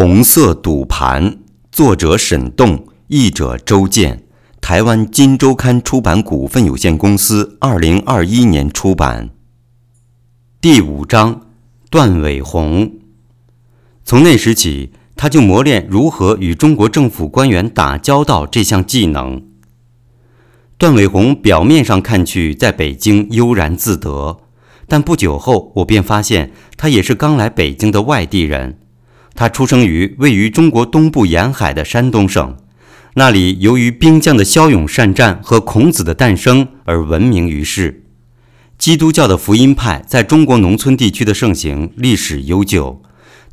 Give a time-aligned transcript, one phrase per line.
[0.00, 1.38] 红色赌盘，
[1.72, 4.22] 作者沈栋，译者周建，
[4.60, 9.30] 台湾金周刊出版股份有限公司二零二一年出版。
[10.60, 11.48] 第五章，
[11.90, 12.92] 段伟宏。
[14.04, 19.42] 从那时起，他就磨练如何与中国政府官员打交道这项技能。
[20.76, 24.38] 段伟宏表面上看去在北京悠然自得，
[24.86, 28.78] 但不久后，我便发现他也是刚来北京的外地人。
[29.38, 32.56] 他出生于位于中国东部沿海的山东省，
[33.14, 38.02] 那里由于兵将的骁勇善战和孔子的诞生而闻名于世。
[38.76, 43.00] 基督教的福音派在中国农村地区的盛行历史悠久。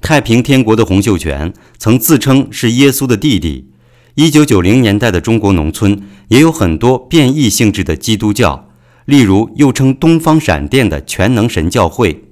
[0.01, 3.69] 太平天国的洪秀全曾自称是耶稣的弟弟。
[4.15, 8.69] 一九九零年代的中国农村也有很多变异性质的基督教，
[9.05, 12.23] 例如又称东方闪电的全能神教会。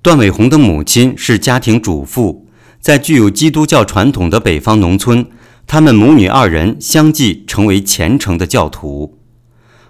[0.00, 2.47] 段伟宏的母亲是家庭主妇。
[2.80, 5.26] 在具有基督教传统的北方农村，
[5.66, 9.18] 他们母女二人相继成为虔诚的教徒。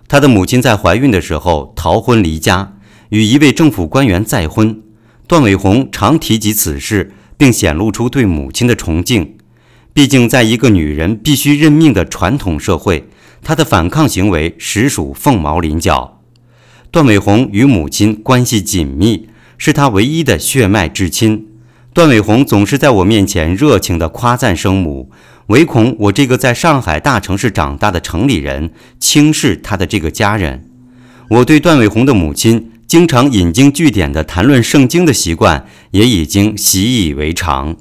[0.09, 2.77] 他的母亲在怀孕的时候逃婚离家，
[3.11, 4.83] 与一位政府官员再婚。
[5.27, 9.37] 段伟宏常提及此事，并显露出对母亲的崇敬。
[9.93, 13.09] 毕竟，在一个女人必须认命的传统社会，
[13.43, 16.23] 他的反抗行为实属凤毛麟角。
[16.91, 21.48] 段伟宏与母亲关系紧密，是他唯一的血脉至亲。
[21.99, 25.11] 段伟宏总是在我面前热情地夸赞生母，
[25.49, 30.65] 唯恐我这个在上海大城市长大的城里人轻视他的这个家人。
[31.29, 37.75] 我对段伟宏的母亲经常引经据典地谈论圣经的习惯也已经习以为常。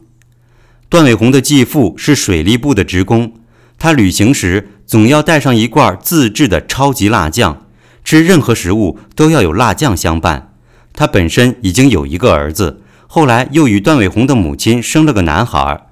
[0.90, 3.34] 段伟宏的继父是水利部的职工，
[3.78, 7.68] 他旅行时总要带上一罐自制的超级辣酱，
[8.04, 10.56] 吃任何食物都要有辣酱相伴。
[10.92, 12.81] 他本身已经有一个儿子。
[13.08, 15.88] 后来又与段伟宏的母亲生了个男孩。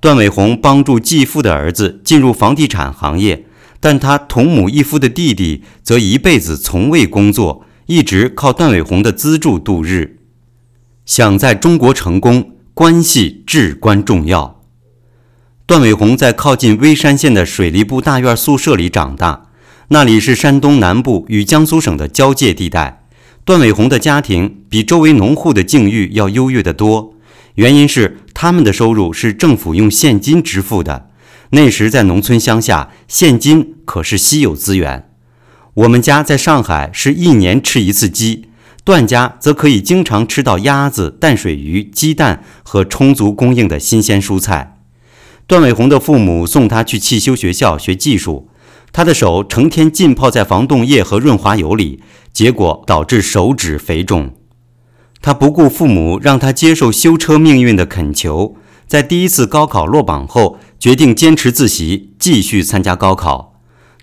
[0.00, 3.46] 段伟宏帮助继父的儿子进入房地产行业，
[3.80, 10.18] 但他同母异父的弟弟则一辈子从未工作，一直靠段伟宏的资助度日。
[11.06, 14.62] 想在中国成功，关系至关重要。
[15.66, 19.46] 段伟宏在靠近微山县的水利部大院宿舍里长大，
[19.88, 23.03] 那里是山东南部与江苏省的交界地带。
[23.44, 27.14] 段伟宏的家庭比周围农户的境遇要优越得多，
[27.56, 31.10] 原因是他们的收入是政府用现金支付的。
[31.50, 35.10] 那时在农村乡下，现金可是稀有资源。
[35.74, 38.46] 我们家在上海是一年吃一次鸡，
[38.82, 44.78] 段家则可以经常吃到鸭子、淡水鱼、鸡蛋和充足供应的新鲜蔬菜。
[45.46, 48.48] 段伟宏的父母送他去汽修学校学技术。
[48.94, 52.00] 他的手成天浸泡在防冻液和润滑油里，
[52.32, 54.30] 结果导致手指肥肿。
[55.20, 58.54] 他不顾父母让他接受修车命运的恳求，
[58.86, 63.54] 在第一次高考落榜后，决定坚持自习，继续参加高考。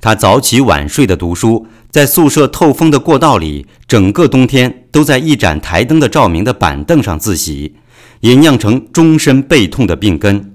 [0.01, 7.75] 他早起晚睡的读书，在宿舍透风的过道里，整个冬天都在一盏台灯的照明的板凳上自习，
[8.19, 10.53] 也酿成终身背痛的病根。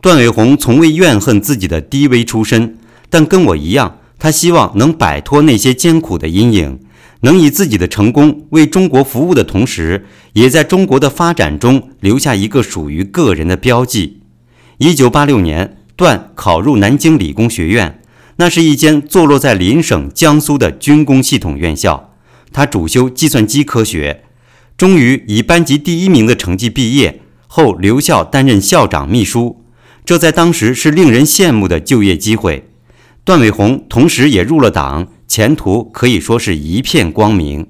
[0.00, 2.78] 段伟宏从未怨恨自己的低微出身。
[3.10, 6.80] 但跟我一样，他希望能摆脱那些艰苦的阴影，
[7.20, 14.20] 能以自己的成功为中国服务的同时，也在中国的发展中留下一个属于个人的标记。
[14.78, 18.00] 一九八六年，段考入南京理工学院，
[18.36, 22.14] 那是一间坐落在邻省江苏的军工系统院校。
[22.52, 24.22] 他主修计算机科学，
[24.76, 29.64] 终于以班级第一名的成绩毕业后留校担任校长秘书，
[30.04, 32.67] 这在当时是令人羡慕的就业机会。
[33.28, 37.66] 段伟宏同时也入了党，前途可以说是一片光明。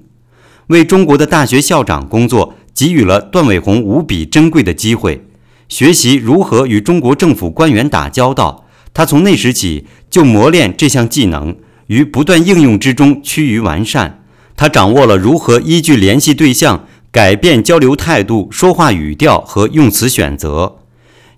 [0.67, 5.25] 为中国的大学校长工作，给予了段伟宏无比珍贵的机会，
[5.67, 8.67] 学习如何与中国政府官员打交道。
[8.93, 11.53] 他从那时起就磨练这项技能，
[11.87, 14.23] 于不断应用之中趋于完善。
[14.55, 20.77] 他掌握了如何依据联系对象改变交流态度、说话语调和用词选择。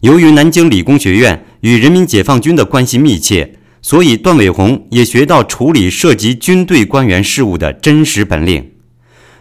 [0.01, 3.55] 由于南京理工学院与人民解放军的关系密切。
[3.83, 8.73] 所以，段伟宏也学到处理涉及军队官员事务的真实本领。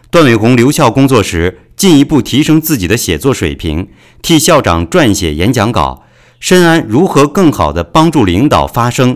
[0.09, 3.87] 段伟宏留校工作时，进一步提升自己的写作水平，
[4.23, 6.03] 替校长撰写演讲稿，
[6.39, 9.15] 深谙如何更好地帮助领导发声。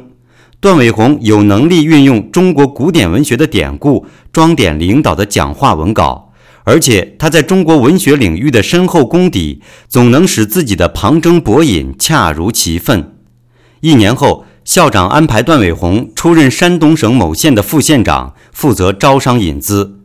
[0.59, 6.31] 段伟宏有能力运用中国古典文学的典故，装点领导的讲话文稿，
[6.63, 13.15] 而且他在中国文学领域的深厚功底，总能使自己的旁征博引恰如其分。
[13.81, 14.45] 一年后。
[14.65, 19.99] 校长安排段伟宏出任山东省某县的副县长，负责招商引资。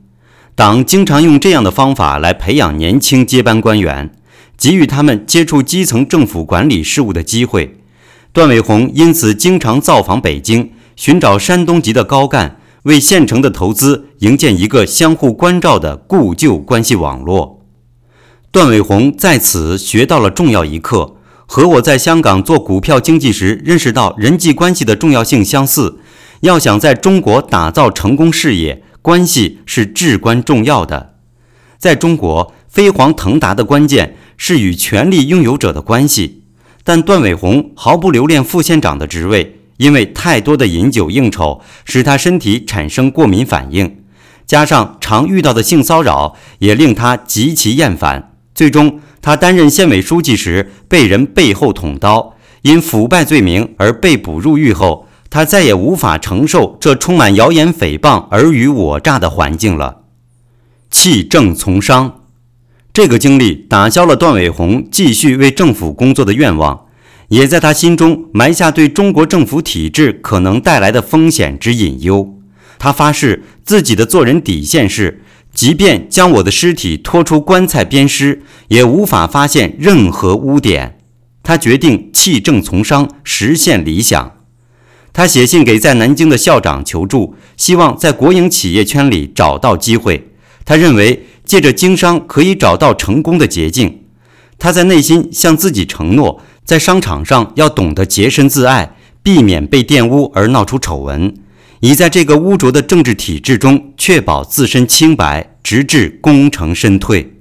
[0.54, 4.14] 党经常用这样的方法来培养年轻接班官员，
[4.58, 7.78] 给予他们接触基层政府管理事务的机会。
[8.34, 17.62] 段伟宏因此经常造访北京，寻找山东籍的高干，为县城的投资营建一个相互关照的故旧关系网络。
[18.52, 21.14] 段伟宏在此学到了重要一课，
[21.52, 25.98] 和我在香港做股票经济时认识到人际关系的重要性相似。
[26.42, 31.14] 要想在中国打造成功事业，关系是至关重要的。
[31.76, 36.44] 在中国，飞黄腾达的关键是与权力拥有者的关系。
[36.84, 44.04] 但段伟宏毫不留恋副县长的职位，因为太多的饮酒应酬使他身体产生过敏反应，
[44.46, 48.28] 加上常遇到的性骚扰，也令他极其厌烦。
[48.54, 60.02] 最终，他担任县委书记时被人背后捅刀，因腐败罪名而被捕入狱后，他再也无法承受这充满谣言诽谤、尔虞我诈的环境了。
[60.90, 62.16] 弃政从商。
[62.92, 66.86] 这个经历打消了段伟宏继续为政府工作的愿望，
[67.28, 72.34] 也在他心中埋下对中国政府体制可能带来的风险之隐忧。
[72.80, 80.98] 他发誓自己的做人底线是，即便将我的尸体拖出棺材鞭尸，也无法发现任何污点。
[81.42, 84.32] 他决定弃政从商，实现理想。
[85.12, 90.30] 他写信给在南京的校长求助，希望在国营企业圈里找到机会。
[90.64, 91.26] 他认为。
[91.42, 94.02] 借着经商可以找到成功的捷径，
[94.56, 101.34] 他在内心向自己承诺，在商场上要懂得洁身自爱，避免被玷污而闹出丑闻，
[101.80, 107.34] 以在这个污浊的政治体制中确保自身清白，直至功成身退。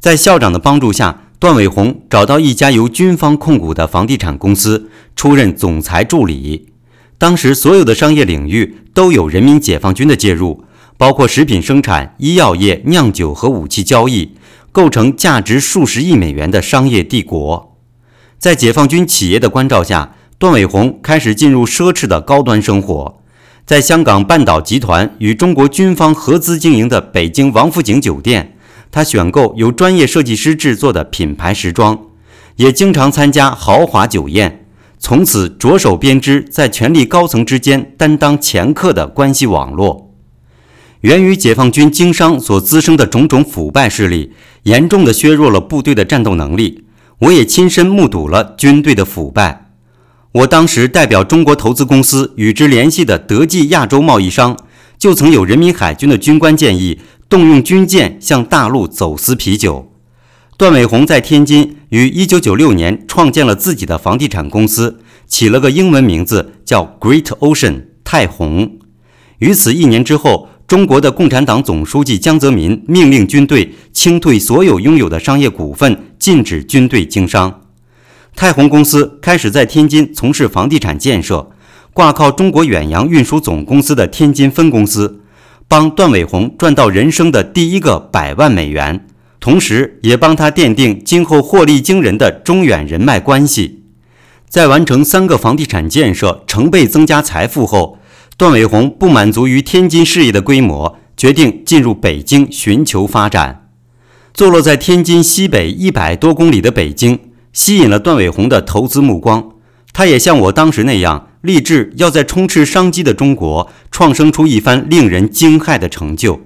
[0.00, 6.68] 在校长的帮助下，段伟宏找到一家由军方控股的房地产公司，出任总裁助理。
[7.18, 10.64] 当时所有的商业领域都有人民解放军的介入。
[10.98, 14.30] 包括食品生产、医药业、酿酒和武器交易，
[14.72, 17.76] 构成价值数十亿美元的商业帝国。
[18.38, 23.22] 在解放军企业的关照下，段伟宏开始进入奢侈的高端生活。
[23.64, 28.54] 在香港半岛集团与中国军方合资经营的北京王府井酒店，
[28.92, 31.98] 他选购由专业设计师制作的品牌时装，
[32.56, 34.66] 也经常参加豪华酒宴。
[34.98, 40.12] 从此着手编织在权力高层之间担当掮客的关系网络。
[41.00, 44.32] 源于解放军经商所滋生的种种腐败势力，
[44.64, 46.84] 严重的削弱了部队的战斗能力。
[47.20, 49.65] 我也亲身目睹了军队的腐败。
[50.32, 54.56] 我当时代表中国投资公司与之联系的德记亚洲贸易商，
[54.98, 59.92] 就曾有人民海军的军官建议动用军舰向大陆走私啤酒。
[60.58, 68.78] 段伟宏在天津于1996年创建了自己的房地产公司，起了个英文名字叫 Great Ocean 泰宏。
[69.38, 70.48] 于此一年之后。
[70.66, 77.65] 中国的共产党总书记江泽民命令军队清退所有拥有的商业股份，禁止军队经商。
[78.36, 81.48] 泰宏公司开始在天津从事房地产建设，
[81.94, 85.22] 挂靠中国远洋运输总公司的天津分公司，
[85.66, 89.06] 帮段伟宏赚到人生的第一个百万美元，
[89.40, 93.84] 同时也帮他奠定今后获利惊人的中远人脉关系。
[94.50, 97.98] 在完成三个房地产建设，成倍增加财富后。
[98.36, 103.70] 段伟宏不满足于天津事业的规模，决定进入北京寻求发展。
[104.34, 107.18] 坐落在天津西北一百多公里的北京，
[107.56, 109.52] 吸引了段伟宏的投资目光。
[109.94, 116.38] 他也像我当时那样，立志要在充斥商机的中国创生出一番令人惊骇的成就。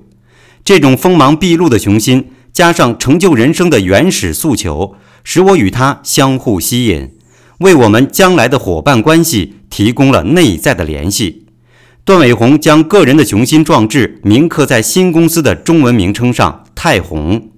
[0.65, 7.11] 这种锋芒毕露的雄心，加上成就人生的原始诉求，使我与他相互吸引，
[7.59, 11.47] 为我们将来的伙伴关系提供了内在的联系。
[12.05, 17.51] 段伟宏将个人的雄心壮志铭刻在新公司的中文名称上“泰宏”，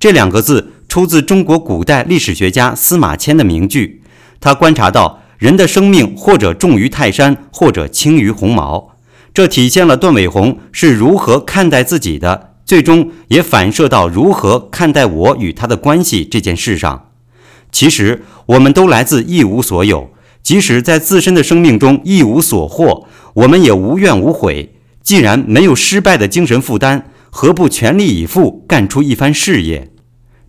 [0.00, 4.00] 这两个字出自中国古代历史学家司马迁的名句。
[4.40, 8.96] 他观察到，人的生命或者重于泰山，或者轻于鸿毛。
[9.34, 17.10] 这体现了段伟宏是如何看待自己的，最终也反射到如何看待我与他的关系这件事上。
[17.70, 20.08] 其实，我们都来自一无所有，
[20.42, 23.06] 即使在自身的生命中一无所获。
[23.34, 24.74] 我们也无怨无悔。
[25.02, 29.90] 既然没有失败的精神负担，何不全力以赴干出一番事业？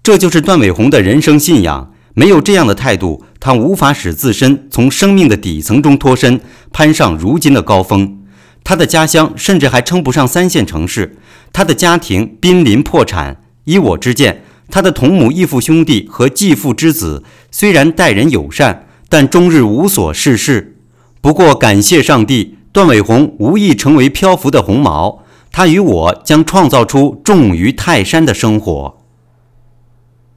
[0.08, 1.92] 这就是段伟宏的人生信仰。
[2.14, 6.40] 没有这样的态度，他无法使自身从生命的底层中脱身，
[6.72, 8.20] 攀上如今的高峰。
[8.64, 11.18] 他的家乡甚至还称不上三线城市，
[11.52, 13.42] 他的家庭濒临破产。
[13.66, 20.78] 依我之见，他的同母异父兄弟和继父之子虽然待人友善，但终日无所事事。
[21.20, 22.56] 不过感谢上帝。
[22.72, 28.94] 段伟宏无意成为漂浮的鸿毛，他与我将创造出重于泰山的生活。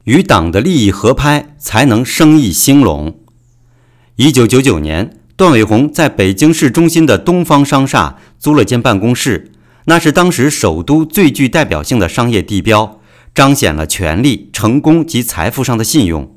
[0.05, 3.19] 与党的利益合拍，才能生意兴隆。
[4.15, 9.51] 一九九九年，段伟宏在北京市中心的东方商厦租了间办公室，
[9.85, 12.99] 那是当时首都最具代表性的商业地标，
[13.35, 16.35] 彰显了权力、成功及财富上的信用。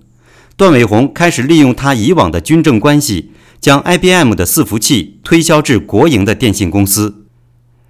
[0.56, 7.24] 段伟宏开始利用他以往的军政关系，将 IBM 的伺服器推销至国营的电信公司。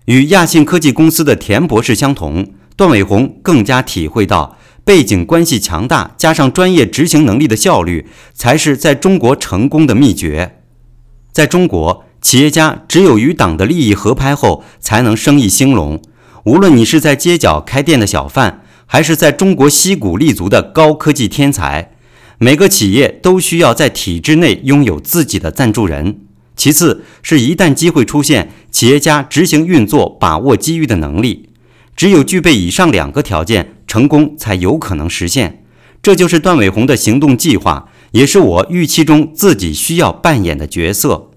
[0.04, 4.56] 与亚信科技公司的田博士相同，段伟宏更加体会到。
[4.84, 10.58] 背景关系强大，加上专业执行能力的效率，才是在中国成功的秘诀。
[11.32, 16.02] 在中国，企业家只有与党的利益合拍后，才能生意兴隆。
[16.44, 21.92] 无论你是在街角开店的小贩，还是在中国西谷立足的高科技天才，
[22.36, 26.20] 每个企业都需要在体制内拥有自己的赞助人。
[26.54, 31.48] 其次，是一旦机会出现，企业家执行运作、把握机遇的能力。
[31.96, 33.70] 只有具备以上两个条件。
[33.86, 35.62] 成功才有可能实现，
[36.02, 41.30] 这就是段伟宏的行动计划，也是我预期中自己需要扮演的角色。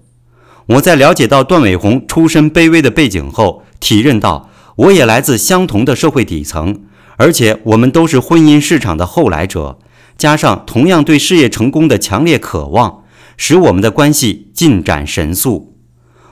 [0.66, 6.80] 我在了解到段伟宏出身卑微的背景后，体认到我也来自相同的社会底层，
[7.16, 9.78] 而且我们都是婚姻市场的后来者，
[10.16, 13.04] 加上同样对事业成功的强烈渴望，
[13.36, 15.76] 使我们的关系进展神速。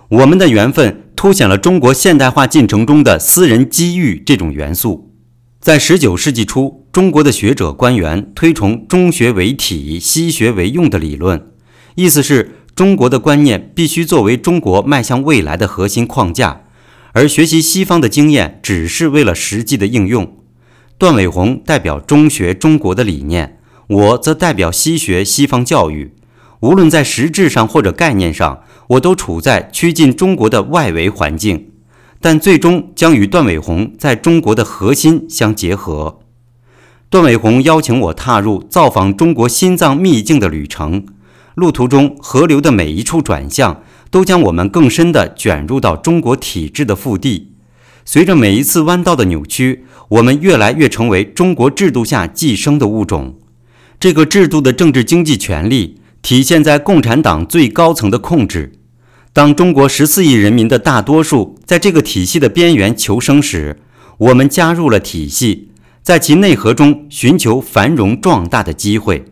[0.09, 5.15] 我们的缘分凸显了中国现代化进程中的私人机遇这种元素。
[5.59, 11.51] 在十九世纪初，中国的学者官员推崇“中学为体，西学为用”的理论，
[11.95, 16.61] 意思是中国的观念必须作为中国迈向未来的核心框架，
[17.13, 20.37] 而学习西方的经验只是为了实际的应用。
[20.99, 23.59] 段伟宏代表中学中国的理念，
[23.89, 26.13] 我则代表西学西方教育。
[26.61, 31.71] 无论在实质上或者概念上，我都处在趋近中国的外围环境。
[32.19, 36.21] 但最终将与段伟宏在中国的核心相结合。
[37.11, 41.05] 段伟宏邀请我踏入造访中国心脏秘境的旅程，
[41.55, 47.53] 路途中河流的每一处转向，都将我们更深地卷入到中国体制的腹地。
[48.05, 53.37] 随着每一次弯道的扭曲，我们越来越成为中国制度下寄生的物种。
[54.01, 58.81] 这个制度的政治经济权力体现在共产党最高层的控制。
[59.33, 63.79] 当中国十四亿人民的大多数在这个体系的边缘求生时，
[64.19, 65.71] 我们加入了体系，
[66.03, 69.25] 在其内核中寻求繁荣壮大的机会。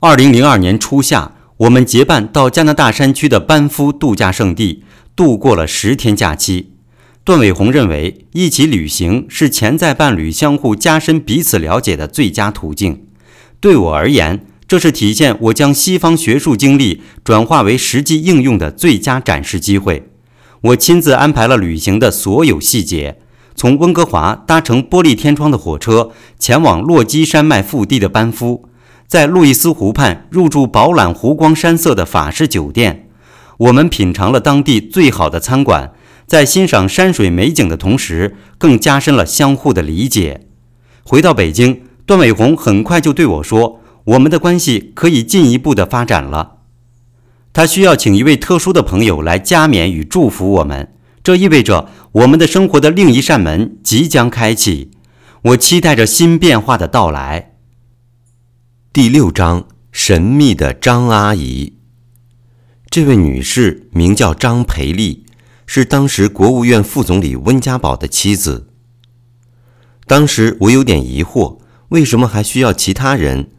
[0.00, 4.84] 二零零二年初夏，我们结伴到加拿大山区的班夫度假胜地，
[5.14, 6.72] 度过了十天假期。
[7.24, 13.04] 段伟宏认为，一起旅行是潜在伴侣相互加深彼此了解的最佳途径。
[13.60, 20.08] 对我而言，这是体现我将西方学术经历转化为实际应用的最佳展示机会。
[20.62, 23.18] 我亲自安排了旅行的所有细节，
[23.54, 28.66] 从温哥华搭乘玻璃天窗的火车前往落基山脉腹地的班夫，
[29.06, 33.10] 在路易斯湖畔入住饱览湖光山色的法式酒店。
[33.58, 35.92] 我们品尝了当地最好的餐馆，
[36.26, 40.46] 在欣赏山水美景的同时，更加深了相互的理解。
[41.02, 43.81] 回到北京，段伟宏很快就对我说。
[44.04, 46.58] 我们的关系可以进一步的发展了。
[47.52, 54.90] 他需要请一位特殊的朋友来加冕与祝福我们，这意味着我们的生活的另一扇门即将开启。
[55.42, 57.56] 我期待着新变化的到来。
[58.92, 61.74] 第六章：神秘的张阿姨。
[62.88, 65.26] 这位女士名叫张培丽，
[65.66, 68.68] 是当时国务院副总理温家宝的妻子。
[70.06, 73.50] 当时我有点疑惑，为什么还需要其他人？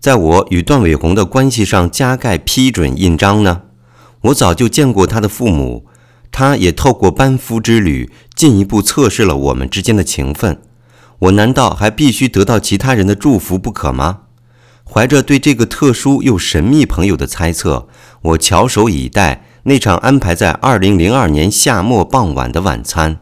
[0.00, 3.62] 在我与段伟宏的关系上加盖批准印章呢？
[4.22, 5.86] 我早就见过他的父母，
[6.30, 10.60] 他也透过班夫之旅进一步测试了我们之间的情分。
[11.18, 14.20] 我难道还必须得到其他人的祝福不可吗？
[14.84, 17.88] 怀着对这个特殊又神秘朋友的猜测，
[18.22, 23.18] 我翘首以待那场安排在二零零二年夏末傍晚的晚餐，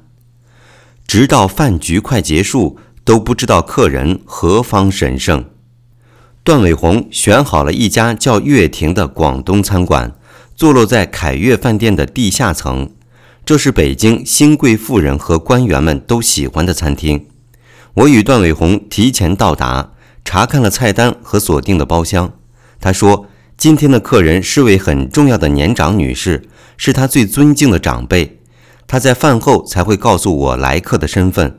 [1.06, 5.46] 直到饭局快结束，都不知道客人何方神圣。
[6.46, 10.12] 段伟宏选好了一家叫月亭的广东餐馆，
[10.54, 12.88] 坐落在凯悦饭店的地下层。
[13.44, 17.26] 这是北京新贵妇人和官员们都喜欢的餐厅。
[17.94, 19.90] 我与段伟宏提前到达，
[20.24, 22.32] 查看了菜单和锁定的包厢。
[22.78, 23.26] 他说，
[23.56, 28.38] 今天的客人是位很重要的年长女士，是他最尊敬的长辈。
[28.86, 31.58] 他在饭后才会告诉我来客的身份。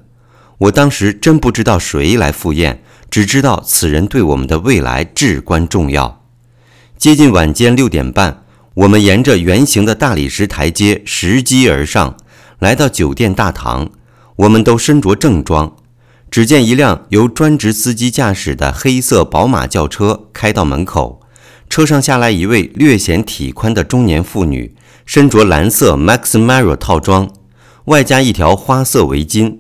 [0.60, 2.82] 我当时真不知道谁来赴宴。
[3.10, 6.24] 只知道此人对我们的未来至关重要。
[6.98, 12.18] 接近晚间六点半，我们沿着圆形的大理石台阶拾级而上，
[12.60, 13.90] 来到酒店大堂。
[14.38, 15.76] 我们都身着正装，
[16.30, 21.22] 只见一辆由专职司机驾驶的黑色宝马轿车开到门口，
[21.68, 27.32] 车上下来一位略显体宽的中年妇女，身着蓝色 Max Mara 套装，
[27.86, 29.58] 外加一条花色围巾。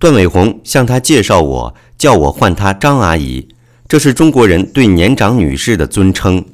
[0.00, 3.48] 段伟宏向她介绍我，叫我唤她张阿姨，
[3.88, 6.44] 这是中国人对年长女士的尊称。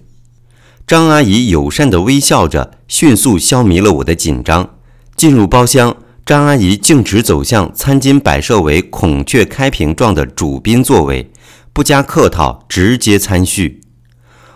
[0.87, 4.71] 张阿姨友善地微笑着，迅速消弭了我的紧张。
[5.15, 5.97] 进入包厢。
[6.27, 11.31] 张阿姨径直走向餐巾摆设为孔雀开屏状的主宾座位，
[11.71, 13.83] 不加客套，直接餐叙。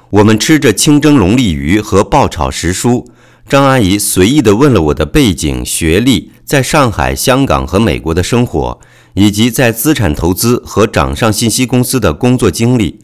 [0.08, 3.04] 我们吃着清蒸龙利鱼和爆炒时蔬。
[3.46, 8.80] 张阿姨随意地问了我的背景、学历，在上海、香港和美国的生活，
[9.18, 13.00] 以及在资产投资和掌上信息公司的工作经历。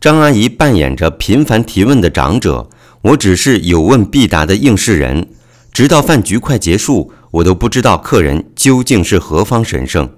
[0.00, 2.70] 张阿姨扮演着频繁提问的长者，
[3.02, 5.28] 我只是有问必答的应试人。
[5.70, 7.12] 直到饭局快结束。
[7.32, 10.08] 我都不知道客人究竟是何方神圣。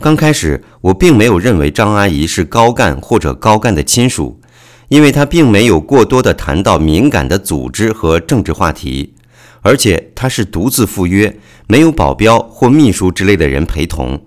[0.00, 4.40] 刚开始，我并没有认为张阿姨是高干或者高干的亲属，
[4.88, 9.14] 因为她并没有过多的谈到敏感的组织和政治话题，
[9.62, 14.20] 而且她是独自赴约，没有保镖或秘书之类的人陪同。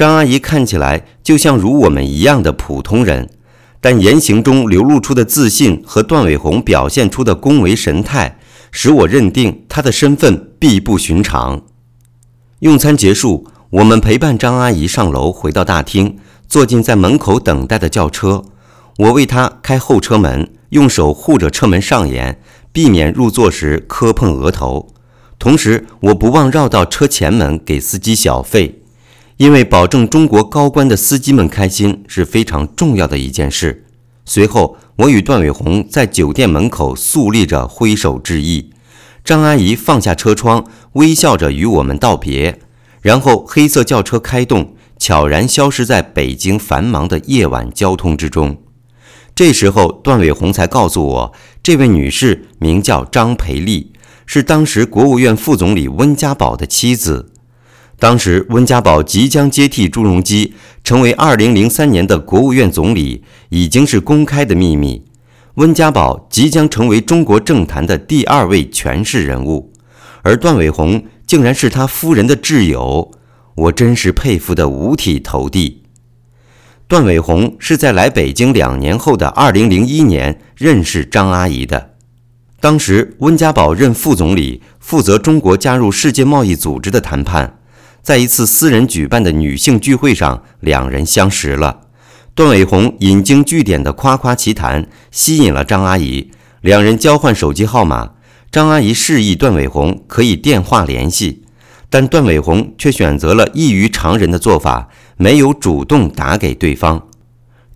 [0.00, 3.28] 张阿姨看起来就像如我们一样的普通人，
[3.82, 8.38] 但言行中流露出的自信和段伟宏表现出的恭维神态。
[8.70, 11.60] 使我认定她的身份必不寻常。
[12.60, 16.16] 用餐结束，我们陪伴张阿姨上楼，回到大厅，
[16.48, 18.44] 坐进在门口等待的轿车。
[18.96, 22.40] 我为她开后车门，用手护着车门上沿，
[22.72, 24.88] 避免入座时磕碰额头。
[25.38, 28.79] 同时，我不忘绕到车前门给司机小费，
[29.40, 33.86] 因为保证中国高官的司机们开心是非常重要的一件事。
[34.26, 38.68] 随后，我与段伟宏在酒店门口肃立着挥手致意。
[39.24, 42.60] 张阿姨放下车窗，微笑着与我们道别。
[43.00, 48.58] 然后，黑色轿车开动，悄然消失在北京繁忙的夜晚交通之中。
[49.34, 51.32] 这时候，段伟宏才告诉我，
[51.62, 53.92] 这位女士名叫张培丽，
[54.26, 57.29] 是当时国务院副总理温家宝的妻子。
[58.00, 65.04] 当时，温家宝即将接替朱镕基，成为2003年的国务院总理，已经是公开的秘密。
[65.56, 69.70] 温家宝即将成为中国政坛的第二位权势人物，
[70.22, 73.10] 而段伟宏竟然是他夫人的挚友，
[73.54, 75.82] 我真是佩服得五体投地。
[76.88, 81.90] 段伟宏是在来北京两年后的2001年认识张阿姨的，
[82.60, 87.58] 当时温家宝任副总理，负责中国加入世界贸易组织的谈判。
[88.02, 91.80] 在一次私人举办的女性聚会上，两人相识了。
[92.34, 96.30] 段伟宏引经据典的夸夸其谈，吸引了张阿姨。
[96.62, 98.12] 两人交换手机号码，
[98.50, 101.42] 张阿姨示意段伟宏可以电话联系，
[101.88, 107.08] 但段伟宏却选择了异于常人的做法，没有主动打给对方。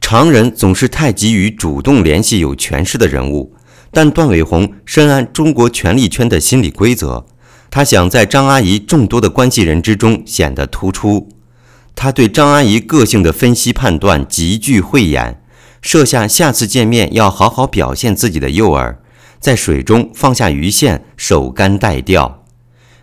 [0.01, 3.55] 常人总是太急于主动联系有权势的人物，
[3.91, 7.27] 但段伟宏深谙中国权力圈的心理规则。
[7.75, 11.29] 他想在张阿姨众多的关系人之中显得突出。
[11.97, 15.43] 他对张阿姨个性的分析判断极具慧眼，
[15.83, 18.95] 设下下次见面要好好表现自己的诱饵，
[19.41, 22.45] 在水中放下鱼线，守竿待钓。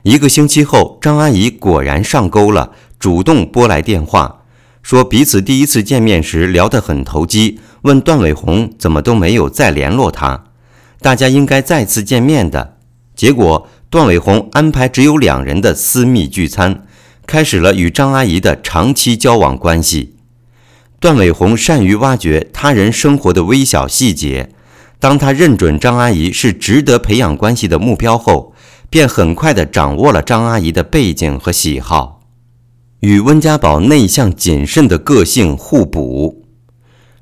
[0.04, 4.44] 一个星期后，张阿姨果然上钩了，主动拨来电话，
[4.82, 10.46] 说彼此第一次见面时聊得很投机，问段伟宏怎么都没有再联络他，
[11.02, 12.78] 大家应该再次见面的。
[13.14, 13.68] 结果。
[13.92, 16.86] 段伟宏安排只有两人的私密聚餐，
[17.28, 20.16] 开始了与张阿姨的长期交往关系。
[21.02, 24.52] 段伟宏善于挖掘他人生活的微小细节，
[24.98, 28.54] 当他认准张阿姨是值得培养关系的目标后，
[28.90, 32.22] 便很快地掌握了张阿姨的背景和喜好，
[33.02, 36.46] 与温家宝内向谨慎的个性互补。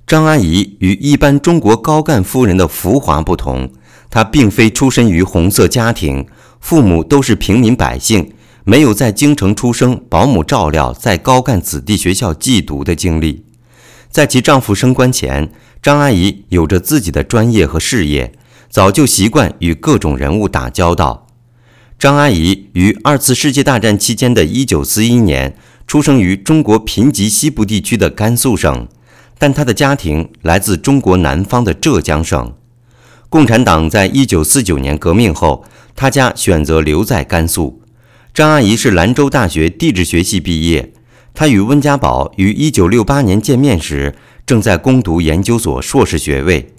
[0.06, 3.72] 张阿姨与一般中国高干夫人的浮华不同，
[4.12, 6.28] 她并非出身于红色家庭。
[6.60, 13.46] 父母都是平民百姓，没有在京城出生、保姆照料、在高干子弟学校寄读的经历。
[14.12, 18.34] 在其丈夫升官前，张阿姨有着自己的专业和事业，
[18.70, 21.28] 早就习惯与各种人物打交道。
[21.98, 25.56] 张阿姨于二次世界大战期间的一九四一年
[25.88, 28.88] 出生于中国贫瘠西部地区的甘肃省，
[29.38, 32.54] 但她的家庭来自中国南方的浙江省。
[33.30, 35.64] 共产党在一九四九年革命后。
[36.00, 37.82] 他家选择留在甘肃。
[38.34, 40.94] 张阿姨是兰州大学地质学系毕业。
[41.34, 46.74] 她与温家宝于1968年见面时，正在攻读研究所硕士学位。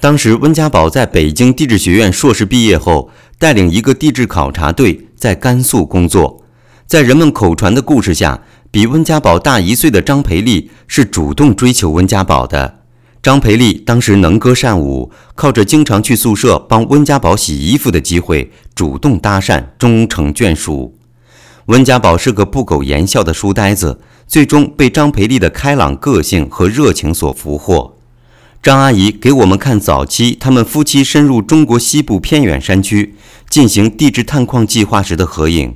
[0.00, 6.42] 当时，温家宝在北京地质学院硕士毕业后，带领一个地质考察队在甘肃工作。
[6.86, 12.78] 在人们口传的故事下，比温家宝大一岁的张培丽是主动追求温家宝的。
[13.22, 20.98] 张培丽当时能歌善舞，靠着经常去宿舍帮温家宝洗衣服的机会，主动搭讪，终成眷属。
[21.66, 27.96] 温家宝是个不苟言笑的书呆子，最终被张培丽的开朗个性和热情所俘获。
[28.60, 33.14] 张阿姨给我们看早期他们夫妻深入中国西部偏远山区
[33.48, 35.72] 进行地质探矿计划时的合影，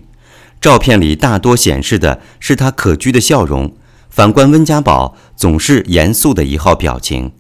[0.61, 3.73] 照片里大多显示的是他可掬的笑容。
[4.17, 7.31] 反观温家宝，总是严肃的一号表情。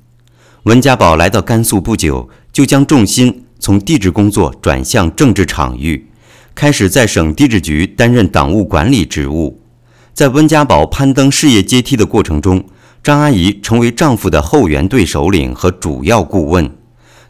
[0.64, 6.10] 温家宝来到甘肃不久，就将重心从地质工作转向政治场域，
[6.54, 9.58] 开始在省地质局担任党务管理职务。
[10.12, 12.62] 在温家宝攀登事业阶梯的过程中，
[13.02, 16.70] 张阿姨成为丈夫的后援队首领和主要顾问。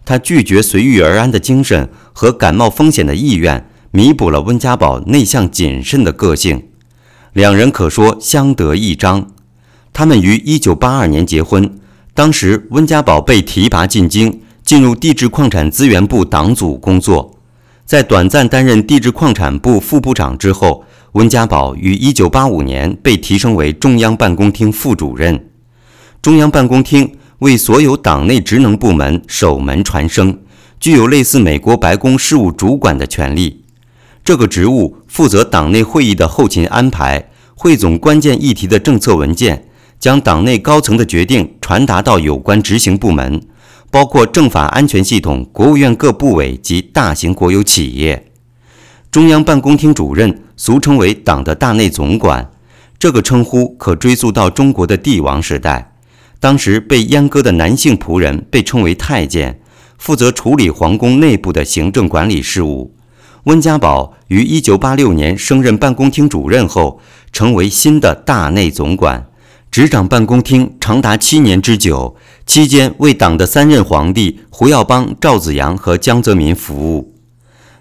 [0.04, 6.66] 她拒绝随遇而安的精神和敢冒风险的意愿，弥补了温家宝内向谨慎的个性。
[7.32, 9.28] 两人可说相得益彰。
[9.96, 11.80] 他们于一九八二年结婚，
[12.12, 17.38] 当时温家宝被提拔进京，进入地质矿产资源部党组工作。
[17.86, 25.48] 在短暂担任地质矿产部副部长之后，温家宝于一九八五年被提升为中央办公厅副主任。
[26.20, 30.38] 中央办公厅为所有党内职能部门守门传声，
[30.78, 33.64] 具有类似美国白宫事务主管的权利。
[34.22, 39.62] 这个职务负责党内会议的后勤安排，汇总关键议题的政策文件。
[39.98, 43.40] 将党内高层的决定传达到有关执行部门，
[43.90, 48.30] 包括政法安全系统、国务院各部委及大型国有企业。
[49.10, 52.50] 中央办公厅主任俗称为党的大内总管，
[52.98, 55.94] 这个称呼可追溯到中国的帝王时代。
[56.38, 59.58] 当时被阉割的男性仆人被称为太监，
[59.96, 62.94] 负责处理皇宫内部的行政管理事务。
[63.44, 67.00] 温家宝于1986年升任办公厅主任后，
[67.32, 69.26] 成为新的大内总管。
[69.76, 77.12] 执掌办公厅长达七年之久，期间为党的三任皇帝胡耀邦、赵紫阳和江泽民服务。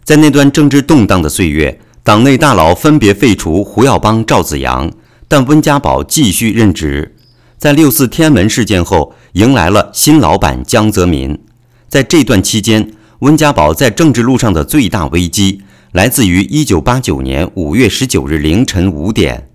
[0.03, 4.91] 在那段政治动荡的岁月，党内大佬分别废除胡耀邦、赵紫阳，
[5.29, 7.15] 但温家宝继续任职。
[7.57, 11.39] 在六四天安门事件后，迎来了新老板江泽民。
[11.87, 15.61] 在这段期间，温家宝在政治路上的最大危机
[15.93, 19.47] 来自于1989年5月19日凌晨五点。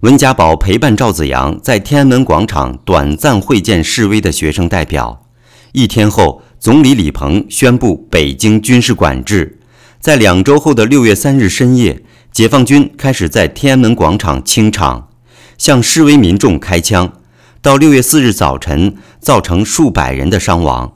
[0.00, 5.26] 温家宝陪伴赵紫阳在天安门广场短暂会见示威的学生代表。
[5.72, 9.58] 一天后，总理李鹏宣布北京军事管制。
[10.00, 15.10] 在两周后的六月三日深夜，解放军开始在天安门广场清场，
[15.58, 17.12] 向示威民众开枪。
[17.60, 20.94] 到六月四日早晨，造成数百人的伤亡。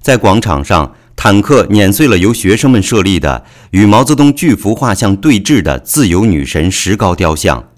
[0.00, 7.70] 在广场上，坦克碾碎了由学生们设立的与毛泽东巨幅画像对峙的自由女神石膏雕像。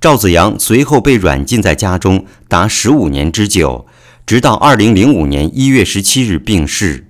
[0.00, 3.84] 赵子阳随后被软禁在家中达十五年之久，
[4.24, 7.08] 直到二零零五年一月十七日病逝。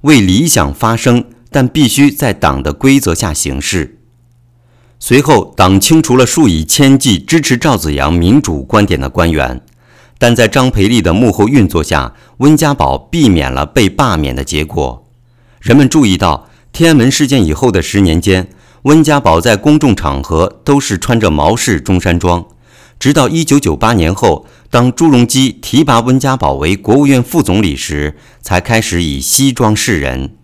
[0.00, 3.98] 为理想发声，但必须在党的规则下行事。
[4.98, 9.60] 随后，党清除了数以千计支持赵子阳民主观点的官员，
[10.18, 15.08] 但在张培丽的幕后运作下，温家宝避免了被罢免的结果。
[15.60, 18.48] 人们注意到，天安门事件以后的十年间。
[18.84, 22.46] 温家宝在公众场合都是穿着毛式中山装，
[22.98, 30.34] 直到1998年后，当朱镕基提拔温家宝为国务院副总理时，才开始以西装示人。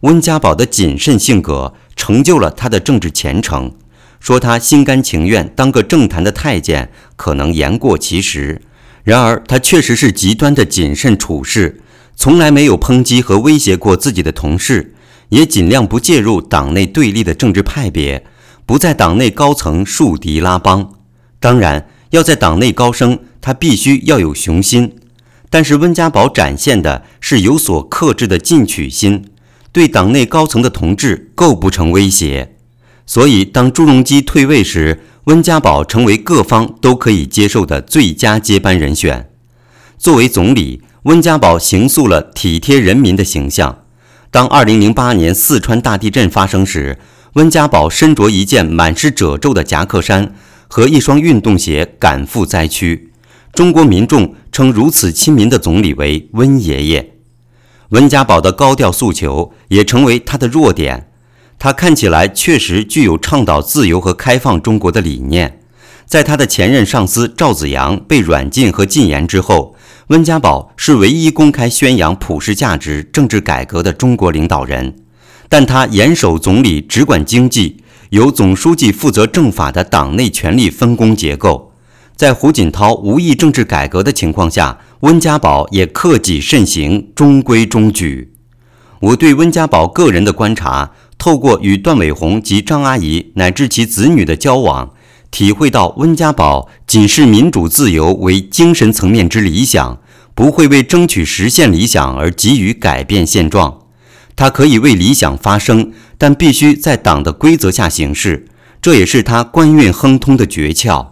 [0.00, 3.72] 温家宝的谨慎性格成就了他的政治前程。
[4.20, 8.62] 说他心甘情愿当个政坛的太监，可能言过其实。
[9.04, 11.82] 然而，他确实是极端的谨慎处事，
[12.16, 14.94] 从来没有抨击和威胁过自己的同事。
[15.30, 18.24] 也尽量不介入党内对立的政治派别，
[18.64, 20.92] 不在党内高层树敌拉帮。
[21.38, 24.96] 当然，要在党内高升，他必须要有雄心。
[25.48, 29.26] 但是温家宝展现的是有所克制的进取心，
[29.72, 32.56] 对党内高层的同志构不成威胁。
[33.06, 39.30] 所以，当朱镕基退位时，温家宝成为各方都可以接受的最佳接班人选。
[39.96, 43.84] 作为总理，温家宝形塑了体贴人民的形象。
[44.36, 46.98] 当2008年四川大地震发生时，
[47.36, 50.34] 温家宝身着一件满是褶皱的夹克衫
[50.68, 53.14] 和一双运动鞋赶赴灾区。
[53.54, 57.14] 中国民众称如此亲民的总理为“温爷爷”。
[57.88, 61.08] 温家宝的高调诉求也成为他的弱点。
[61.58, 65.62] 他看起来确实具有倡导自由和开放中国的理念。
[66.06, 69.74] 在他的前任上司赵紫阳被软禁和禁言之后。
[70.08, 74.94] 温家宝是唯一公开宣扬普世价值、政治改革的中国领导人，
[75.48, 77.78] 但他严守总理只管经济，
[78.10, 81.72] 由总书记负责政法的党内权力分工结构，
[82.14, 88.32] 在胡锦涛无意政治改革的情况下，温家宝也克己慎行，中规中矩。
[89.00, 94.92] 我对温家宝个人的观察，透过与段伟宏及张阿姨乃至其子女的交往，
[95.30, 100.00] 体会到温家宝仅视民主自由为精神层面之理想，
[100.34, 103.80] 不会为争取实现理想而急于改变现状。
[104.34, 108.46] 他可以为理想发声，但必须在党的规则下行事，
[108.80, 111.08] 这也是他官运亨通的诀窍。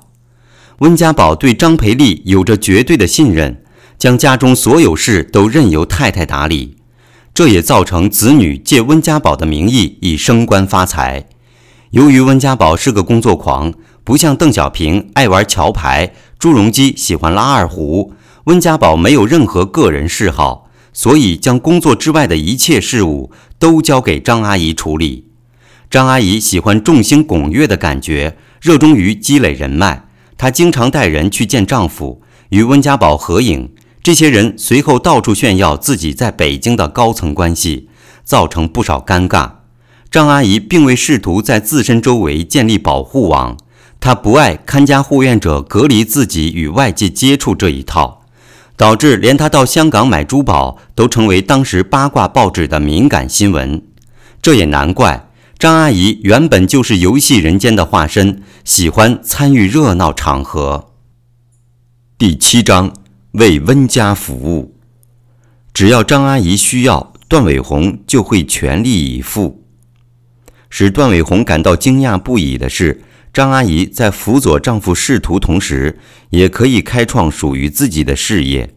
[0.78, 3.62] 温家宝对张培丽有着绝对的信任，
[3.98, 6.76] 将家中所有事都任由太太打理。
[7.32, 11.26] 这也造成子女借温家宝的名义以升官发财。
[11.90, 13.72] 由于温家宝是个工作狂，
[14.04, 18.12] 不像邓小平爱玩桥牌，朱镕基喜欢拉二胡，
[18.44, 25.28] 温家宝没有任何个人嗜好，所以将工作之外的一切事务都交给张阿姨处理。
[25.90, 30.04] 张阿姨喜欢众星拱月的感觉，热衷于积累人脉，
[30.36, 33.70] 她经常带人去见丈夫，与温家宝合影。
[34.02, 37.88] 这些人随后到处炫耀自己在北京的高层关系，
[38.22, 39.50] 造成不少尴尬。
[40.10, 43.56] 张阿姨并未试图在自身周围建立保护网，
[44.04, 48.26] 她不爱看家护院者隔离自己与外界接触这一套，
[48.76, 53.82] 导致连她到香港买珠宝都成为当时八卦报纸的敏感新闻。
[54.42, 60.90] 这也难怪，张阿姨原本就是游戏人间的化身，喜欢参与热闹场合。
[62.18, 62.92] 第七章。
[63.32, 64.76] 为温家服务，
[65.72, 69.64] 只要张阿姨需要，段伟宏就会全力以赴。
[70.70, 73.02] 使段伟宏感到惊讶不已的是，
[73.34, 75.98] 张阿姨在辅佐丈夫仕途同时，
[76.30, 78.70] 也可以开创属于自己的事业。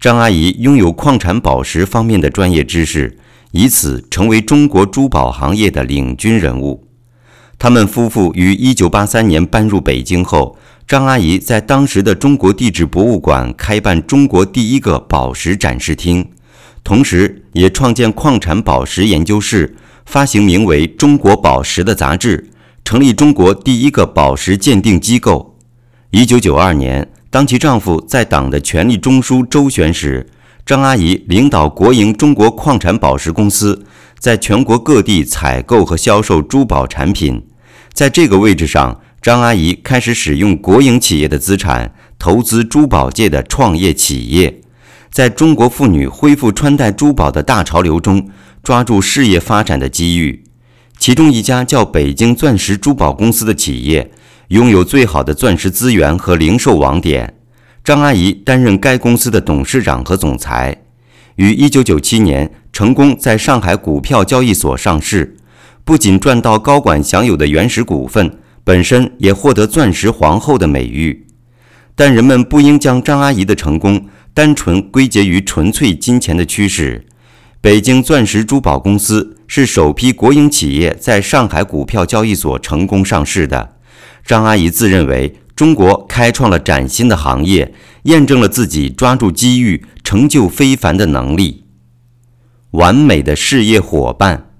[0.00, 3.18] 张阿姨拥有矿产宝石方面的专业知识，
[3.50, 6.88] 以此成为中国珠宝行业的领军人物。
[7.58, 10.56] 他们夫妇于1983年搬入北京后。
[10.88, 16.28] 张阿姨在当时的中国地质博物馆开办中国第一个宝石展示厅，
[16.82, 22.50] 同时也创建矿产宝石研究室，发行名为《中国宝石》的杂志，
[22.84, 25.56] 成立中国第一个宝石鉴定机构。
[26.10, 30.28] 一九九二年，当其丈夫在党的权力中枢周旋时，
[30.64, 33.84] 张阿姨领导国营中国矿产宝石公司，
[34.18, 37.46] 在全国各地采购和销售珠宝产品。
[37.92, 39.00] 在这个位置上。
[39.22, 44.62] 张阿姨开始使用国营企业的资产投资珠宝界的创业企业，
[45.10, 48.30] 在中国妇女恢复穿戴珠宝的大潮流中，
[48.62, 50.42] 抓住事业发展的机遇。
[51.00, 54.10] 其中一家叫北京钻石珠宝公司的企业，
[54.48, 57.38] 拥有最好的钻石资源和零售网点。
[57.82, 60.82] 张阿姨担任该公司的董事长和总裁，
[61.36, 65.34] 于1997年成功在上海股票交易所上市，
[65.86, 68.38] 不仅赚到高管享有的原始股份。
[68.62, 71.26] 本身也获得“钻石皇后”的美誉，
[71.94, 77.06] 但人们不应将张阿姨的成功单纯归结于纯粹金钱的驱使。
[77.62, 83.74] 北京钻石珠宝公司是首批国营企业在上海股票交易所成功上市的。
[84.24, 91.64] 张阿姨自认为中国开创了崭新的行业，验证了自己抓住机遇、成就非凡的能力。
[92.70, 94.52] 完美的事业伙伴。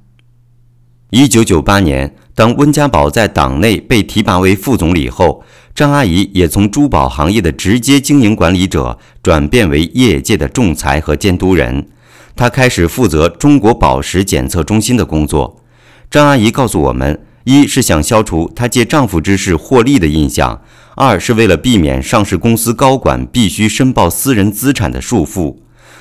[1.10, 2.16] 一九九八年。
[2.34, 11.90] 当温家宝在党内被提拔为副总理后，张阿姨也从珠宝行业的直接经营管理者转变为业界的仲裁和监督人。
[12.36, 15.62] 她开始负责中国宝石检测中心的工作。
[16.10, 20.60] 张阿姨告诉我们：一是想消除她借丈夫之事获利的印象；
[20.96, 25.56] 二是为了避免上市公司高管必须申报私人资产的束缚，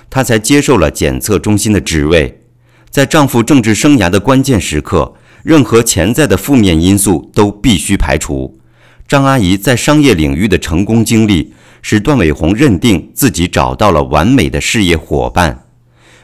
[0.09, 2.43] 她才接受了检测中心的职位。
[2.89, 5.13] 在丈夫政治生涯的关键时刻。
[5.41, 8.59] 任何潜在的负面因素都必须排除。
[9.07, 15.68] 张阿姨在商业领域的成功经历，使段伟宏认定自己找到了完美的事业伙伴。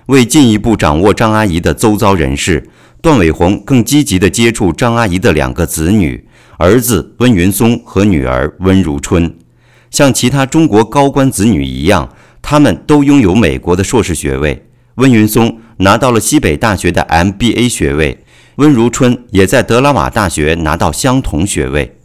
[0.07, 2.69] 为进一步掌握张阿姨的周遭人士，
[3.01, 9.35] 段伟宏更积极地接触张阿姨的两个子女：儿子温云松和女儿温如春。
[9.89, 12.09] 像其他中国高官子女一样，
[12.41, 14.67] 他们都拥有美国的硕士学位。
[14.95, 18.23] 温云松拿到了西北大学的 MBA 学位。
[18.57, 21.97] 温如春也在德拉瓦大学拿到相同学位。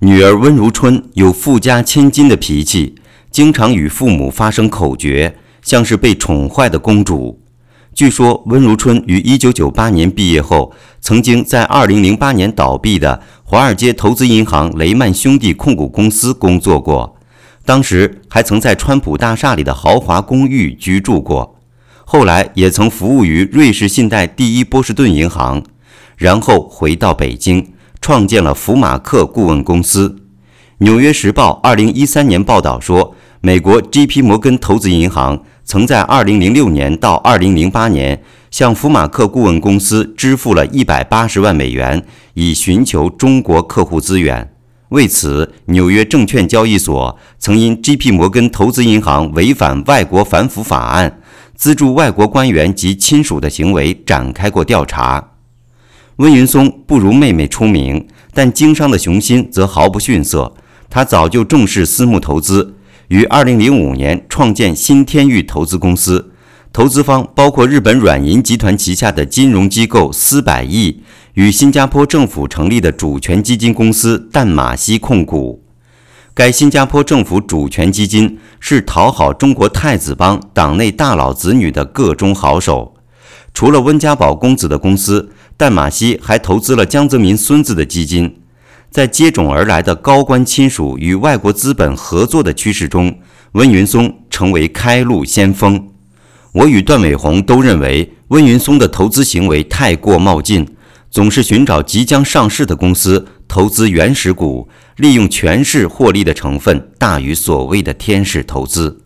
[0.00, 2.96] 女儿温如春有富家千金的脾气，
[3.30, 5.32] 经常与父母发生口角，
[5.66, 7.42] 像是被宠坏的公主。
[7.92, 17.16] 据说温如春于1998年毕业后，曾经在2008年倒闭的华尔街投资银行雷曼兄弟控股公司工作过，
[17.64, 21.56] 当时还曾在川普大厦里的豪华公寓居住过，
[22.04, 25.64] 后来也曾服务于瑞士信贷第一波士顿银行。
[26.16, 30.16] 然后回到北京，创建了福马克顾问公司。
[30.78, 34.22] 纽约时报二零一三年报道说，美国 J.P.
[34.22, 44.54] 摩根投资银行曾在二零零六年到二零零八年向福马克顾问公司支付了一百八十万美元，以寻求中国客户资源。
[44.90, 48.12] 为此，纽约证券交易所曾因 J.P.
[48.12, 51.20] 摩根投资银行违反外国反腐法案、
[51.56, 55.32] 资助外国官员及亲属的行为展开过调查。
[56.18, 60.54] 温云松不如妹妹出名，但经商的雄心则毫不逊色。
[60.88, 62.75] 他早就重视私募投资，
[63.08, 66.32] 于2005年创建新天域投资公司，
[66.72, 71.02] 投资方包括日本软银集团旗下的金融机构思百亿。
[71.34, 75.62] 与新加坡政府成立的主权基金公司淡马锡控股，
[76.32, 82.94] 该新加坡政府主权基金是讨好中国太子帮党内大佬子女的个中好手。
[83.52, 88.38] 除了温家宝公子的公司，淡马锡还投资了江泽民孙子的基金。
[88.96, 93.14] 在接踵而来的高官亲属与外国资本合作的趋势中，
[93.52, 95.88] 温云松成为开路先锋。
[96.52, 100.66] 我与段伟宏都认为，温云松的投资行为太过冒进。
[101.10, 109.02] 总是寻找即将上市的公司投资原始股，利用权势获利的成分大于所谓的天使投资。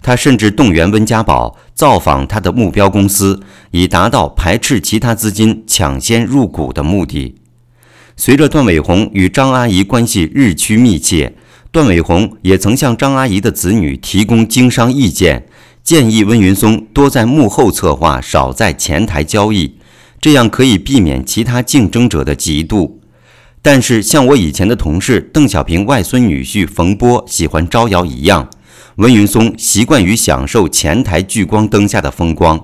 [0.00, 3.38] 他甚至动员温家宝造访他的目标公司，
[3.70, 7.34] 以达到排斥其他资金抢先入股的目的。
[8.18, 11.34] 随着段伟宏与张阿姨关系日趋密切，
[11.70, 15.46] 段伟宏也曾向张阿姨的子女提供经商意见，
[15.84, 19.74] 建议温云松多在幕后策划，少在前台交易。
[20.18, 22.92] 这样可以避免其他竞争者的嫉妒，
[23.60, 28.48] 但是像我以前的同事邓小平外孙女婿冯波喜欢招摇一样，
[28.96, 32.58] 温云松习惯于享受前台聚光灯下的风光。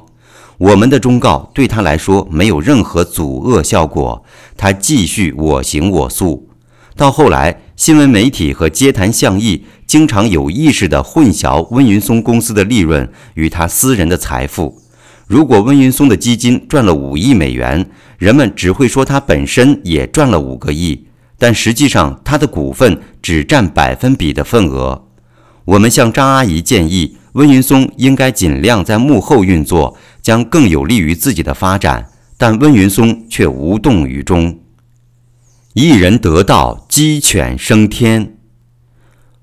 [0.63, 4.25] 我们的忠告对他来说没有任何阻遏效果，
[4.57, 6.49] 他继续我行我素。
[6.95, 14.81] 到后来，新闻媒体和街谈巷议经常有意识地混淆温云松公司的利润与他私人的财富。
[15.27, 25.07] 如果温云松的基金赚了五亿美元，人们只会说他本身也赚了五个亿，但实际上他的股份只占百分比的份额。
[25.65, 32.09] 我们向张阿姨建议，温云松应该尽量在幕后运作，将更有利于自己的发展。
[32.39, 34.59] 但温云松却无动于衷。
[35.75, 38.37] 一人得道，鸡犬升天。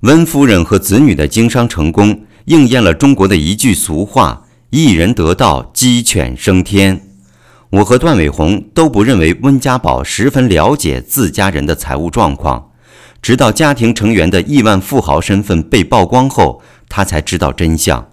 [0.02, 4.46] 温夫人和子女的经商成功，应验了中国的一句俗话。
[4.70, 7.08] 一人得道，鸡犬升天。
[7.70, 12.72] 我和段伟宏都不认为温家宝十分了解自家人的财务状况，
[13.22, 18.10] 直到家庭成员的亿万富豪身份被曝光后，他才知道真相。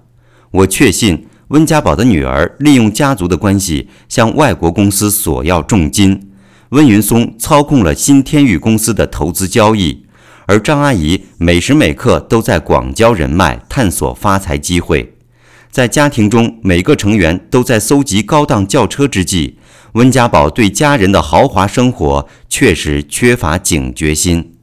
[0.50, 6.28] 我确信温家宝的女儿利用家族的关系向外国公司索要重金，
[6.70, 10.04] 温云松操控了新天域公司的投资交易，
[10.46, 15.14] 而张阿姨每时每刻都在广交人脉，探索发财机会。
[15.70, 19.58] 在家庭中，每个成员都在搜集高档轿车之际，
[19.92, 24.55] 温家宝对家人的豪华生活确实缺乏警觉心。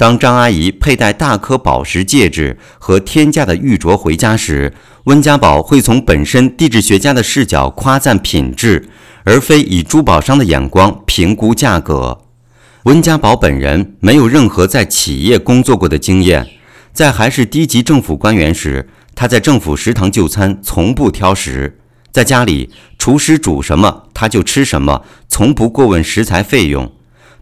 [0.00, 4.72] 当张阿姨佩戴大颗宝石戒指和天价的玉镯回家时，
[5.04, 8.88] 温家宝会从本身地质学家的视角夸赞品质，
[9.24, 12.22] 而非以珠宝商的眼光评估价格。
[12.84, 16.48] 温家宝本人没有任何在企业工作过的经验，
[16.94, 18.88] 在还是低级政府官员时。
[19.14, 21.78] 他在政府食堂就餐，从不挑食。
[22.10, 26.90] 在家里，厨师煮什么他就吃什么，从不过问食材费用。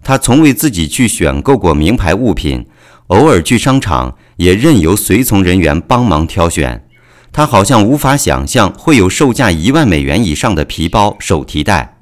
[0.02, 2.66] 他从未自己去选购过名牌物品，
[3.08, 6.84] 偶尔去商场也任由随从人员帮忙挑选。
[7.30, 11.98] 他好像无法想象会有售价一万美元以上的皮包、手提袋，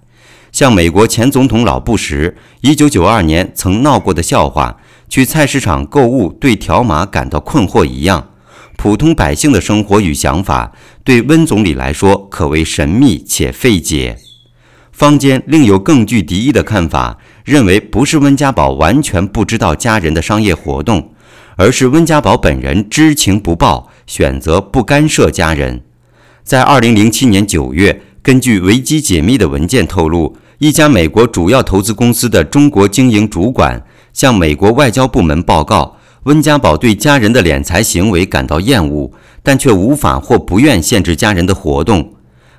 [0.53, 4.77] 像美国前总统老布什1992年曾闹过的笑话：
[5.09, 8.31] 去菜市场购物对条码感到困惑一样。
[8.77, 14.19] 普通百姓的生活与想法，对温总理来说可谓神秘且费解。
[14.97, 21.13] 坊间另有更具敌意的看法，认为不是温家宝完全不知道家人的商业活动，
[21.57, 25.83] 而是温家宝本人知情不报，选择不干涉家人。
[26.43, 35.99] 在二零零七年九月，根据维基解密的文件透露，一家美国主要投资公司的中国经营主管向美国外交部门报告。
[36.23, 39.13] 温家宝对家人的敛财行为感到厌恶，
[39.43, 42.15] 但却无法或不愿限制家人的活动。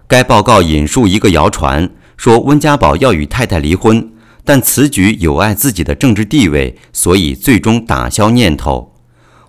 [0.08, 4.12] 该报告引述一个谣传，说温家宝要与太太离婚，
[4.44, 8.96] 但此举有碍自己的政治地位，所以最终打消念头。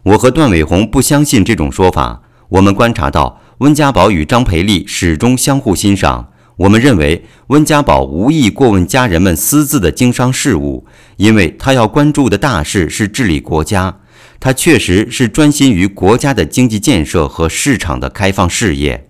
[0.05, 2.23] 我和段伟宏不相信这种说法。
[2.51, 6.29] 我们观察到，温家宝与张培丽始终相互欣赏。
[6.57, 14.01] 我们认为温家宝无意过问家人们私自的经商事务，因为他要关注的大事是治理国家。
[14.41, 19.08] 他确实是专心于国家的经济建设和市场的开放事业。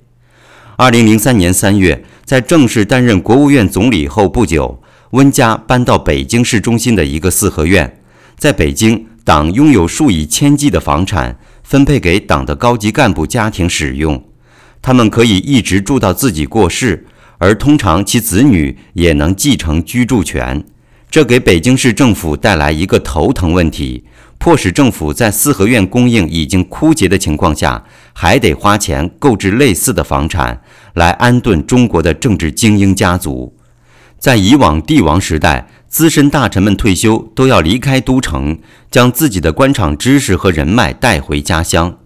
[0.81, 8.01] 二零零三年三月，在正式担任国务院总理后不久，温家搬到北京市中心的一个四合院。
[8.37, 14.23] 在北京，党拥有数以千计的房产，分配给党的高级干部家庭使用，
[14.81, 17.05] 他们可以一直住到自己过世，
[17.39, 20.65] 而通常其子女也能继承居住权。
[21.11, 24.05] 这给北京市政府带来一个头疼问题。
[24.39, 30.63] 迫使政府在四合院供应已经枯竭的情况下，还得花钱购置类似的房产，
[30.95, 33.55] 来安顿中国的政治精英家族。
[34.19, 38.59] 在以往帝王时代，资深大臣们退休都要离开都城，
[38.91, 41.99] 将自己的官场知识和人脉带回家乡。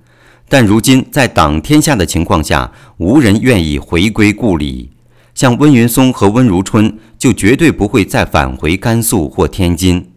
[0.49, 4.91] 但如今在党天下的情况下，无人愿意回归故里。
[5.35, 10.12] 像温云松和温如春，就绝对不会再返回甘肃或天津。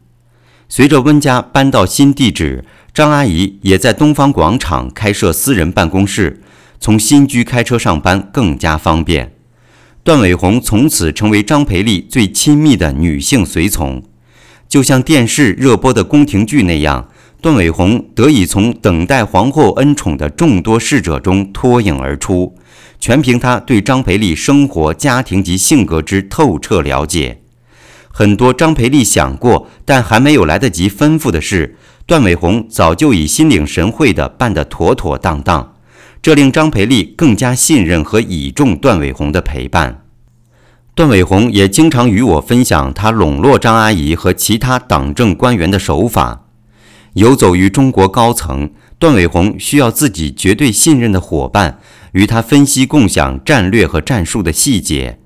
[0.67, 6.41] 随着温家搬到新地址，张阿姨也在东方广场开设私人办公室，
[6.79, 9.33] 从新居开车上班更加方便。
[10.03, 14.03] 段伟红从此成为张培丽最亲密的女性随从，
[14.67, 17.09] 就像电视热播的宫廷剧那样，
[17.41, 22.55] 段伟红得以从等待皇后恩宠的众多侍者中脱颖而出，
[22.99, 27.41] 全凭她对张培丽生活、家庭及性格之透彻了解。
[28.17, 35.73] 很多张培丽想过但还没有来得及吩咐的事，段伟红早就已心领神会地办得妥妥当当，
[36.21, 40.05] 这令张培丽更加信任和倚重段伟红的陪伴。
[40.93, 46.45] 段伟红也经常与我分享他笼络张阿姨和其他党政官员的手法。
[47.15, 51.79] 游走于中国高层，段伟红需要自己绝对信任的伙伴
[52.13, 55.19] 与他分析共享战略和战术的细节。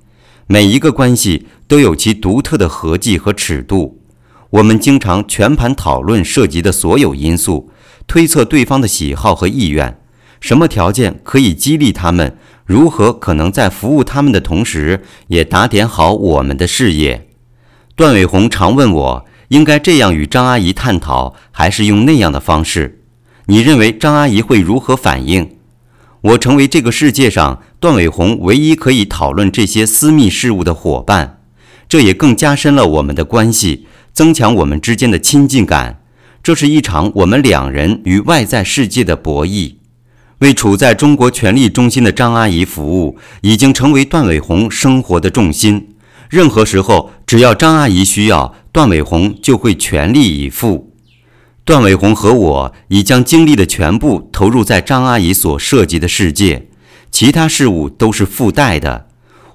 [0.52, 4.02] 每一个关系都有其独特的合计和尺度，
[4.50, 7.70] 我们经常全盘讨论涉及的所有因素，
[8.08, 10.02] 推测对方的喜好和意愿，
[10.42, 17.28] 什么条件可以激励他们，如何可能在服务他们的同时也打点好我们的事业。
[17.96, 23.04] 段伟红常问我，应该这样与张阿姨探讨，还是用那样的方式？
[23.46, 25.58] 你认为张阿姨会如何反应？
[26.22, 31.39] 我成为这个世界上段伟红唯一可以讨论这些私密事务的伙伴，
[31.90, 36.02] 这也更加深了我们的关系，增强我们之间的亲近感。
[36.44, 39.74] 这是一场我们两人与外在世界的博弈。
[40.38, 45.90] 为处在中国权力中心的张阿姨服务，已经成为段伟宏生活的重心。
[46.30, 50.94] 任何时候，只要张阿姨需要，段伟宏就会全力以赴。
[51.66, 56.68] 段伟宏和我已将精力的全部投入在张阿姨所涉及的世界，
[57.12, 59.09] 其他事物都是附带的。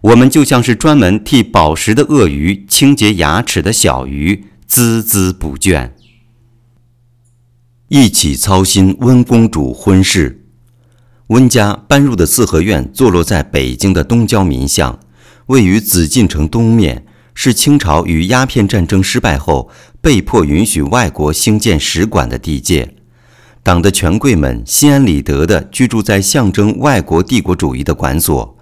[0.05, 5.92] 我们就像是专门替饱食的鳄鱼清洁牙齿的小鱼，孜孜不倦。
[7.88, 10.44] 一起操心温公主婚事。
[11.28, 15.00] 温家搬入的四合院坐落在北京的东郊民巷，
[15.46, 17.07] 位于紫禁城东面。
[17.36, 19.68] 是清朝与鸦片战争失败后
[20.00, 22.94] 被迫允许外国兴建使馆的地界，
[23.62, 28.57] 党的权贵们心安理得地居住在象征外国帝国主义的馆所，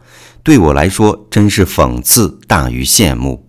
[0.44, 3.46] 对我来说真是讽刺大于羡慕。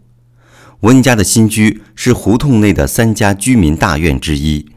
[0.81, 4.67] 温家的新居是胡同内的三家居民大院之一，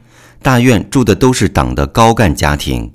[0.40, 2.92] 大院住的都是党的高干家庭，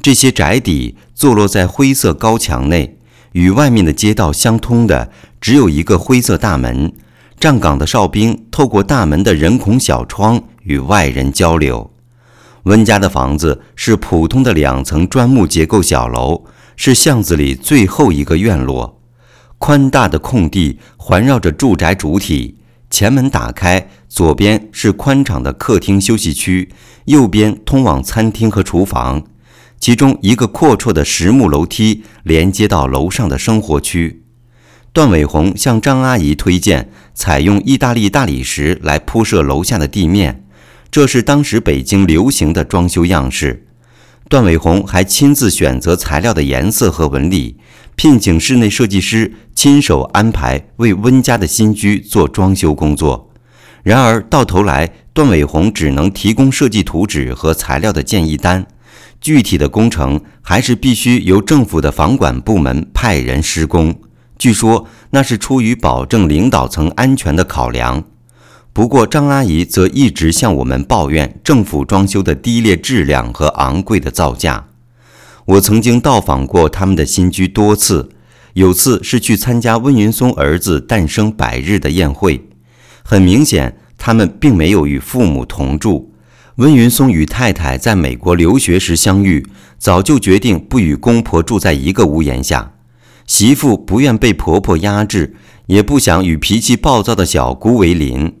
[0.00, 2.98] 这些宅邸坐落在灰色高墙内。
[3.32, 5.10] 与外面的街道相通的
[5.40, 6.92] 只有一个灰色大门，
[7.38, 11.92] 站岗的哨兵透过大门的人孔小窗与外人交流。
[12.64, 16.44] 温家的房子是普通的两层砖木结构小楼，
[16.82, 19.02] 是巷子里最后一个院落。
[19.58, 22.56] 宽大的空地环绕着住宅主体，
[22.88, 26.70] 前门打开，左边是宽敞的客厅休息区，
[27.04, 29.22] 右边通往餐厅和厨房。
[29.78, 34.22] 其中一个阔绰的实木楼梯连接到楼上的生活区。
[34.94, 40.46] 段伟红向张阿姨推荐采用意大利大理石来铺设楼下的地面，
[40.90, 43.66] 这是当时北京流行的装修样式。
[44.30, 47.56] 段伟红还亲自选择材料的颜色和纹理，
[47.96, 53.28] 聘请室内设计师亲手安排为温家的新居做装修工作。
[53.82, 58.64] 然而到头来，段伟红只能提供设计图纸和材料的建议单。
[59.20, 63.92] 具体的工程还是必须由政府的房管部门派人施工。
[64.38, 68.04] 据说那是出于保证领导层安全的考量。
[68.72, 74.68] 不过张阿姨则一直向我们抱怨政府装修的低劣质量和昂贵的造价。
[75.44, 78.10] 我曾经到访过他们的新居多次，
[78.54, 82.48] 有次是去参加温云松儿子诞生百日的宴会。
[83.02, 86.12] 很明显，他们并没有与父母同住。
[86.56, 89.44] 温云松与太太在美国留学时相遇，
[89.78, 92.74] 早就决定不与公婆住在一个屋檐下。
[93.26, 95.34] 媳妇不愿被婆婆压制，
[95.66, 98.39] 也不想与脾气暴躁的小姑为邻。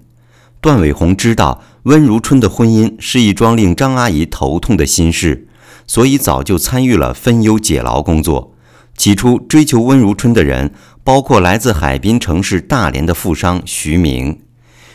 [0.60, 5.48] 段伟宏知道温如春的婚姻是一桩令张阿姨头痛的心事，
[5.86, 8.54] 所以早就参与了分忧解劳工作。
[8.94, 14.40] 起初追求温如春的人，包括来自海滨城市大连的富商徐明。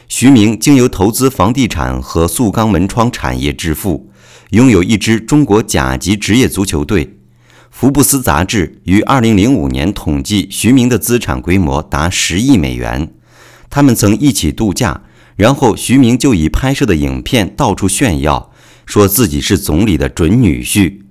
[0.08, 4.12] 徐明经由投资房地产和塑钢门窗产业致富，
[4.52, 7.18] 拥有一支中国甲级职业足球队。
[7.72, 13.12] 福布斯杂志于2005年统计徐明的资产规模达十亿美元。
[13.72, 15.02] 他们曾一起度假，
[15.36, 18.52] 然后徐明就以拍摄的影片到处炫耀，
[18.86, 21.02] 说自己是总理的准女婿。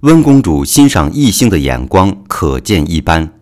[0.00, 3.34] 温公主欣赏异性的眼光可见一斑。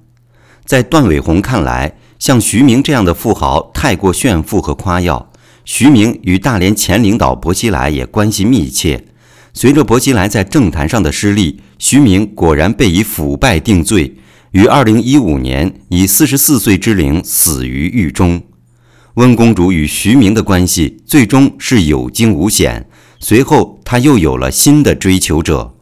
[0.65, 5.31] 在段伟宏看来，像徐明这样的富豪太过炫富和夸耀。
[5.65, 9.05] 徐明与大连前领导薄熙来也关系密切。
[9.53, 14.17] 随着薄熙来在政坛上的失利，徐明果然被以腐败定罪，
[14.53, 18.43] 于二零一五年以四十四岁之龄死于狱中。
[19.17, 22.87] 温公主与徐明的关系最终是有惊无险。
[23.19, 25.75] 随后，她又有了新的追求者，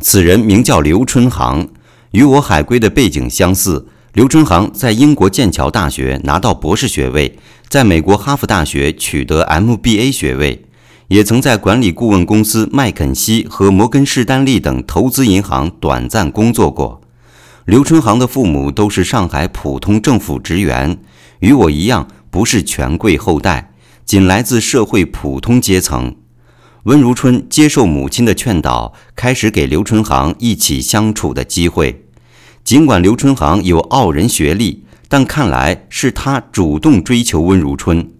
[0.00, 1.68] 此人名叫刘春航，
[2.12, 3.86] 与我海归的背景相似。
[4.14, 10.64] 刘春航在英国剑桥大学拿到博士学位，在美国哈佛大学取得 MBA 学位。
[11.08, 17.02] 也曾在管理顾问公司麦肯锡和摩根士丹利等投资银行短暂工作过。
[17.66, 20.98] 刘春航的父母都是上海普通政府职员，
[21.40, 23.72] 与我一样不是权贵后代，
[24.04, 26.16] 仅来自社会普通阶层。
[26.84, 32.04] 温如春接受母亲的劝导，开始给刘春航一起相处的机会。
[32.64, 38.10] 尽管刘春航有傲人学历，但看来是他主动追求温如春。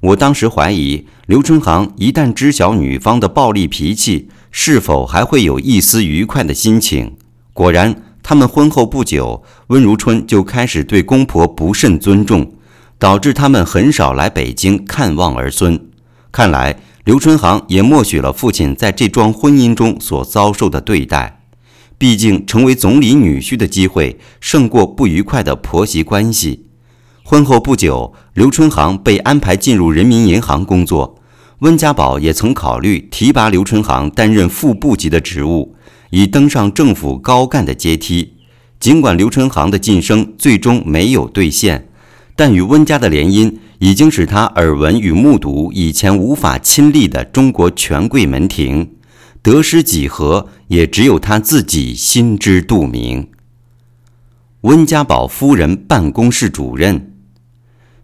[0.00, 7.16] 我当时怀疑，刘春航一旦知晓女方的暴力脾气，是否还会有一丝愉快的心情？
[7.52, 12.52] 果然，他们婚后不久，温如春就开始对公婆不甚尊重，
[12.98, 15.88] 导致他们很少来北京看望儿孙。
[16.30, 21.42] 看来，刘春航也默许了父亲在这桩婚姻中所遭受的对待。
[21.96, 26.66] 毕竟，成为总理女婿的机会，胜过不愉快的婆媳关系。
[27.24, 31.18] 婚后不久，刘春航被安排进入人民银行工作。
[31.58, 35.74] 温家宝也曾考虑提拔刘春航担任副部级的职务，
[36.10, 38.34] 以登上政府高干的阶梯。
[38.78, 41.87] 尽管刘春航的晋升最终没有兑现，
[42.38, 48.92] 但与温家的联姻已经使他耳闻与目睹以前无法亲历的中国权贵门庭，
[49.42, 53.26] 得失几何，也只有他自己心知肚明。
[54.60, 57.12] 温家宝夫人办公室主任。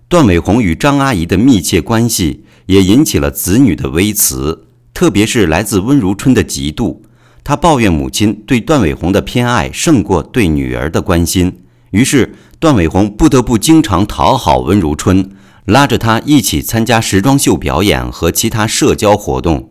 [0.09, 7.03] 段伟宏与张阿姨的密切关系也引起了子女的微词，特别是来自温如春的嫉妒。
[7.45, 11.61] 他抱怨母亲对段伟宏的偏爱胜过对女儿的关心，
[11.95, 15.31] 于是段伟宏不得不经常讨好温如春，
[15.65, 19.71] 拉着她一起参加时装秀表演和其他社交活动，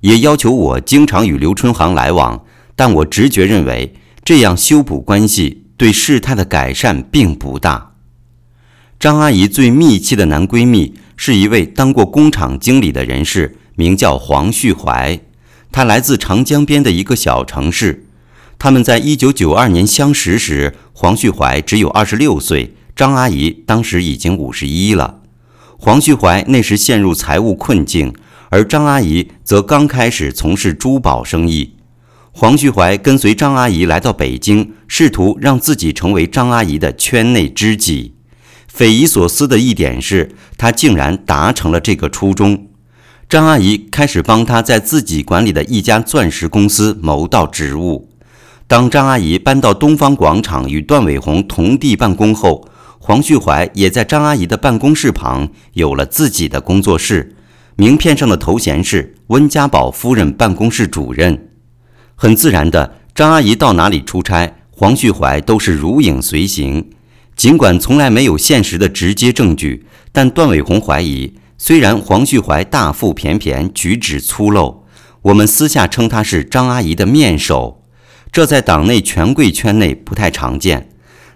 [0.00, 2.44] 也要求我经常与刘春航来往。
[2.76, 3.92] 但我直觉认为，
[4.24, 7.94] 这样修补关系对事态的改善并不大。
[9.00, 15.18] 张阿姨最密切的男闺蜜是一位当过工厂经理的人士，名叫黄旭怀。
[15.72, 18.03] 他来自长江边的一个小城市。
[18.64, 25.20] 他们在一九九二年相识时，黄旭怀只有二十六岁，张阿姨当时已经五十一了。
[25.76, 28.14] 黄旭怀那时陷入财务困境，
[28.48, 31.74] 而张阿姨则刚开始从事珠宝生意。
[32.32, 38.14] 黄旭怀跟随张阿姨来到北京，试图让自己成为张阿姨的圈内知己。
[38.66, 42.68] 匪夷所思的一点是，他竟然达成了这个初衷。
[43.28, 48.08] 张阿姨开始帮他在自己管理的一家钻石公司谋到职务。
[48.66, 52.66] 当张阿姨搬到东方广场与段伟宏同地办公后，
[52.98, 57.36] 黄旭怀也在张阿姨的办公室旁有了自己的工作室，
[57.76, 61.50] 名片上的头衔是温家宝夫人办公室主任。
[62.14, 66.90] 很自然的，张阿姨到哪里出差，黄旭怀都是如影随形。
[67.36, 74.78] 尽管从来没有现实的直接证据，但段伟宏怀疑，虽然黄旭怀大腹便便、举止粗陋，
[75.20, 77.83] 我们私下称他是张阿姨的面首，
[78.34, 80.88] 这在党内权贵圈内不太常见。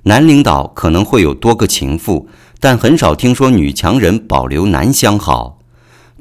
[0.03, 2.29] 男领导可能会有多个情妇，
[2.59, 5.61] 但很少听说女强人保留男相好。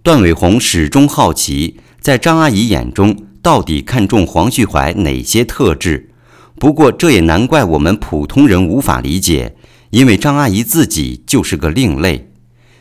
[0.03, 6.11] 段伟宏始终好奇，在张阿姨眼中到底看重黄旭怀哪些特质。
[6.59, 9.55] 不过这也难怪我们普通人无法理解。
[9.89, 12.29] 因为张阿姨自己就是个另类，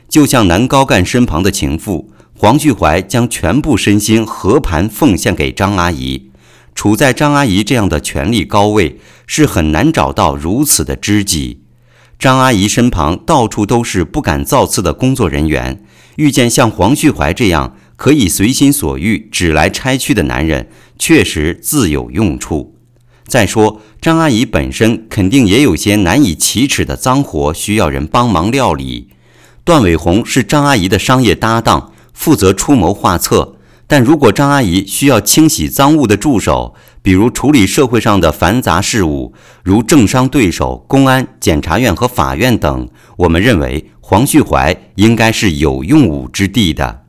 [0.07, 6.30] 就像男高干身旁的情妇，黄旭怀将全部身心和盘奉献给张阿姨。
[6.77, 11.62] 处在张阿姨这样的权力高位，是很难找到如此的知己。
[12.18, 15.83] 张阿姨身旁到处都是不敢造次的工作人员，
[16.16, 20.68] 遇见像黄旭怀这样可以随心所欲、指来拆去的男人，
[20.99, 22.77] 确实自有用处。
[23.27, 29.09] 再说，张阿姨本身肯定也有些难以启齿的脏活需要人帮忙料理。
[29.64, 33.56] 段伟红是张阿姨的商业搭档，负责出谋划策。
[33.89, 39.32] 但如果张阿姨需要清洗赃物的助手，比如处理社会上的繁杂事务，
[39.62, 47.05] 如政商对手、公安、检察院和法院等，我们认为黄旭怀应该是有用武之地的。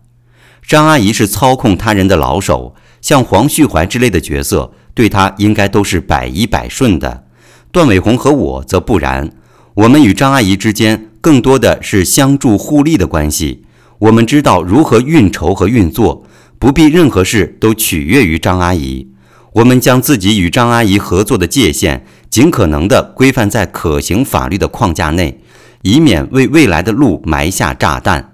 [0.67, 7.23] 张阿姨是操控他人的老手，像黄旭怀之类的角色，对他应该都是百依百顺的。
[7.71, 9.31] 段伟红和我则不然，
[9.73, 13.63] 我们与张阿姨之间更多的是相助互利的关系。
[13.99, 16.23] 我们知道如何运筹和运作。
[16.59, 19.07] 不必任何事都取悦于张阿姨，
[19.53, 25.39] 我们将自己与张阿姨合作的界限尽可能地规范在可行法律的框架内，
[25.83, 28.33] 以免为未来的路埋下炸弹。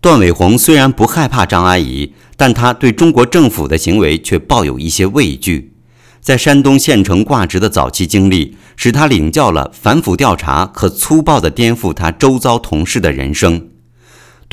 [0.00, 5.72] 段伟宏虽然不害怕张阿姨，但他对中国政府的行为却抱有一些畏惧。
[6.20, 13.68] 在山东县城挂职的早期经历，使他领教了反腐调查可粗暴地颠覆他周遭同事的人生。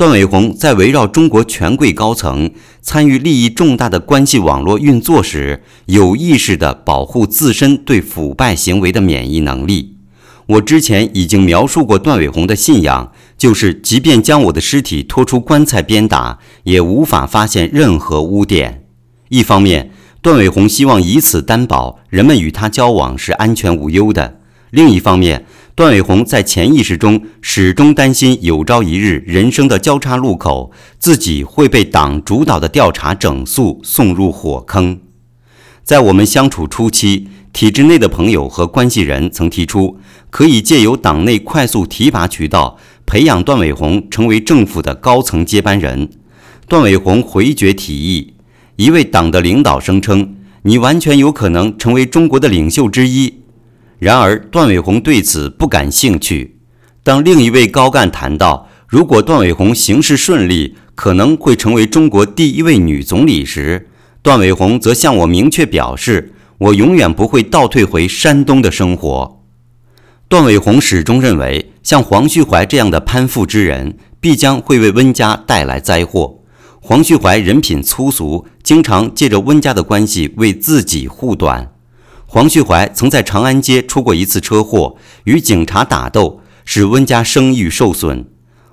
[0.00, 9.96] 段伟红在围绕中国权贵高层参与利益重大的关系网络运作时，有意识地保护自身对腐败行为的免疫能力。
[10.46, 18.86] 我之前已经描述过段伟红的信仰，就是即便将我的尸体拖出棺材鞭打，也无法发现任何污点。
[19.28, 19.90] 一方面，
[20.22, 24.36] 段伟红希望以此担保人们与他交往是安全无忧的；
[24.70, 25.44] 另一方面，
[25.80, 35.00] 段伟宏在潜意识中始终担心，有朝一日人生的交叉路口，自己会被党主导的调查整肃，送入火坑。
[35.82, 39.96] 在我们相处初期，体制内的朋友和关系人曾提出，
[40.28, 42.76] 可以借由党内快速提拔渠道，
[43.06, 46.10] 培养段伟宏成为政府的高层接班人。
[46.68, 48.34] 段伟宏回绝提议，
[48.76, 53.36] 一位党的领导声称：“你完全有可能成为中国的领袖之一。”
[54.00, 56.56] 然而，段伟宏对此不感兴趣。
[57.02, 63.88] 当另一位高干谈到如果段伟宏行事顺利，可能会成为中国第一位女总理时，
[64.22, 69.42] 段伟宏则向我明确表示：“我永远不会倒退回山东的生活。”
[70.28, 76.38] 段伟宏始终认为，像黄旭怀这样的攀附之人，必将会为温家带来灾祸。
[76.80, 81.74] 黄旭怀人品粗俗，经常借着温家的关系为自己护短。
[82.32, 88.24] 黄旭怀曾在长安街出过一次车祸，与警察打斗，使温家声誉受损。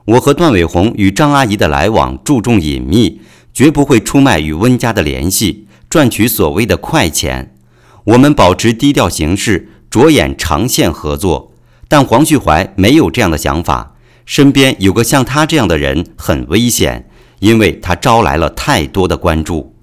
[0.06, 3.20] 我和段伟红与张阿姨的来往注重隐秘，
[3.52, 7.56] 绝不会出卖与温家的联系，赚取所谓的快钱。
[8.04, 11.52] 我们保持低调行事，着眼长线合作。
[11.88, 13.96] 但黄旭怀没有这样的想法，
[14.28, 19.74] 身边有个像他这样的人很危险，因为他招来了太多的关注。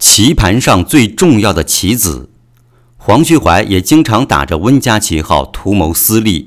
[0.00, 2.30] 棋盘上最重要的棋子。
[3.06, 6.40] 黄旭怀也经常打着温家旗号图谋私利。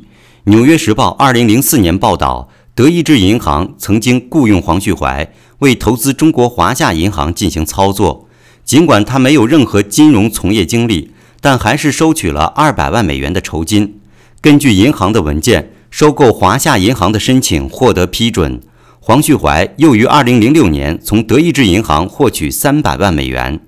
[0.49, 8.27] 《纽约时报》二零零四年报道，德意志银行曾经雇佣黄旭怀为投资中国华夏银行进行操作。
[8.65, 13.99] 尽管他没有任何金融从业经历，但还是收取了二百万美元的酬金。
[14.41, 18.59] 根据银行的文件，收购华夏银行的申请获得批准。
[18.99, 23.59] 黄旭怀又于二零零六年从德意志银行获取三百万美元。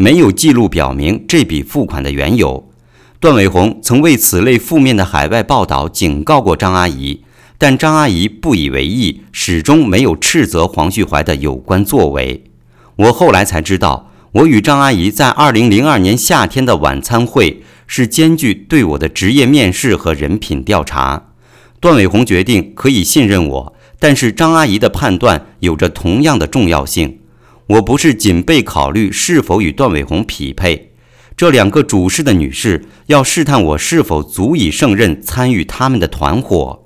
[0.00, 2.70] 没有记录表明这笔付款的缘由。
[3.18, 7.22] 段伟宏曾为此类负面的海外报道警告过张阿姨，
[7.58, 12.44] 但张阿姨不以为意，始终没有斥责黄旭怀的有关作为。
[12.94, 21.30] 我后来才知道，我与张阿姨在2002年夏天的晚餐会是兼具对我的职业面试和人品调查。
[21.80, 27.17] 段伟宏决定可以信任我，但是张阿姨的判断有着同样的重要性。
[27.68, 30.92] 我不是仅被考虑是否与段伟红匹配，
[31.36, 36.82] 这两个主事的女士要试探我是否足以胜任参与他们的团伙。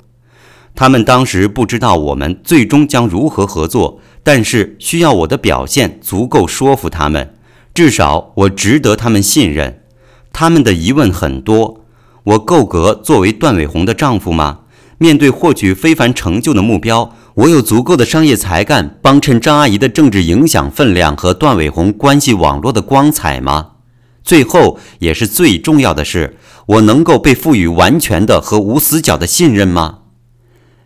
[0.74, 7.32] 他们当时不知道我们最终将如何合作，但是需要我的表现足够说服他们，
[7.72, 9.84] 至少我值得他们信任。
[10.32, 11.84] 他们的疑问很多：
[12.24, 14.60] 我够格作为段伟红的丈夫吗？
[14.98, 17.14] 面对获取非凡成就的目标。
[17.34, 23.68] 我有足够的商业才干帮衬张阿姨的政治影响分量和段伟宏关系网络的光彩吗？
[24.22, 26.36] 最后也是最重要的是，
[26.66, 30.00] 我能够被赋予完全的和无死角的信任吗？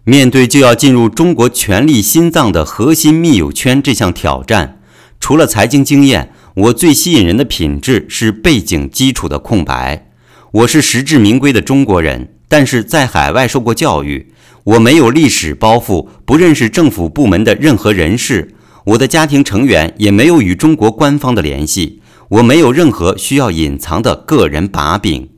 [0.05, 4.81] 面对就要进入中国权力心脏的核心密友圈这项挑战，
[5.19, 10.11] 除了财经经验，我最吸引人的品质是背景基础的空白。
[10.53, 14.33] 我是实至名归的中国人，但是在海外受过教育。
[14.65, 18.55] 我没有历史包袱，不认识政府部门的任何人士。
[18.85, 22.01] 我的家庭成员也没有与中国官方的联系。
[22.29, 25.29] 我没有任何需要隐藏的个人把柄。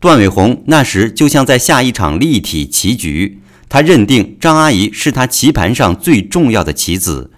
[0.00, 3.40] 段伟宏那时就像在下一场立体棋局。
[3.68, 7.30] 他认定张阿姨是他棋盘上最重要的棋子，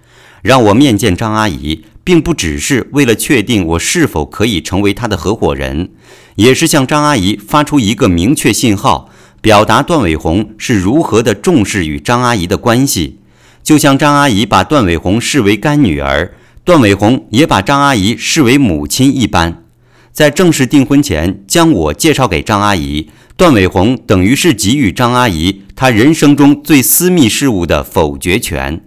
[0.42, 5.90] 让我面见张阿姨，并不只是为了确定我是否可以成为他的合伙人，
[6.36, 9.10] 也是向张阿姨发出一个明确信号，
[9.40, 13.18] 表达段伟宏是如何的重视与张阿姨的关系。
[13.62, 19.64] 就像张阿姨把段伟宏视为干女儿，段伟宏也把张阿姨视为母亲一般。
[20.12, 23.10] 在正式订婚前，将我介绍给张阿姨。
[23.36, 28.80] 段伟宏等于是给予张阿姨她人生中最私密事物的否决权。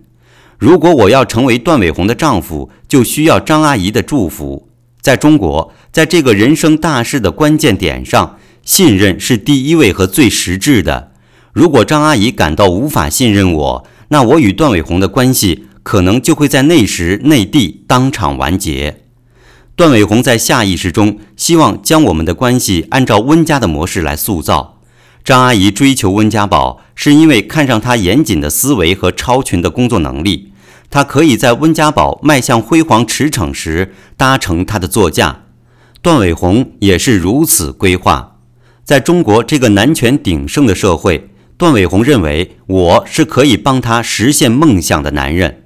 [0.58, 4.69] 如果我要成为段伟宏的丈夫，就需要张阿姨的祝福。
[5.02, 11.12] 在中国，在这个人生大事的关键点上，信任是第一位和最实质的。
[11.54, 19.02] 如果张阿姨感到无法信任我，那我与段伟宏的关系可能就会在那时内地当场完结。
[19.76, 24.82] 段伟宏在下意识中希望将我们的关系按照温家的模式来塑造。
[25.24, 30.49] 张阿姨追求温家宝，是因为看上他严谨的思维和超群的工作能力。
[30.90, 35.44] 他可以在温家宝迈向辉煌驰骋时搭乘他的座驾。
[36.02, 38.38] 段伟宏也是如此规划。
[38.84, 45.64] 在中国这个男权鼎盛的社会，段伟宏认为我是可以帮他实现梦想的男人。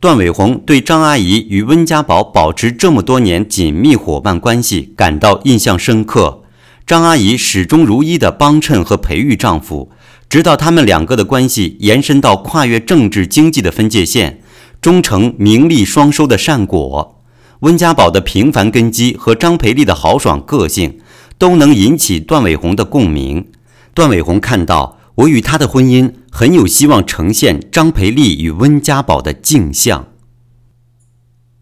[0.00, 6.42] 段伟宏对张阿姨与温家宝保持这么多年紧密伙伴关系感到印象深刻。
[6.84, 9.92] 张阿姨始终如一地帮衬和培育丈夫，
[10.28, 14.41] 直到他们两个的关系延伸到跨越政治经济的分界线，
[14.82, 17.22] 终成名利双收的善果。
[17.60, 21.00] 温家宝的平凡根基和张培丽的豪爽个性，
[21.38, 23.50] 都能引起段伟宏的共鸣。
[23.94, 24.98] 段伟宏看到。
[25.16, 30.08] 我与他的婚姻很有希望呈现张培丽与温家宝的镜像。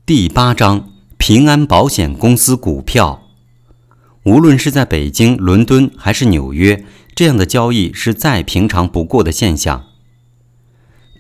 [0.07, 3.23] 第八章：平安保险公司股票。
[4.23, 9.87] 无论是在北京、伦敦还是纽约，这样的交易是再平常不过的现象。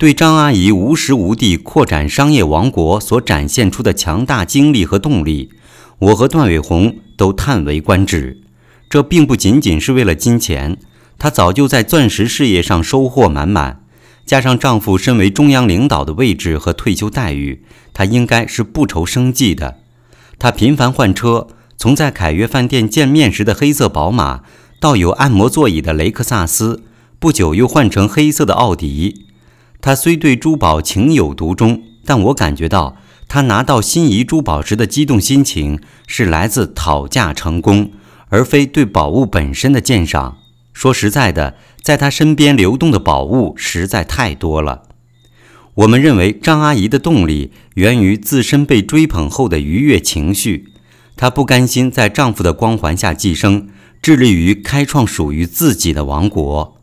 [0.00, 5.50] 对张阿姨无时无地扩展商业王国所展现出的强大精力和动力，
[5.98, 8.40] 我和段伟宏都叹为观止。
[8.88, 10.78] 这并不仅仅是为了金钱。
[11.18, 13.84] 她早就在钻石事业上收获满满，
[14.24, 19.80] 加上丈夫身为中央领导的位置和退休待遇，她应该是不愁生计的。
[20.38, 24.44] 她频繁换车，从在凯悦饭店见面时的黑色宝马，
[24.80, 26.84] 到有按摩座椅的雷克萨斯，
[27.18, 29.26] 不久又换成黑色的奥迪。
[29.80, 32.96] 她虽对珠宝情有独钟，但我感觉到
[33.28, 37.92] 她拿到心仪珠宝时的激动心情，是来自讨价成功，
[38.28, 40.38] 而非对宝物本身的鉴赏。
[40.72, 44.82] 说实在的，在他身边流动的宝物实在太多了。
[45.74, 50.68] 我们认为张阿姨的动力源于自身被追捧后的愉悦情绪，
[51.16, 53.68] 她不甘心在丈夫的光环下寄生，
[54.02, 56.79] 致力于开创属于自己的王国。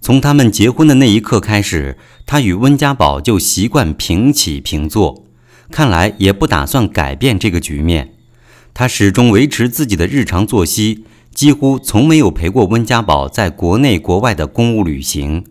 [0.00, 1.96] 从他们结婚的那一刻开始，
[2.26, 5.24] 他与温家宝就习惯平起平坐，
[5.70, 8.14] 看来也不打算改变这个局面。
[8.72, 11.04] 他始终维持自己的日常作息。
[11.32, 15.44] 几乎从没有陪过温家宝在国内国外的公务旅行。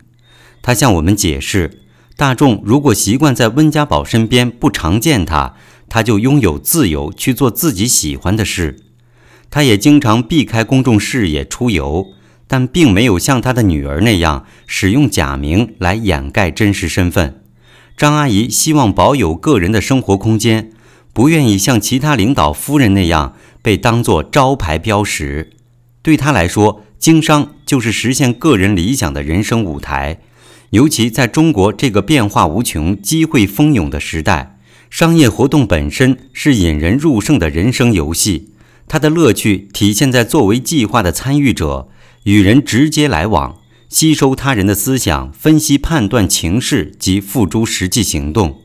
[0.60, 1.80] 他向我们解释，
[2.16, 5.54] 大众如果习惯在温家宝身边不常见他，
[5.88, 8.76] 他就拥有自由去做自己喜欢的事。
[9.48, 12.08] 他也经常避开公众视野出游，
[12.52, 17.44] 但并没有像他的女儿那样使用假名来掩盖真实身份。
[17.96, 20.72] 张阿姨希望保有个人的生活空间，
[21.12, 25.52] 不愿意像其他领导夫人那样被当作招牌标识。
[26.02, 30.18] 对她来说，经商就是实现个人理想的人生舞台。
[30.70, 34.58] 尤其在中国这个变化无穷、机会蜂拥的时代，
[34.90, 38.50] 商业活动本身是引人入胜的人生游戏。
[38.88, 41.88] 它的乐趣体现在作为计划的参与者，
[42.24, 43.58] 与人直接来往，
[43.88, 48.60] 吸收他人的思想，分析判断情势及付诸实际行动。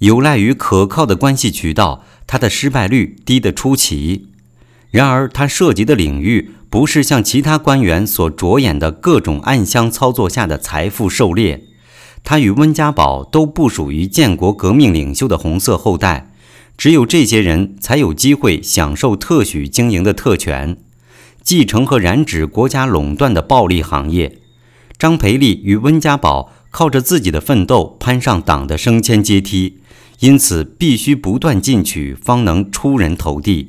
[0.00, 4.28] 有赖于可靠的关系渠道，他的失败率低得出奇。
[4.90, 6.50] 然而，他涉及的领域。
[6.68, 11.62] 不是像其他官员所着眼的各种暗箱操作下的财富狩猎，
[12.24, 16.32] 他与温家宝都不属于建国革命领袖的红色后代，
[16.76, 20.76] 只有这些人才有机会享受特许经营的特权，
[21.46, 24.40] 继承和染指国家垄断的暴利行业。
[24.98, 29.78] 张培利与温家宝靠着自己的奋斗攀上党的升迁阶梯，
[30.18, 33.68] 因此必须不断进取，方能出人头地。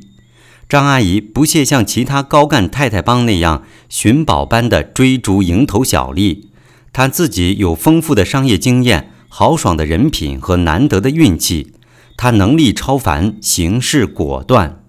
[0.67, 6.49] 张阿姨不屑像其他高干太太帮那样寻宝般的追逐蝇头小利，
[6.91, 11.73] 她自己有丰富的商业经验、豪爽的人品和难得的运气，
[12.17, 14.83] 她能力超凡，行事果断。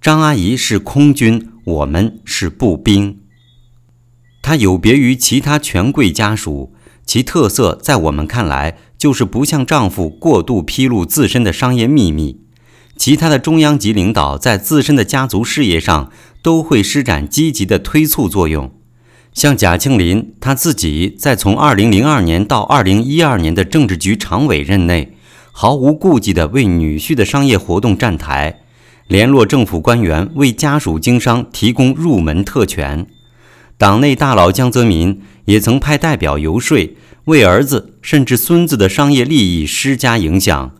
[0.00, 3.18] 张阿姨是空军，我们是步兵。
[4.40, 6.72] 她有别于其他权贵家属，
[7.04, 12.40] 其特色在我们看来就是不向丈夫过度披露自身的商业秘密。
[12.96, 16.10] 其他的中央级领导在自身的家族事业上
[16.42, 18.72] 都会施展积极的推促作用，
[19.34, 25.12] 像贾庆林，他自己在从2002年到2012年的政治局常委任内，
[25.52, 28.60] 毫无顾忌地为女婿的商业活动站台，
[29.10, 33.08] 联络政府官员为家属经商提供入门特权。
[33.76, 36.94] 党内大佬江泽民也曾派代表游说，
[37.24, 40.70] 为儿子甚至孙子的商业利益施加影响。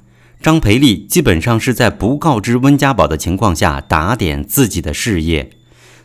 [0.40, 5.50] 张培利基本上是在不告知温家宝的情况下打点自己的事业，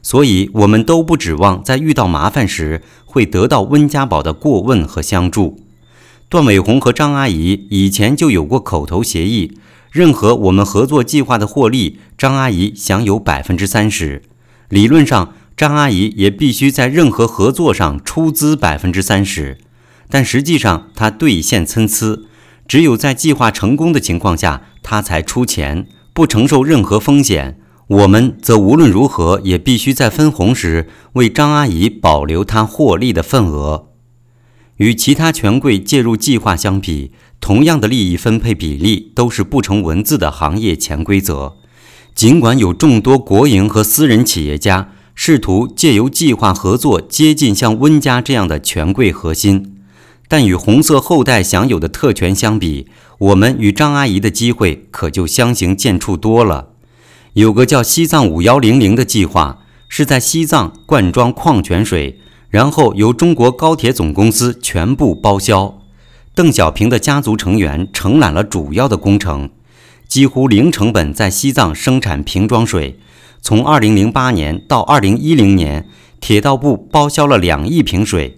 [0.02, 5.60] 所以我们都不指望在遇到麻烦时会得到温家宝的过问和相助。
[6.28, 9.60] 段伟宏和张阿姨以前就有过口头协议，
[9.96, 14.24] 任何我们合作计划的获利，张阿姨享有百分之三十。
[14.68, 19.58] 理论上，张阿姨也必须在任何合作上出资百分之三十，
[20.10, 22.26] 但实际上她兑现参差。
[22.68, 27.58] 只有在计划成功的情况下，她才出钱，不承受任何风险。
[27.88, 33.88] 我们则无论如何也必须在分红时为张阿姨保留她获利的份额。
[34.76, 37.14] 与其他权贵介入计划相比，
[37.46, 41.54] 同样的利益分配比例都是不成文字的行业潜规则。
[42.16, 49.76] 尽管有众多国营和私人企业家试图借由计划合作接近像温家这样的权贵核心。
[50.28, 52.88] 但与红色后代享有的特权相比，
[53.20, 56.70] 我们与张阿姨的机会可就相形见绌多了。
[57.34, 62.20] 有个叫“西藏五幺零零”的计划，是在西藏灌装矿泉水，
[62.50, 65.80] 然后由中国高铁总公司全部包销。
[66.36, 69.50] 邓小平的家族成员承揽了主要的工程，
[70.06, 73.00] 几乎零成本在西藏生产瓶装水。
[73.42, 75.88] 从2008年到2010年，
[76.20, 78.38] 铁道部包销了两亿瓶水。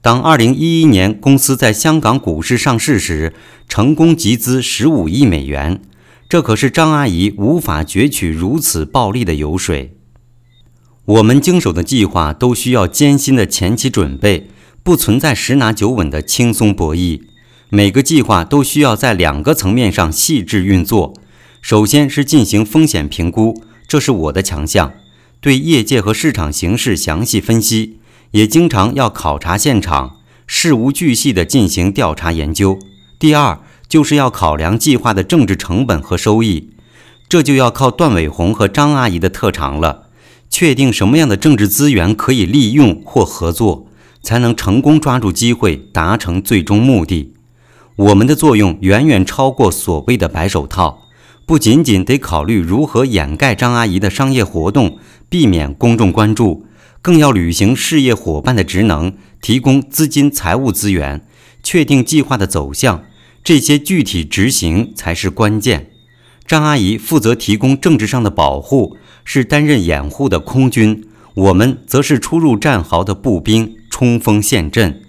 [0.00, 3.34] 当2011年公司在香港股市上市时，
[3.68, 5.82] 成功集资15亿美元，
[6.26, 9.98] 这可是张阿姨无法攫取如此暴利的油水。
[11.04, 14.48] 我们经手的计划都需要艰辛的前期准备，
[14.82, 17.20] 不存在十拿九稳的轻松博弈。
[17.74, 21.12] 每个计划都需要在两个层面上细致运作。
[21.60, 24.92] 首先是进行风险评估，这是我的强项，
[25.40, 27.98] 对业界和市场形势详细分析。
[28.30, 32.78] 也经常要考察现场，事无巨细地进行调查研究。
[33.18, 33.58] 第二，
[33.88, 36.70] 就是要考量计划的政治成本和收益，
[37.28, 40.10] 这就要靠段伟红和张阿姨的特长了。
[40.48, 43.88] 确定什么样的政治资源可以利用或合作，
[44.22, 47.33] 才能成功抓住机会，达成最终目的。
[47.96, 51.04] 我们的作用远远超过所谓的白手套，
[51.46, 56.66] 不仅仅得考虑如何掩盖张阿姨的商业活动，避免公众关注。
[57.00, 61.24] 更要履行事业伙伴的职能，提供资金、财务资源，
[61.62, 63.04] 确定计划的走向，
[63.44, 65.90] 这些具体执行才是关键。
[66.46, 71.02] 张阿姨负责提供政治上的保护，是担任掩护的空军；
[71.34, 75.03] 我们则是出入战壕的步兵，冲锋陷阵。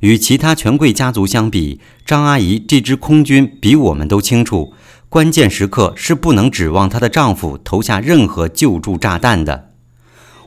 [0.00, 4.72] 与其他权贵家族相比，张阿姨这支空军比我们都清楚，
[5.08, 9.70] 关键时刻是不能指望她的丈夫投下任何救助炸弹的。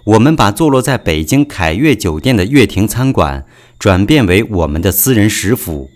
[0.05, 3.45] 我们把坐落在北京凯悦酒店的悦庭餐馆
[3.77, 5.89] 转变为我们的私人食府。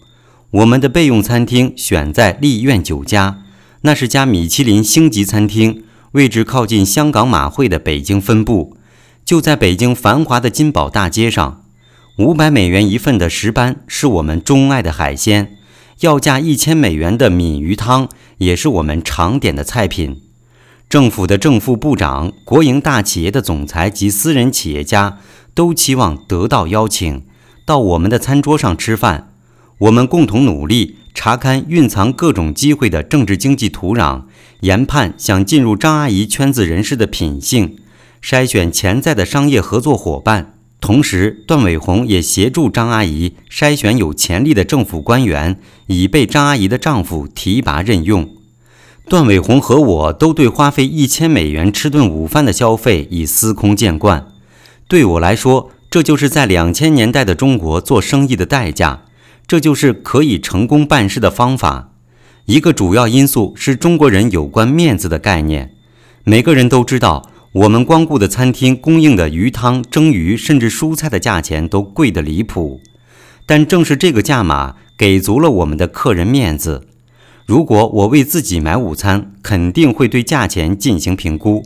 [0.52, 3.42] 我们的备用餐厅选在丽苑酒家，
[3.82, 8.78] 那是家米其林星级餐厅，位置靠近香港马会的北京分部，
[9.26, 11.65] 就在北京繁华的金宝大街上。
[12.18, 15.58] 五百美元一份的石斑是我们钟爱的海鲜，
[16.00, 18.08] 要价一千美元的闽鱼汤
[18.38, 20.22] 也是我们常点的菜品。
[20.88, 25.18] 政府的正副部长、国营大企业的总裁及私人企业家
[25.54, 27.24] 都期望得到邀请
[27.66, 29.34] 到我们的餐桌上吃饭。
[29.80, 34.24] 我们共同努力，查看蕴藏各种机会的政治经济土壤，
[34.62, 37.76] 研判想进入张阿姨圈子人士的品性，
[38.24, 40.54] 筛选潜在的商业合作伙伴。
[40.86, 48.30] 同时，段伟宏也协助张阿姨筛选有潜力的政府官员，以被张阿姨的丈夫提拔任用。
[49.10, 54.28] 段伟宏和我都对花费一千美元吃顿午饭的消费已司空见惯。
[54.88, 59.06] 对我来说，这就是在两千年代的中国做生意的代价，
[59.48, 61.90] 这就是可以成功办事的方法。
[62.46, 65.74] 一个主要因素是中国人有关面子的概念。
[66.24, 72.82] 每个人都知道，我们光顾的餐厅供应的鱼汤、蒸鱼，甚至蔬菜的价钱都贵得离谱。
[73.46, 76.86] 但正是这个价码，给足了我们的客人面子。
[77.46, 81.64] 如果我为自己买午餐，肯定会对价钱进行评估，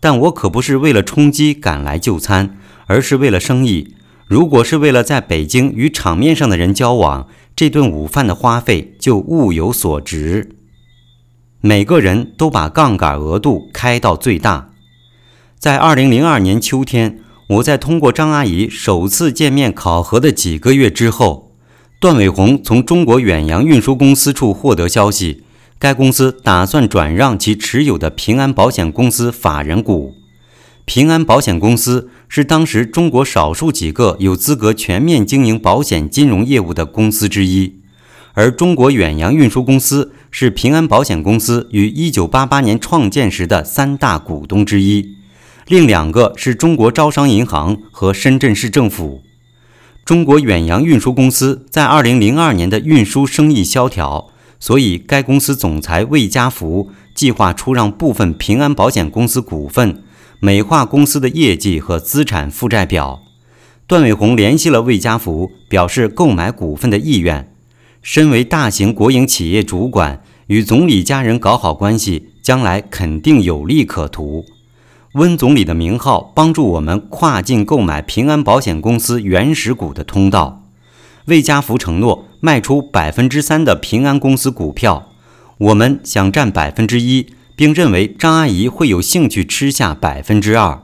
[0.00, 2.58] 但我可不是为了充饥赶来就餐，
[2.88, 3.94] 而是为了生意。
[4.26, 10.56] 如果是为了在北京与场面上的人交往，这顿午饭的花费就物有所值。
[11.60, 14.70] 每个人都把杠杆额度开到最大。
[15.58, 21.52] 在二零零二年秋天，我在通过张阿姨首次见面考核的几个月之后。
[21.98, 25.42] 段伟宏从中国远洋运输公司处获得消息，
[25.76, 30.14] 该公司打算转让其持有的平安保险公司法人股。
[30.84, 37.80] 平安保险公司是当时中国少数几个有资格全面经营保险金融业务的公司之一，
[38.34, 45.16] 而中国远洋运输公司是平安保险公司于1988年创建时的三大股东之一，
[45.68, 49.20] 另两个是中国招商银行和深圳市政府。
[50.02, 60.02] 中国远洋运输公司在二零零二年的运输生意萧条，所以该公司总裁魏家福计划出让部分平安保险公司股份，
[60.40, 63.20] 美化公司的业绩和资产负债表。
[63.86, 67.52] 段伟宏联系了魏家福，表示购买股份的意愿。
[68.00, 74.46] 身为大型国营企业主管，与总理家人搞好关系，将来肯定有利可图。
[75.14, 80.62] 温总理的名号帮助我们跨境购买平安保险公司原始股的通道。
[81.24, 85.08] 魏家福承诺卖出百分之三的平安公司股票，
[85.56, 90.82] 我们想占百分之一，并认为张阿姨会有兴趣吃下百分之二。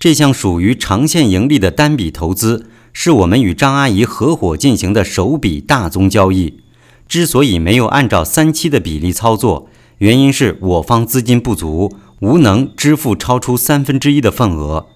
[0.00, 6.58] 这项属于长线盈利的单笔投资，是我们与张阿姨合伙进行的首笔大宗交易。
[7.06, 9.68] 之所以没有按照三七的比例操作，
[9.98, 11.92] 原因是我方资金不足。
[12.20, 14.86] 无能支付超出三分之一的份额，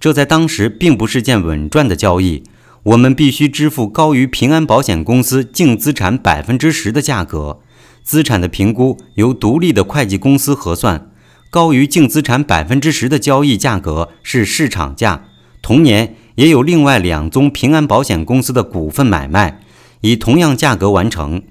[0.00, 2.42] 这在当时并不是件稳赚的交易。
[2.84, 7.60] 我们必须支付高于平安保险公司净资产百分之十的价格。
[8.02, 11.10] 资产的评估由独立的会计公司核算，
[11.50, 15.26] 高于净资产百分之十的交易价格是市场价。
[15.60, 19.60] 同年也有另外两宗平安保险公司的股份买卖，
[20.00, 21.42] 以同样价格完成。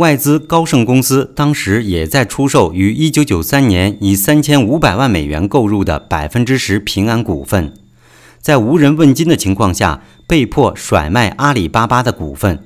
[0.00, 7.74] 外资高盛公司当时也在出售于1993年以3500万美元购入的百分之十平安股份，
[8.40, 12.64] 在无人问津的情况下被迫甩卖阿里巴巴的股份。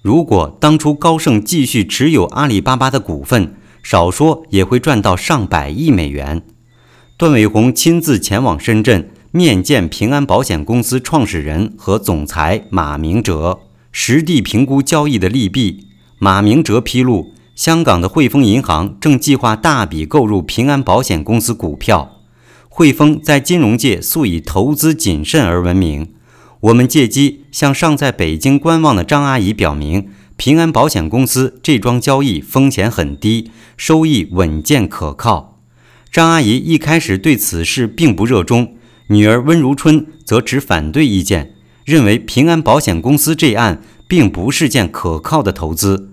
[0.00, 6.40] 如果当初高盛继续持有阿里巴巴的股份，少说也会赚到上百亿美元。
[7.18, 13.60] 段伟宏亲自前往深圳面见平安保险公司创始人和总裁马明哲，
[13.92, 15.88] 实地评估交易的利弊。
[16.24, 22.20] 马明哲披露，香港的汇丰银行正计划大笔购入平安保险公司股票。
[22.68, 26.14] 汇丰在金融界素以投资谨慎而闻名。
[26.60, 35.58] 我们借机向尚在北京观望的张阿姨表明，平安保险公司这桩交易风险很低，收益稳健可靠。
[36.12, 38.76] 张阿姨一开始对此事并不热衷，
[39.08, 46.10] 女儿温如春则持反对意见，认为平安保险公司这案并不是件可靠的投资。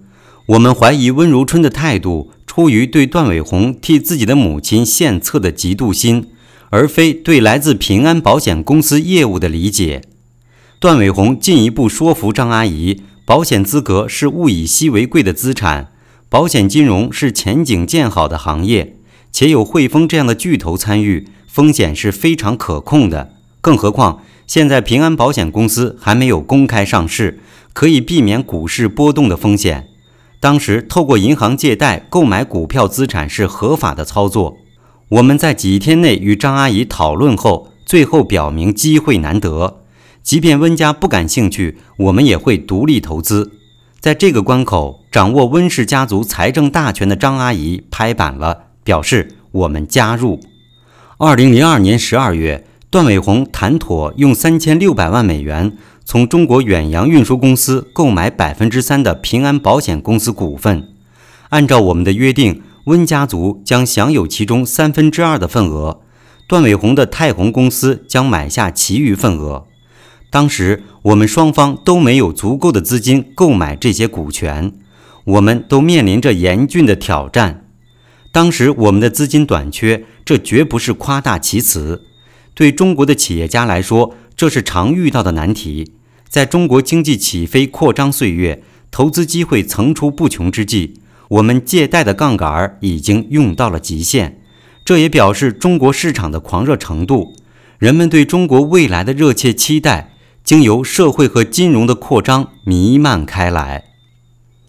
[0.49, 6.25] 我们怀疑温如春的态度出于对段伟宏替自己的母亲献策的嫉妒心，
[6.71, 10.01] 而非对来自平安保险公司业务的理解。
[10.79, 15.91] 段伟宏进一步说服张阿姨，保险资格是物以稀为贵的资产，
[16.29, 18.95] 保险金融是前景见好的行业，
[19.31, 23.33] 且有汇丰这样的巨头参与，风险是非常可控的。
[23.61, 27.39] 更何况现在平安保险公司还没有公开上市，
[27.71, 29.85] 可以避免股市波动的风险。
[30.39, 34.57] 当时透过银行借贷购买股票资产是合法的操作。
[35.09, 39.81] 我们在几天内与张阿姨讨论后，最后表明机会难得，
[40.21, 43.51] 即便温家不感兴趣，我们也会独立投资。
[43.99, 50.39] 在这个关口，掌握温氏家族财政大权的张阿姨拍板了，表示我们加入。
[51.17, 55.75] 二零零二年十二月，段伟宏谈妥用三千六百万美元。
[56.09, 60.87] 从中国远洋运输公司购买百分之三的平安保险公司股份，
[61.49, 66.01] 按照我们的约定，温家族将享有其中三分之二的份额，
[66.47, 69.67] 段伟宏的泰宏公司将买下其余份额。
[70.31, 74.73] 当时我们双方都没有足够的资金购买这些股权，
[75.25, 77.67] 我们都面临着严峻的挑战。
[78.31, 82.01] 当时我们的资金短缺，这绝不是夸大其词。
[82.55, 85.93] 对中国的企业家来说，这是常遇到的难题。
[86.29, 88.61] 在中国经济起飞扩张岁月，
[88.91, 94.39] 投资机会层出不穷之际，我们借贷的杠杆已经用到了极限。
[94.85, 97.33] 这也表示中国市场的狂热程度，
[97.79, 100.13] 人们对中国未来的热切期待，
[100.43, 103.85] 经由社会和金融的扩张弥漫开来。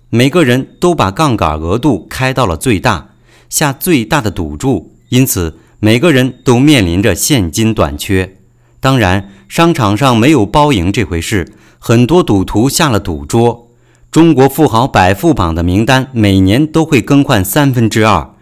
[0.09, 3.11] 每个人都把杠杆额度开到了最大，
[3.51, 8.39] 下最大的赌注，因此每个人都面临着现金短缺。
[8.81, 13.69] 当然，商场上没有包赢这回事，很多赌徒下了赌桌。
[14.11, 18.35] 中国富豪百富榜的名单每年都会更换三分之二。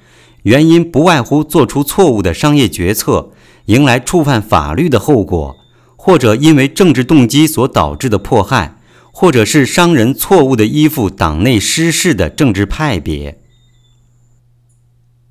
[0.44, 3.32] 原因不外乎做出错误的商业决策，
[3.66, 5.56] 迎来触犯法律的后果，
[5.96, 8.76] 或者因为政治动机所导致的迫害，
[9.12, 13.40] 或者是商人错误的依附党内失势的政治派别。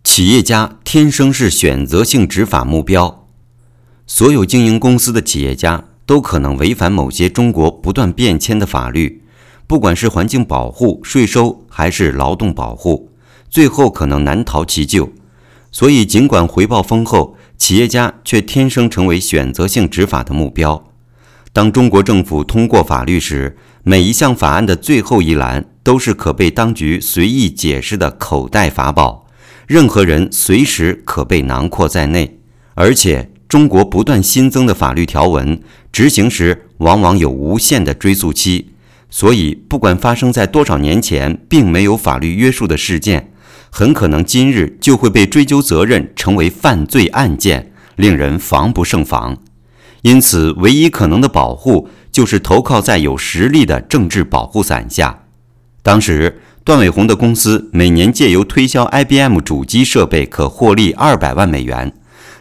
[0.03, 3.26] 企业家天生是选择性执法目标，
[4.09, 9.21] 所有经营公司的企业家都可能违反某些中国不断变迁的法律，
[9.67, 13.11] 不管是环境保护、税收还是劳动保护。
[13.49, 15.09] 最后可能难逃其咎，
[15.73, 20.85] 所以尽管回报丰厚，企业家却天生成为选择性执法的目标。
[21.51, 29.27] 当中国政府通过法律时，每一项法案的最后一栏都是可被当局随意解释的口袋法宝，
[29.67, 32.39] 任何人随时可被囊括在内。
[32.75, 38.71] 而且，中国不断新增的法律条文，执行时往往有无限的追溯期，
[39.09, 43.31] 所以不管发生在多少年前，并没有法律约束的事件。
[43.69, 49.37] 很可能今日就会被追究责任，成为犯罪案件，令人防不胜防。
[50.01, 55.23] 因此，唯一可能的保护就是投靠在有实力的政治保护伞下。
[55.81, 61.93] 当时，段伟宏的公司每年借由推销 IBM 主机设备可获利二百万美元，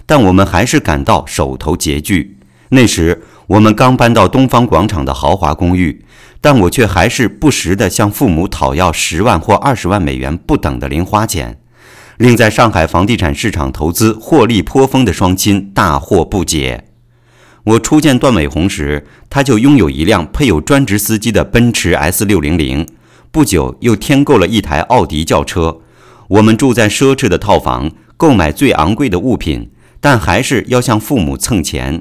[0.07, 2.39] 但我们还是感到手头拮据。
[2.71, 6.03] 那时，我们刚搬到东方广场的豪华公寓。
[6.39, 11.59] 但我却还是不时地向父母讨要十万或二十万美元不等的零花钱，
[12.19, 16.85] 令在上海房地产市场投资获利颇丰的双亲大惑不解。
[17.65, 22.87] 我初见段伟宏时，他就拥有一辆配有专职司机的奔驰 S 六零零，
[23.33, 25.81] 不久又添购了一台奥迪轿车。
[26.29, 29.71] 我们住在奢侈的套房，购买最昂贵的物品，
[30.07, 32.01] 但还是要向父母蹭钱。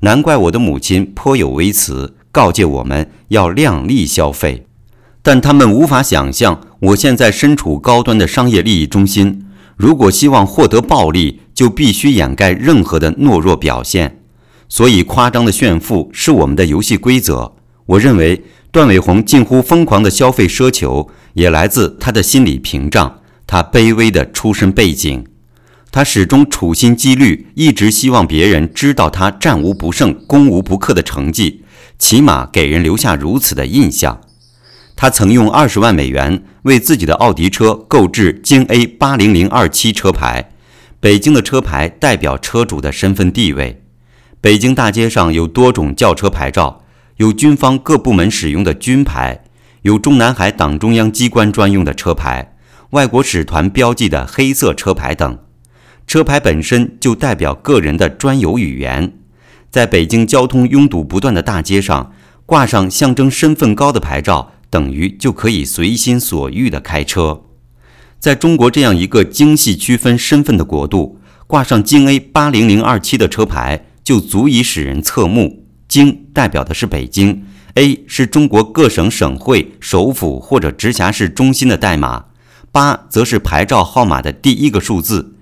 [0.00, 2.14] 难怪我的母亲颇有微词。
[2.30, 4.66] 告诫我们要量力消费，
[5.22, 9.46] 但他们无法想象我现在身处高端的商业利益中心。
[9.74, 14.20] 如果希望获得暴利，就必须掩盖任何的懦弱表现。
[14.68, 17.54] 所以，夸张的炫富是我们的游戏规则。
[17.86, 25.24] 我认为，段伟宏近乎疯狂的消费奢求，也来自他的心理屏障，他卑微的出身背景。
[25.96, 31.64] 他始终处心积虑，一直希望别人知道他战无不胜、攻无不克的成绩。
[31.98, 34.20] 起码给人留下如此的印象。
[34.94, 40.50] 他曾用二十万美元为自己的奥迪车购置京 A 八零零二七车牌。
[41.00, 43.82] 北京的车牌代表车主的身份地位。
[44.42, 46.84] 北京大街上有多种轿车牌照，
[47.16, 49.44] 有军方各部门使用的军牌，
[49.80, 52.54] 有中南海党中央机关专用的车牌，
[52.90, 55.38] 外国使团标记的黑色车牌等。
[56.06, 59.12] 车牌本身就代表个人的专有语言。
[59.70, 62.12] 在北京交通拥堵不断的大街上，
[62.46, 67.42] 挂上象征身份高的牌照，等于就可以随心所欲地开车。
[68.18, 75.66] 在中国这样一个精细区分身份的国度，挂上京 A 八零零二七的车牌就足以使人侧目。
[75.88, 82.26] 京代表的是北京，A 是中国各省省会、首府或者直辖市中心的代码，
[82.72, 85.34] 八则是牌照号码的第一个数字。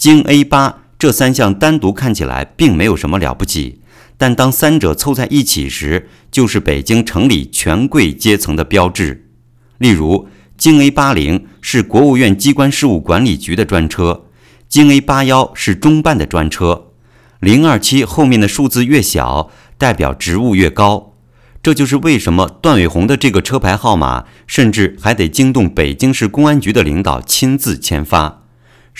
[0.00, 0.78] 京 A 八。
[0.98, 3.80] 这三项单独看起来并没有什么了不起，
[4.16, 9.28] 但当三者凑在一起时，就是北京城里权贵阶层的标志。
[9.76, 14.24] 例如，京 A 八零是国务院机关事务管理局的专车，
[14.70, 16.92] 京 A 八幺是中办的专车。
[17.40, 21.14] 零二七后面的数字越小，代表职务越高。
[21.62, 28.39] 这就是为什么段伟宏的这个车牌号码，甚至还得惊动北京市公安局的领导亲自签发。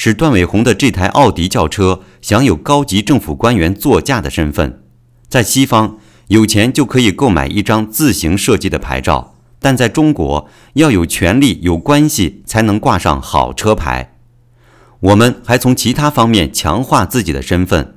[0.02, 4.82] 使段伟宏的这台奥迪轿车享有高级政府官员座驾的身份。
[5.28, 5.98] 在西方，
[6.28, 14.16] 有钱就可以购买一张自行设计的牌照，但在中国，要有权利、有关系才能挂上好车牌。
[15.00, 17.96] 我们还从其他方面强化自己的身份。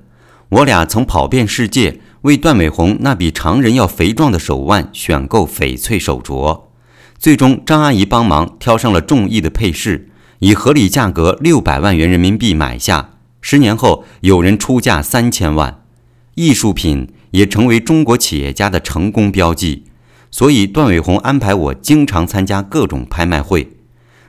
[0.50, 6.64] 我俩曾跑遍世界，为段伟宏那比常人要肥壮的手腕选购翡翠手镯。
[7.18, 10.10] 最终，张阿姨帮忙挑上了中意的配饰。
[10.44, 15.80] 以合理价格六百万元人民币买下，十年后有人出价三千万。
[16.36, 19.86] 艺术品也成为中国企业家的成功标记。
[20.30, 23.72] 所以，段伟宏安排我经常参加各种拍卖会。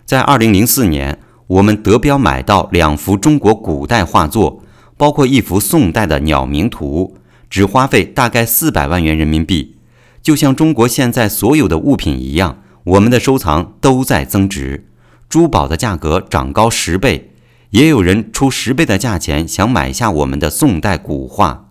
[0.05, 1.19] 在2004年，
[1.49, 4.63] 我们得标买到两幅中国古代画作，
[4.97, 7.17] 包括一幅宋代的鸟鸣图，
[7.51, 9.75] 只花费大概四百万元人民币。
[10.23, 14.87] 就像中国现在所有的物品一样，我们的收藏都在增值，
[15.35, 17.33] 珠宝的价格涨高十倍，
[17.71, 21.71] 也有人出十倍的价钱想买下我们的宋代古画。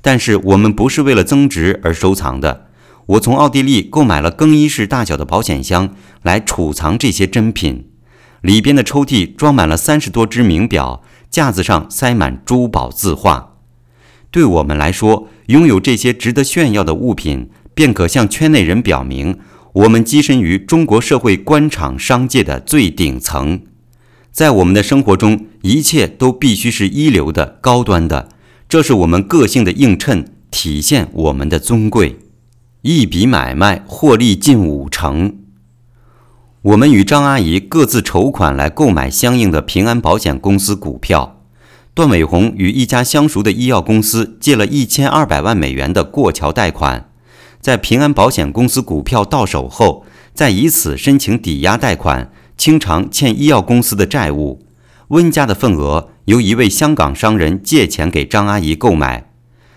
[0.00, 2.68] 但是我们不是为了增值而收藏的。
[3.06, 7.88] 我从奥地利购买了更衣室大小的保险箱来储藏这些珍品，
[8.42, 13.56] 里边的抽屉装满了三十多只名表，架子上塞满珠宝字画。
[14.30, 19.40] 对我们来说，拥有这些值得炫耀的物品，便可向圈内人表明，
[19.72, 23.62] 我们跻身于中国社会官场商界的最顶层。
[24.32, 28.28] 在我们的生活中，一切都必须是一流的、高端的，
[28.68, 32.18] 这是我们个性的映衬，体现我们的尊贵。
[32.82, 35.36] 一笔买卖获利近五成。
[36.62, 41.42] 我们与张阿姨各自筹款来购买相应的平安保险公司股票。
[41.92, 47.09] 段伟宏与一家相熟的医药公司借了一千二百万美元的过桥贷款，
[47.60, 54.64] 在平安保险公司股票到手后，再以此申请抵押贷款，清偿欠医药公司的债务。
[55.08, 59.30] 温家的份额由一位香港商人借钱给张阿姨购买。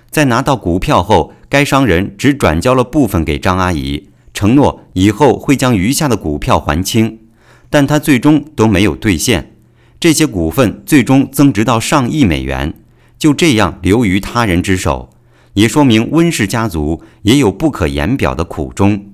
[0.09, 7.19] 在拿到股票后，该商人只转交了部分给张阿姨，承诺以后会将余下的股票还清，
[7.69, 9.55] 但他最终都没有兑现。
[9.99, 12.73] 这些股份最终增值到上亿美元，
[13.17, 15.09] 就这样流于他人之手，
[15.53, 19.05] 也说明温氏家族也有不可言表的苦衷。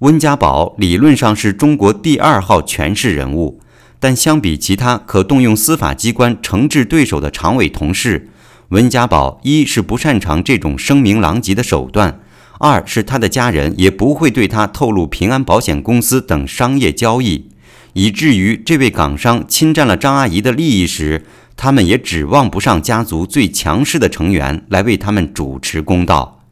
[0.00, 3.60] 温家宝理论上是中国第二号权势人物，
[3.98, 8.28] 但相比其他可动用司法机关惩治对手的常委同事。
[8.68, 12.20] 温家宝一是不擅长这种声名狼藉的手段，
[12.60, 17.48] 二是他的家人也不会对他透露平安保险公司等商业交易，
[17.94, 21.24] 以至于这位港商侵占了张阿姨的利益时，
[21.60, 26.44] 他们也指望不上家族最强势的成员来为他们主持公道。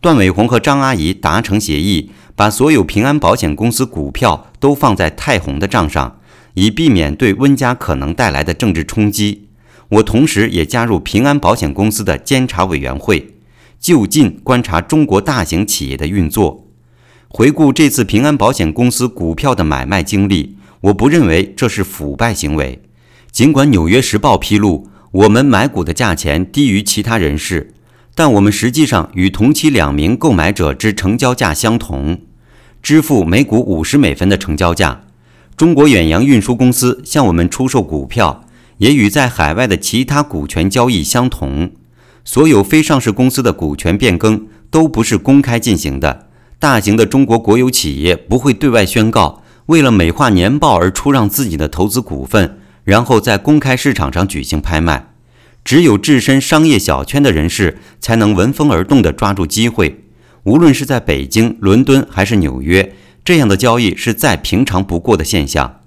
[0.00, 6.18] 段伟宏和张阿姨达成协议，把所有平安保险公司股票都放在泰宏的账上，
[6.54, 9.48] 以避免对温家可能带来的政治冲击。
[9.90, 13.34] 我同时也加入平安保险公司的监察委员会，
[13.78, 16.66] 就近观察中国大型企业的运作。
[17.28, 22.80] 回顾这次平安保险公司股票的买卖经历，我不认为这是腐败行为。
[23.38, 27.72] 尽管《纽约时报》披露我们买股的价钱低于其他人士，
[28.16, 32.18] 但我们实际上与同期两名购买者之成交价相同，
[32.82, 35.02] 支付每股五十美分的成交价。
[35.56, 38.44] 中国远洋运输公司向我们出售股票。
[38.78, 41.70] 也与在海外的其他股权交易相同，
[42.24, 46.26] 所有非上市公司的股权变更都不是公开进行的。
[46.58, 52.58] 大型的中国国有企业不会对外宣告，为了美化年报而出让自己的投资股份，
[52.88, 55.10] 然后在公开市场上举行拍卖。
[55.62, 60.04] 只有置身商业小圈的人士才能闻风而动地抓住机会。
[60.44, 65.80] 无论是在北京、伦敦还是纽约，这样的交易是再平常不过的现象。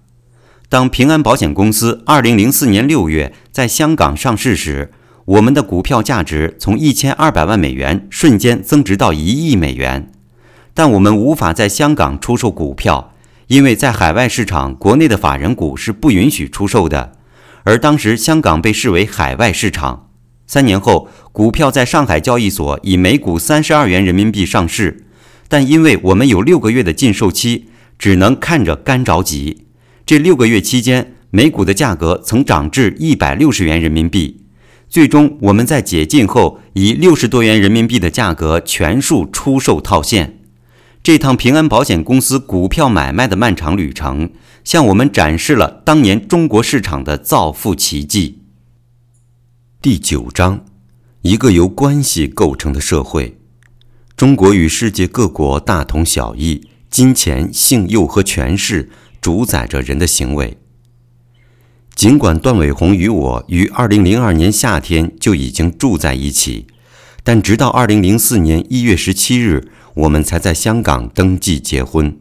[0.70, 4.92] 当平安保险公司2004年6月在香港上市时，
[5.26, 10.12] 我们的股票价值从1200万美元瞬间增值到1亿美元。
[10.76, 13.11] 但我们无法在香港出售股票，
[13.52, 17.18] 因为在海外市场，国内的法人股是不允许出售的。
[17.66, 20.08] 而当时香港被视为海外市场。
[20.48, 25.04] 三年后，股票在上海交易所以每股三十二元人民币上市，
[25.50, 27.66] 但因为我们有六个月的禁售期，
[28.00, 29.66] 只能看着干着急。
[30.06, 34.46] 这六个月期间，每股的价格曾涨至一百六十元人民币。
[34.88, 40.38] 最终，我们在解禁后以六十多元人民币的价格全数出售套现。
[41.04, 44.30] 这趟平安保险公司股票买卖的漫长旅程，
[44.64, 48.44] 向我们展示了当年中国市场的造富奇迹。
[49.82, 50.64] 第九章：
[51.24, 53.40] 一个由关系构成的社会。
[54.16, 58.90] 中国与世界各国大同小异，金钱、性诱和权势。
[59.20, 60.58] 主宰着人的行为。
[61.94, 66.66] 尽管段伟宏与我于二零零二年夏天就已经住在一起，
[67.24, 72.18] 但直到二零零四年一月十七日，我们才在香港登记结婚。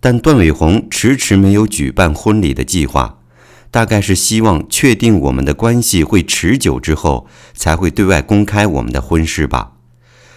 [0.00, 3.20] 但段伟宏迟迟没有举办婚礼的计划，
[3.70, 9.72] 大概是希望确定我们的关系会持久之后，才会对外公开我们的婚事吧。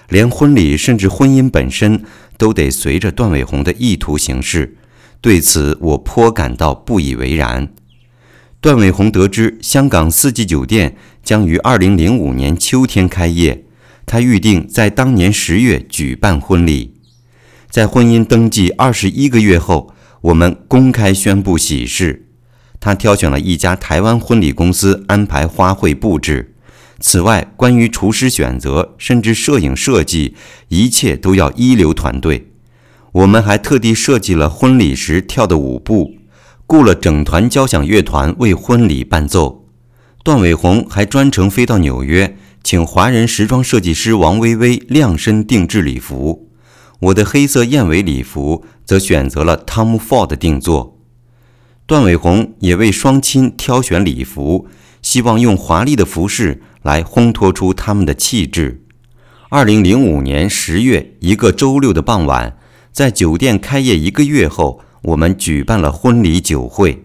[0.08, 2.04] 连婚礼甚至婚姻本身，
[2.38, 4.78] 都得随着段伟宏的意图行事。
[5.20, 7.74] 对此，我颇感到不以为然。
[8.62, 13.65] 段伟宏得知香港四季酒店将于二零零五年秋天开业，
[14.06, 16.94] 他预定在当年十月举办婚礼。
[17.69, 22.27] 在婚姻登记二十一个月后，我们公开宣布喜事。
[22.80, 26.53] 他挑选了一家台湾婚礼公司安排花卉布置。
[26.99, 30.36] 此外，关于厨师选择，甚至摄影设计，
[30.69, 32.52] 一切都要一流团队。
[33.11, 36.15] 我们还特地设计了婚礼时跳的舞步，
[36.68, 39.65] 雇了整团交响乐团为婚礼伴奏。
[40.23, 46.50] 段伟宏还专程飞到纽约，请华人时装设计师王薇薇量身定制礼服。
[47.00, 50.98] 我的黑色燕尾礼服则选择了 Tom Ford 定做。
[51.86, 54.68] 段伟宏也为双亲挑选礼服，
[55.04, 56.64] 希望用华丽的服饰。
[56.82, 58.84] 来烘托出他们的气质。
[59.50, 62.58] 二零零五年十月一个周六的傍晚，
[62.92, 67.04] 在酒店开业一个月后，我们举办了婚礼酒会。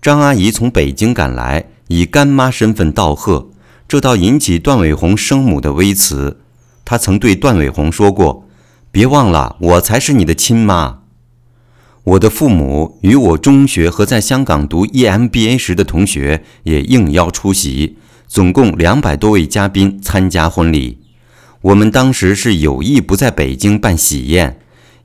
[0.00, 3.50] 张阿姨从北京赶来，以干妈身份道贺，
[3.90, 6.38] 这倒引起段伟宏生母的微词。
[6.84, 8.46] 她曾对段伟宏说过
[8.92, 11.00] ：“别忘了，我才是你的亲妈。”
[12.04, 17.96] 我的父母与我中学和在香港读 EMBA 时的同学也应邀出席。
[18.28, 21.00] 总共两百多位嘉宾参加婚礼。
[21.62, 24.59] 我们当时是有意不在北京办喜宴，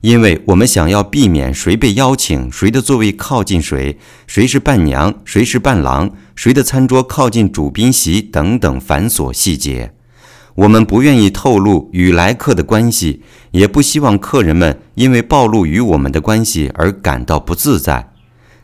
[0.06, 9.92] 因为我们想要避免谁被邀请，谁的座位靠近谁，谁是伴娘，谁是伴郎，谁的餐桌靠近主宾席等等繁琐细节。
[10.54, 18.12] 我们不愿意透露与来客的关系，也不希望客人们因为暴露与我们的关系而感到不自在。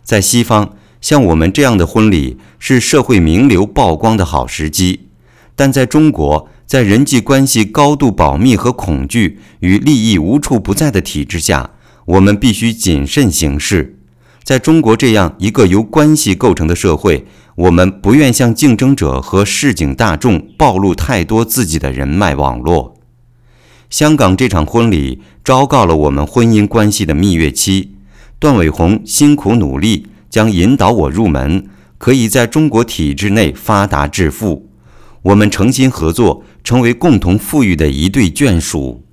[0.05, 0.77] 在西方。
[1.01, 5.09] 像我们这样的婚礼是社会名流曝光的好时机，
[5.57, 11.73] 但在中国，在人际关系高度保密和恐惧与利益无处不在的体制下，
[12.07, 13.99] 我们必须谨慎行事。
[14.43, 17.27] 在中国这样一个由关系构成的社会，
[17.57, 22.95] 我们不愿向竞争者和市井大众暴露太多自己的人脉网络。
[23.91, 27.97] 香港这场婚礼昭告了我们婚姻关系的蜜月期，
[28.39, 30.07] 段伟宏辛苦努力。
[30.31, 31.67] 将引导我入门，
[31.99, 34.71] 可以在中国体制内发达致富。
[35.25, 39.05] 我们诚心合作，成为共同富裕的一对眷属。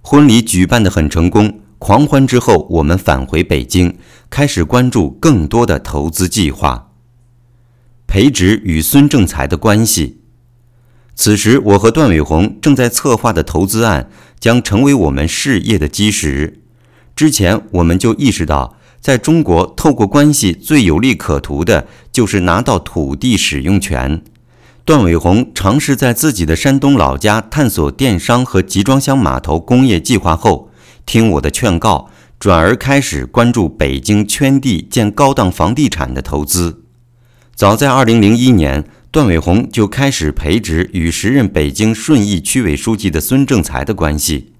[0.00, 3.96] 婚礼举办得很成功，狂欢之后，我们返回北京，
[4.28, 6.92] 开始关注更多的投资计划。
[8.06, 10.20] 裴植与孙正才的关系。
[11.14, 16.60] 此时，我和段伟宏正在策划的投资案将成为我们事业的基石。
[17.16, 18.76] 之前，我们就意识到。
[19.00, 24.22] 在中国，透过关系最有利可图的就是拿到土地使用权。
[24.86, 30.68] 段伟宏尝试在自己的山东老家探索电商和集装箱码头工业计划后，
[31.06, 36.82] 听我的劝告，转而开始关注北京圈地建高档房地产的投资。
[37.54, 44.52] 早在2001年，段伟宏就开始培植与时任北京顺义区委书记的孙正才的关系。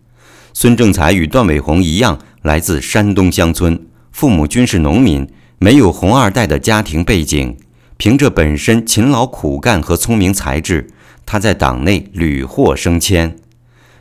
[0.55, 3.79] 孙正才与段伟宏一样，来自山东乡村。
[4.11, 5.29] 父母均是农民，
[5.59, 7.55] 没有红二代的家庭背景。
[7.97, 10.89] 凭着本身勤劳苦干和聪明才智，
[11.25, 13.37] 他在党内屡获升迁。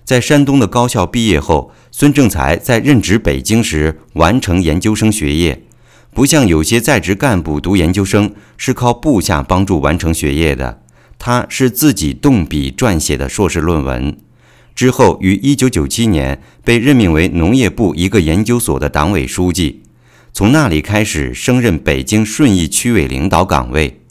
[0.03, 5.63] 在山东的高校毕业后，孙正才在任职北京时完成研究生学业。
[6.13, 10.81] 不像有些在职干部读研究生是靠部下帮助完成学业的，
[11.17, 14.17] 他是自己动笔撰写的硕士论文。
[14.75, 19.83] 之后于1997年被任命为农业部一个研究所的党委书记。
[20.35, 24.01] 从那里开始升任北京顺义区委领导岗位，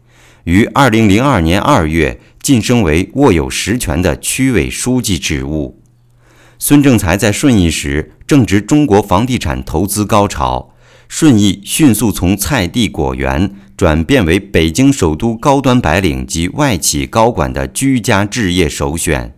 [0.44, 5.81] 于二零零二年二月晋升为握有实权的区委书记职务。
[6.61, 10.73] 孙正才在顺义时正值中国房地产投资高潮，
[11.09, 19.35] 顺义迅速从菜地果园转变为北京首都高端白领及外企高管的居家置业首选。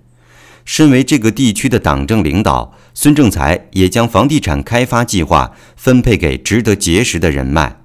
[0.67, 2.75] 身为这个地区的党政领导。
[2.97, 7.81] 孙正才也将房地产开发计划分配给值得结识的人脉。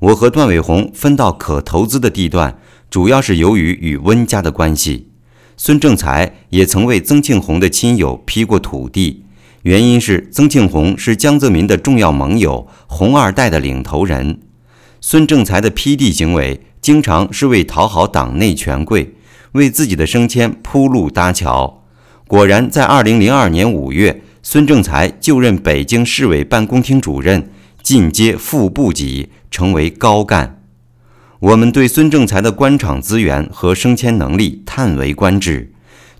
[0.00, 2.58] 我和段伟宏分到可投资的地段，
[2.90, 5.08] 主要是由于与温家的关系。
[5.56, 9.24] 孙正才也曾为曾庆红的亲友批过土地，
[9.62, 14.40] 原因是曾庆红是江泽民的重要盟友，红二代的领头人。
[15.00, 19.14] 孙正才的批地行为，经常是为讨好党内权贵，
[19.52, 21.84] 为自己的升迁铺路搭桥。
[22.26, 24.22] 果然，在二零零二年五月。
[24.42, 27.50] 孙正才就任北京市委办公厅主任，
[27.82, 30.62] 进阶副部级，成为高干。
[31.40, 35.72] 我们对孙正才的官场资源和升迁能力叹为观止。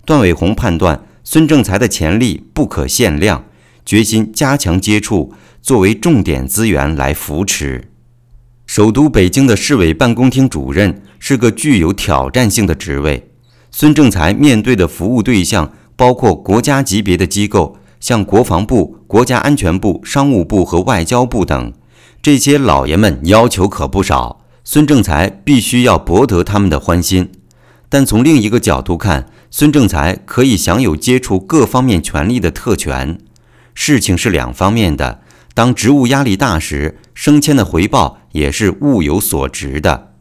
[0.05, 3.45] 段伟宏判断孙正才的潜力不可限量，
[3.85, 7.89] 决心加强接触，作为重点资源来扶持。
[8.67, 13.29] 首都北京的市委办公厅主任是个具有挑战性的职位，
[13.71, 15.73] 孙正才面对的服务对象。
[15.97, 21.71] 包括国家级别的机构，像国防部、国家安全部、商务部和外交部等。
[22.21, 27.31] 这些老爷们要求可不少，孙政才必须要博得他们的欢心。
[27.87, 33.17] 但从另一个角度看，孙政才可以享有接触各方面权力的特权。
[33.73, 35.21] 事情是两方面的，
[35.53, 40.13] 当职务压力大时，升迁的回报也是物有所值的。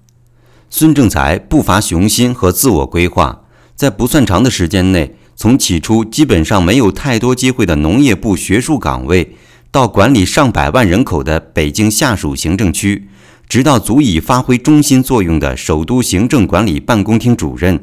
[0.68, 3.42] 孙政才不乏雄心和自我规划，
[3.76, 9.36] 在不算长的时间内，从起初基本上没有太多机会的农业部学术岗位。
[9.70, 13.08] 到管理上百万人口的北京下属行政区，
[13.48, 17.82] 直到足以发挥中心作用的首都行政管理办公厅主任，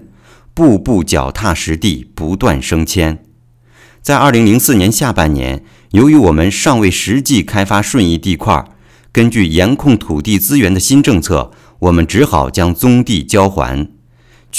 [0.54, 3.24] 步步脚踏实地，不断升迁。
[4.04, 5.64] 在二零零四年下半年，
[5.94, 8.64] 由于我们尚未实际开发顺义地块，
[9.12, 13.90] 根据严控土地资源的新政策，我们只好将宗地交还。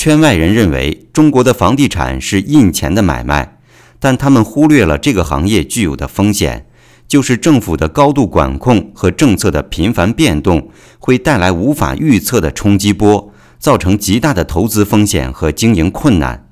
[0.01, 3.59] 圈外人认为中国的房地产是印钱的买卖，
[3.99, 6.66] 但他们忽略了这个行业具有的风险。
[7.09, 10.70] 就是政府的高度管控和政策的频繁变动，
[11.01, 16.49] 会带来无法预测的冲击波，造成极大的投资风险和经营困难。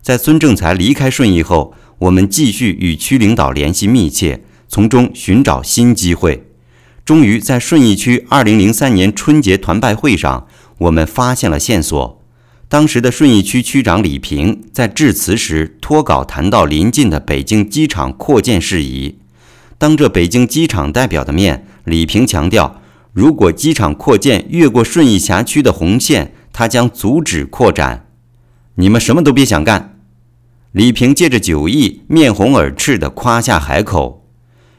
[0.00, 6.48] 在孙政才离开顺义后，我们继续与区领导联系密切，从中寻找新机会。
[7.04, 10.48] 终于在顺义区2003年春节团拜会上，
[10.78, 12.18] 我们发现了线索。
[12.72, 19.18] 当时的顺义区区长李平在致辞时脱稿谈到临近的北京机场扩建事宜。
[19.76, 22.80] 当着北京机场代表的面，李平强调，
[23.12, 28.06] 如果机场扩建越过顺义辖区的红线，他将阻止扩展。
[28.76, 29.98] 你们什么都别想干！
[30.70, 34.26] 李平借着酒意，面红耳赤地夸下海口。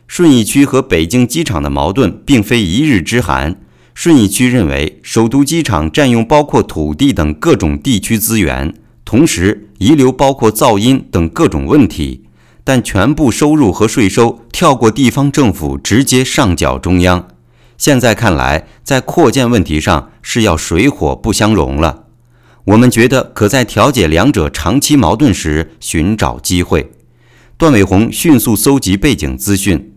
[0.08, 3.62] 顺义区和北京机场的矛盾并非一日之寒。
[3.94, 8.74] 顺义区认为，首都机场占用包括土地等各种地区资源，
[9.06, 12.22] 同时遗留包括噪音等各种问题。
[12.66, 17.28] 但全部收入和税收跳过地方政府，直接上缴中央。
[17.78, 22.06] 现在看来，在扩建问题上是要水火不相容了。
[22.64, 26.92] 我们觉得可在调解两者长期矛盾时寻找机会。
[27.58, 29.94] 段伟宏迅速搜集背景资讯，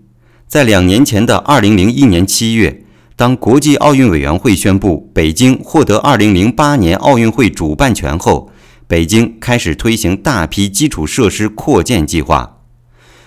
[0.48, 2.85] 在两年前的二零零一年七月，
[3.17, 8.51] 当国际奥运委员会宣布北京获得二零零八年奥运会主办权后，
[8.87, 12.59] 北京开始推行大批基础设施扩建计划。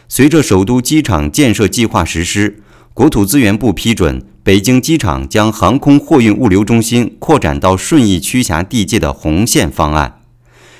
[0.07, 2.61] 随着首都机场建设计划实施，
[2.93, 10.21] 国土资源部批准北京机场将航空货运物流中心扩展到顺义区辖地界的红线方案。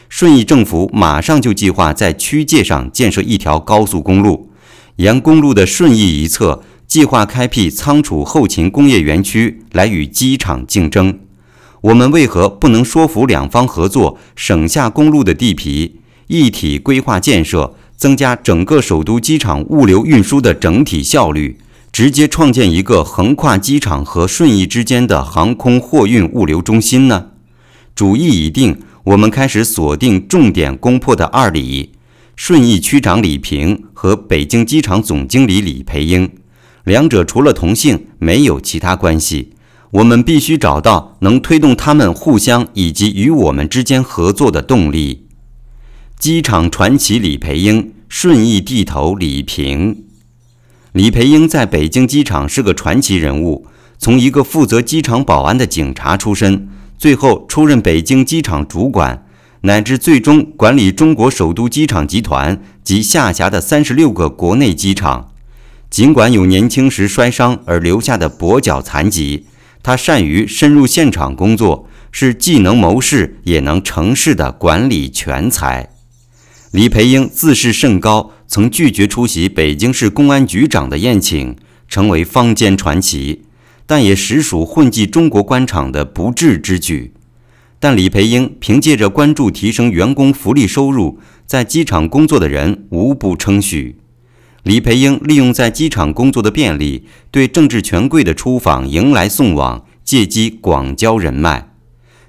[0.07, 4.51] 顺义政府马上就计划在区界上建设一条高速公路，
[4.97, 11.19] 沿公路的顺义一侧计划开辟仓储后勤工业园区来与机场竞争。
[11.81, 17.75] 我们为何不能说服两方合作，省下公路的地皮，一体规划建设？
[17.95, 21.59] 增加整个首都机场物流运输的整体效率，
[21.91, 27.27] 直接创建一个横跨机场和顺义之间的航空货运物流中心呢？
[27.93, 31.91] 主意已定，我们开始锁定重点攻破的二里。
[32.35, 36.31] 顺义区长李平和北京机场总经理李培英，
[36.89, 39.53] 两者除了同姓没有其他关系。
[39.91, 45.27] 我们必须找到能推动他们互相以及与我们之间合作的动力。
[46.17, 50.03] 机场传奇李培英，顺义地头李平。
[50.91, 53.67] 李培英在北京机场是个传奇人物，
[53.99, 56.67] 从一个负责机场保安的警察出身，
[56.97, 59.25] 最后出任北京机场主管，
[59.61, 65.28] 乃至最终管理中国首都机场集团及下辖的三十六个国内机场。
[65.89, 69.45] 尽管有年轻时摔伤而留下的跛脚残疾，
[69.81, 75.89] 他善于深入现场工作，是既能谋事也能成事的管理全才。
[76.71, 81.55] 李培英自视甚高，曾拒绝出席北京市公安局长的宴请，
[81.87, 83.41] 成为坊间传奇，
[83.87, 87.13] 但也实属混迹中国官场的不智之举。
[87.79, 93.97] 但李培英凭借着关注提升员工福利收入，在机场工作的人无不称许。
[94.63, 101.71] 李培英利用在机场工作的便利，对政治权贵的出访迎来送往，借机广交人脉。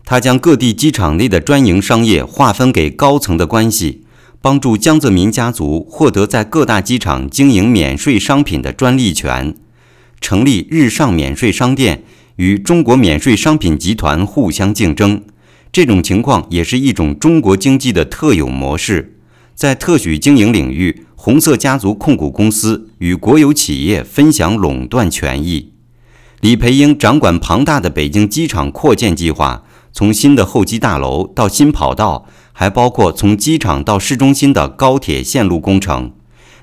[0.05, 4.05] 他将各地机场内的专营商业划分给高层的关系。
[4.43, 9.55] 帮助江泽民家族获得在各大机场经营免税商品的专利权，
[10.19, 12.05] 成立日上免税商店，
[12.36, 15.23] 与中国免税商品集团互相竞争。
[15.70, 19.19] 这种情况也是一种中国经济的特有模式。
[19.60, 25.74] 在特许经营领域，红色家族控股公司与国有企业分享垄断权益。
[26.40, 29.62] 李培英掌管庞大的北京机场扩建计划，
[29.92, 32.24] 从新的候机大楼到新跑道。
[32.52, 36.12] 还包括从机场到市中心的高铁线路工程。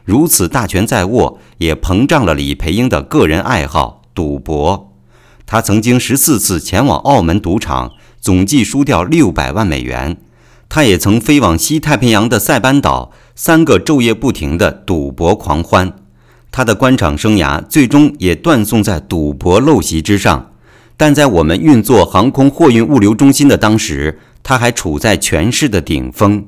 [0.03, 4.91] 如此大权在握，也膨胀了李培英的个人爱好——赌博。
[5.45, 10.17] 他曾经十四次前往澳门赌场，总计输掉六百万美元。
[10.69, 15.93] 他也曾飞往西太平洋的塞班岛，三个昼夜不停的赌博狂欢。
[16.51, 20.51] 他的官场生涯最终也断送在赌博陋习之上。
[20.99, 26.45] 但在我们运作航空货运物流中心的当时，他还处在权势的顶峰。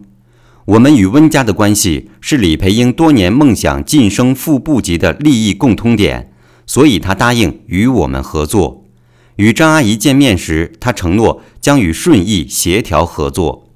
[0.65, 6.31] 我们与温家的关系是李培英多年梦想晋升副部级的利益共通点，
[6.65, 8.85] 所以他答应与我们合作。
[9.35, 13.68] 与张阿姨见面时，他承诺将与顺义协调合作。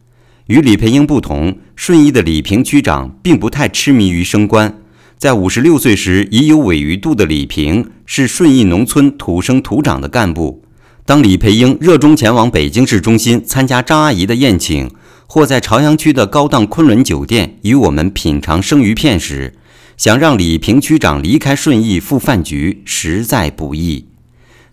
[0.47, 4.81] 与李培英不同，顺义的李平区长并不太痴迷于升官。
[5.17, 10.61] 在五十六岁时已有尾鱼肚的李平是顺义农村土生土长的干部。
[11.05, 14.89] 当李培英热衷前往北京市中心参加张阿姨的宴请，
[15.27, 19.53] 或在朝阳区的高档昆仑酒店与我们品尝生鱼片时，
[19.95, 24.07] 想让李平区长离开顺义赴饭局实在不易。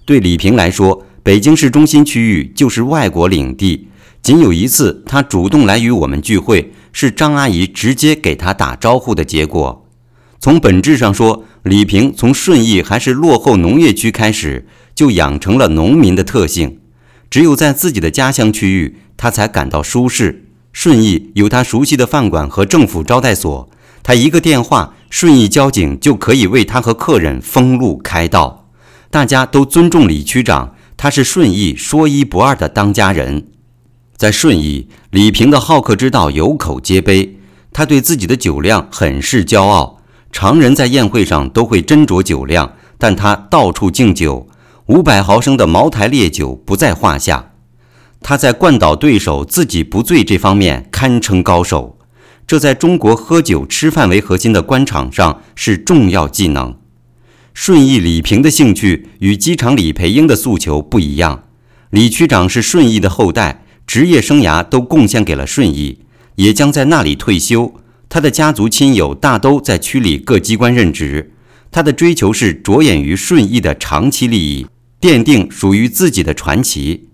[0.04, 3.86] 对李平来说，北京市中心区域就是外国领地。
[4.22, 9.86] 仅有一次，他主动来与我们聚会，是张阿姨直接给他打招呼的结果。
[10.38, 16.78] 从本质上说，李平从顺义还是落后农业区开始，就养成了农民的特性。
[17.30, 20.46] 只有在自己的家乡区域，他才感到舒适。
[20.72, 23.70] 顺义有他熟悉的饭馆和政府招待所，
[24.02, 28.68] 他一个电话，顺义交警就可以为他和客人封路开道。
[29.10, 33.46] 大家都尊重李区长，他是顺义说一不二的当家人。
[34.20, 37.38] 在顺义，李平的好客之道有口皆碑，
[37.72, 40.02] 他对自己的酒量很是骄傲。
[40.30, 44.46] 常人在宴会上都会斟酌酒量，但他到处敬酒，
[44.88, 47.52] 五百毫升的茅台烈酒不在话下。
[48.20, 51.96] 他在灌倒对手自己不醉这方面堪称高手，
[52.46, 56.76] 这在中国喝酒吃饭为核心的官场上是重要技能。
[57.54, 61.44] 顺义李平的兴趣与机场李培英的诉求不一样。
[61.88, 66.00] 李区长是顺义的后代，职业生涯都贡献给了顺义，
[66.36, 67.74] 也将在那里退休。
[68.08, 71.32] 他的家族亲友大都在区里各机关任职，
[71.70, 74.66] 他的追求是着眼于顺义的长期利益，
[75.00, 77.08] 奠定属于自己的传奇。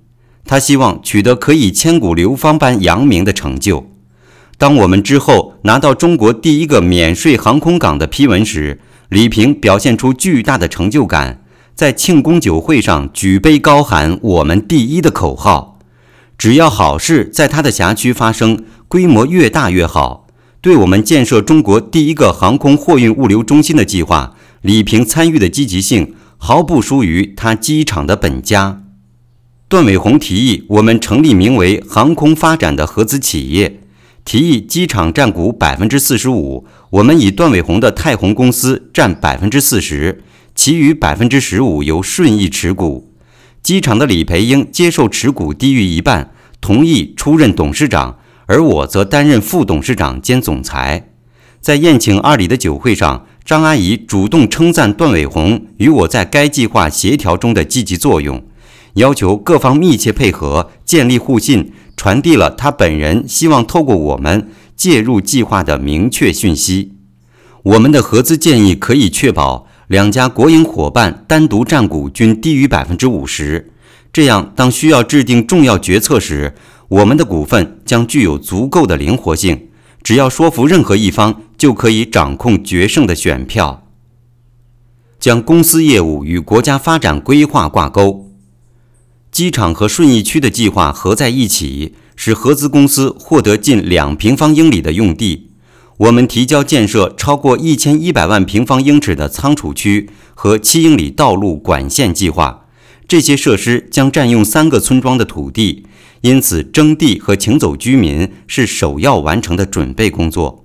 [0.44, 3.90] 他希望取得可以千古流芳般扬名的成就。
[4.56, 8.80] 当我们之后拿到中国第一个免税航空港的批文时，
[9.10, 11.42] 李平表现出巨大的成就感，
[11.74, 15.75] 在庆功酒会上举杯高喊“我们第一”的口号。
[16.38, 20.26] 只要好事在他的辖区发生，规模越大越好。
[20.60, 28.82] 对我们建设中国第一个航空货运物流中心的计划，李平参与的积极性毫不输于他机场的本家。
[29.68, 33.80] 段伟宏提议我们成立名为“航空发展”的合资企业，
[34.24, 40.22] 提议机场占股百分之四十五，我们以段伟宏的泰宏公司占百分之四十，
[40.54, 43.12] 其余百分之十五由顺义持股。
[43.66, 46.30] 机场的李培英接受持股低于一半，
[46.60, 48.16] 同意出任董事长。
[48.46, 51.10] 而我则担任副董事长兼总裁。
[51.60, 58.40] 在宴请二里的酒会上，张阿姨主动称赞段伟宏与我在该计划协调中的积极作用，
[58.94, 66.92] 要求各方密切配合，建立互信，传递了他本人希望透过我们介入计划的明确讯息。
[67.64, 73.70] 我们的合资建议可以确保两家国营伙伴单独占股均低于百分之五十，
[74.12, 76.54] 这样当需要制定重要决策时。
[76.88, 79.68] 我们的股份将具有足够的灵活性，
[80.02, 83.88] 只要说服任何一方，就可以掌控决胜的选票。
[85.18, 88.30] 将公司业务与国家发展规划挂钩，
[89.32, 95.45] 机场和顺义区的计划合在一起，使合资公司获得近两平方英里的用地。
[95.98, 102.66] 我们提交建设超过一千一百万平方英尺的仓储区和七英里道路管线计划，
[103.08, 105.86] 这些设施将占用三个村庄的土地。
[106.20, 110.64] 因此，征地和请走居民是首要完成的准备工作。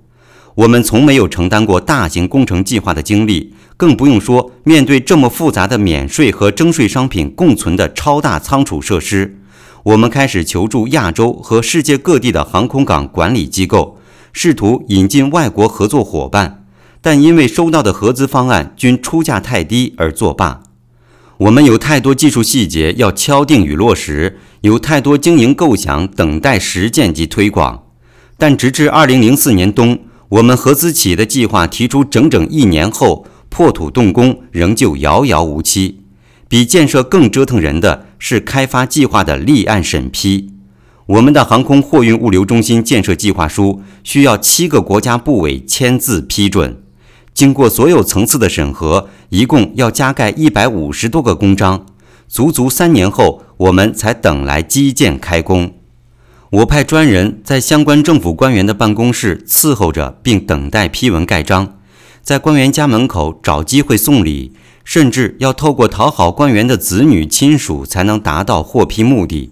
[0.56, 9.38] 我们从没有承担过大型工程计划的经历，更不用说面对这么复杂的免税和征税商品共存的超大仓储设施。
[9.84, 13.98] 我们开始求助亚洲和世界各地的航空港管理机构，
[14.34, 16.66] 试图引进外国合作伙伴，
[17.02, 20.64] 但因为收到的合资方案均出价太低而作罢。
[21.38, 27.84] 我们有太多技术细节要敲定与落实，有太多经营构想等待实践及推广。
[28.38, 30.00] 但直至二零零四年冬，
[30.30, 36.02] 我们合资企业的计划提出整整一年后破土动工，仍旧遥遥无期。
[36.48, 40.52] 比建设更折腾人的是开发计划的立案审批。
[41.08, 46.82] 我们的航空货运物流中心建设计划书需要七个国家部委签字批准，
[47.34, 51.86] 经过所有层次的审核，一共要加盖一百五十多个公章，
[52.28, 55.74] 足足三年后，我们才等来基建开工。
[56.52, 61.78] 我派专人在相关政府官员的办公室伺候着，并等待批文盖章，
[62.22, 64.54] 在官员家门口找机会送礼，
[64.84, 69.52] 甚至要透过讨好官员的子女亲属才能达到获批目的。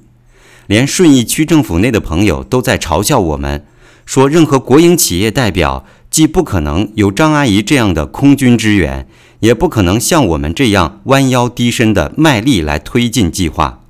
[0.69, 3.65] 连顺义区政府内的朋友都在嘲笑我们，
[4.05, 9.07] 说任何国营企业代表既不可能有张阿姨这样的空军支援，
[9.39, 13.81] 也不可能像我们这样弯腰低身的卖力来推进计划。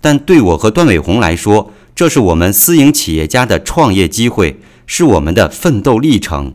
[0.00, 6.54] 但对我和段伟红来说，这是我们私营企业家的创业机会，是我们的奋斗历程。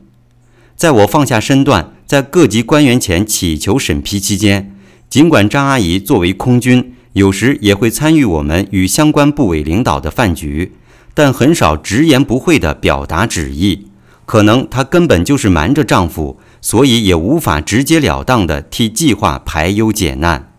[0.75, 4.75] 在我放下身段，在各级官员前祈求审批期间，
[5.09, 10.73] 尽管张阿姨作为空军，有时也会参与我们与相关部委领导的饭局，
[11.13, 13.87] 但很少直言不讳地表达旨意。
[14.25, 20.51] 可能她根本就是瞒着丈夫，所以也无法直截了当地替计划排忧解难。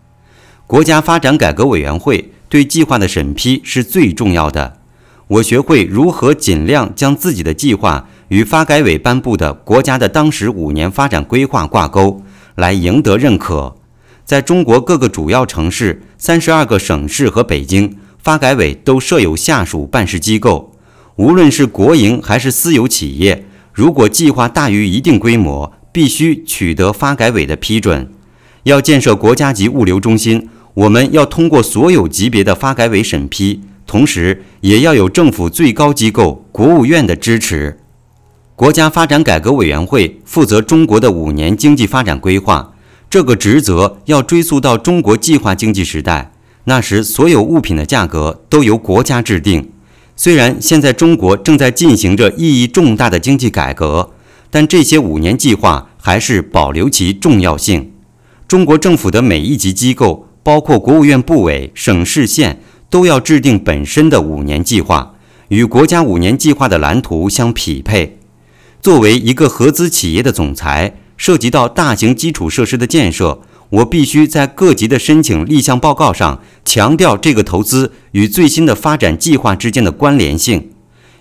[0.67, 2.33] 国家发展改革委员会。
[2.53, 4.77] 对计划的审批是最重要的。
[5.27, 12.23] 我学会如何尽量将自己的计划与发改委颁布的国家的当时五年发展规划挂钩，
[12.57, 13.77] 来赢得认可。
[14.27, 20.73] 在中国各个主要城市、三十二个省市和北京，发改委都设有下属办事机构。
[21.17, 28.09] 无论是国营还是私有企业，如果计划大于一定规模，必须取得发改委的批准。
[28.63, 30.49] 要建设国家级物流中心。
[30.75, 37.81] 我们要通过所有级别的发改委审批，同时也要有政府最高机构国务院的支持。
[38.55, 42.72] 国家发展改革委员会负责中国的五年经济发展规划，
[43.13, 46.33] 这个职责要追溯到中国计划经济时代。
[46.65, 49.71] 那时，所有物品的价格都由国家制定。
[50.17, 54.13] 虽然现在中国正在进行着意义重大的经济改革，
[54.51, 57.93] 但这些五年计划还是保留其重要性。
[58.49, 60.29] 中国政府的每一级机构。
[60.45, 62.61] 包括国务院部委、省市县
[62.91, 65.15] 都要制定本身的五年计划，
[65.51, 68.19] 与国家五年计划的蓝图相匹配。
[68.81, 73.39] 作为一个合资企业的总裁，涉及到大型基础设施的建设，
[73.71, 80.71] 我必须在各级的申请立项报告上强调这个投资与最新的发展计划之间的关联性，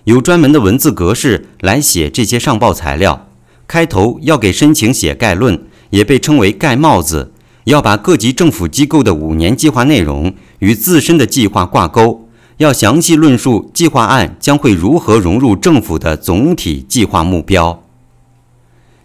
[0.02, 3.28] 有专门的文字格式来写这些上报材料。
[3.68, 7.32] 开头要给申请写概论，也被称为盖帽子。
[7.66, 17.84] 要把各级政府机构的五年计划内容与自身的计划挂钩，要详细论述计划案将会如何融入政府的总体计划目标。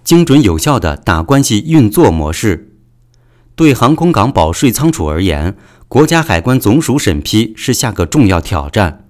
[0.07, 2.71] 精准有效的打关系运作模式，
[3.57, 5.57] 对航空港保税仓储而言，
[5.89, 9.05] 国家海关总署审批是下个重要挑战。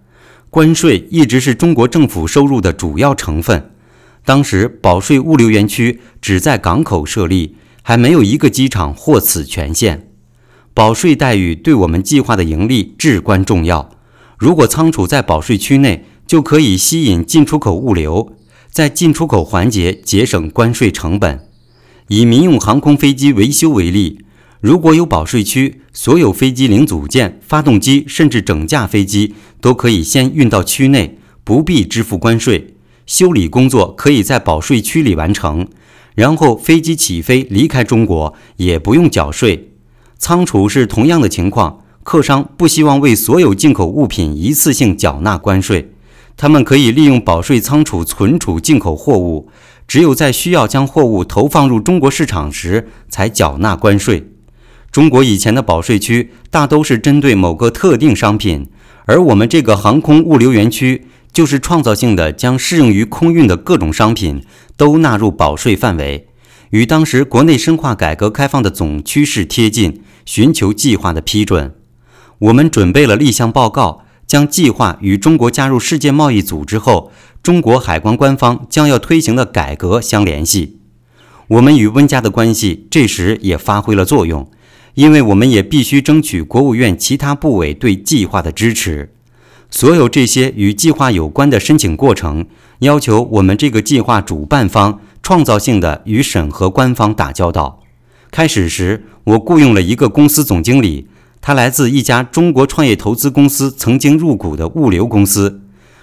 [0.50, 3.70] 关税一直是中国政府收入的主要成分。
[4.26, 7.58] 当时保税物流园区只在港口设立。
[7.84, 10.10] 还没有一个机场获此权限，
[10.74, 13.92] 保税待遇对我们计划的盈利至关重要。
[14.38, 18.34] 如果仓储在保税区内，就可以吸引进出口物流，
[18.78, 21.48] 在进出口环节节省关税成本。
[22.10, 24.20] 以民用航空飞机维修为例，
[24.62, 32.76] 如果有保税区，所有飞机零组件、发动机甚至整架飞机都可以先运到区内，不必支付关税。
[33.08, 35.68] 修理工作可以在保税区里完成。
[36.14, 39.72] 然后飞机起飞离开中国也不用缴税，
[40.20, 41.84] 仓储是同样的情况。
[42.04, 45.94] 客商不希望为所有进口物品一次性缴纳关税，
[46.38, 49.50] 他们可以利用保税仓储存储进口货物，
[49.88, 54.32] 只有在需要将货物投放入中国市场时才缴纳关税。
[54.92, 58.70] 中国以前的保税区大都是针对某个特定商品，
[59.06, 61.08] 而我们这个航空物流园区。
[61.34, 64.44] 就是创造性的将适用于空运的各种商品
[64.76, 66.30] 都纳入保税范围，
[66.72, 71.76] 与当时国内深化改革开放的总趋势贴近，寻求计划的批准。
[72.40, 80.78] 我们准备了立项报告，将计划与中国加入世界贸易组织后，中国海关官方将要推行的改革相联系。
[81.48, 84.52] 我们与温家的关系这时也发挥了作用，
[84.96, 89.14] 因为我们也必须争取国务院其他部委对计划的支持。
[89.72, 92.46] 所有这些与计划有关的申请过程，
[92.80, 97.82] 要求我们这个计划主办方创造性的与审核官方打交道。
[98.30, 101.08] 开始时，我雇佣了一个公司总经理，
[101.42, 105.62] 他来自一家中国创业投资公司曾经入股的物流公司，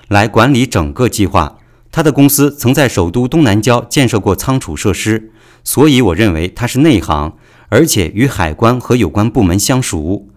[0.08, 1.58] 来管理整个计划。
[1.92, 5.30] 他的公司曾在首都东南郊建设过仓储设施，
[5.62, 7.34] 所以我认为他是内行，
[7.68, 10.28] 而且与海关和有关部门相熟。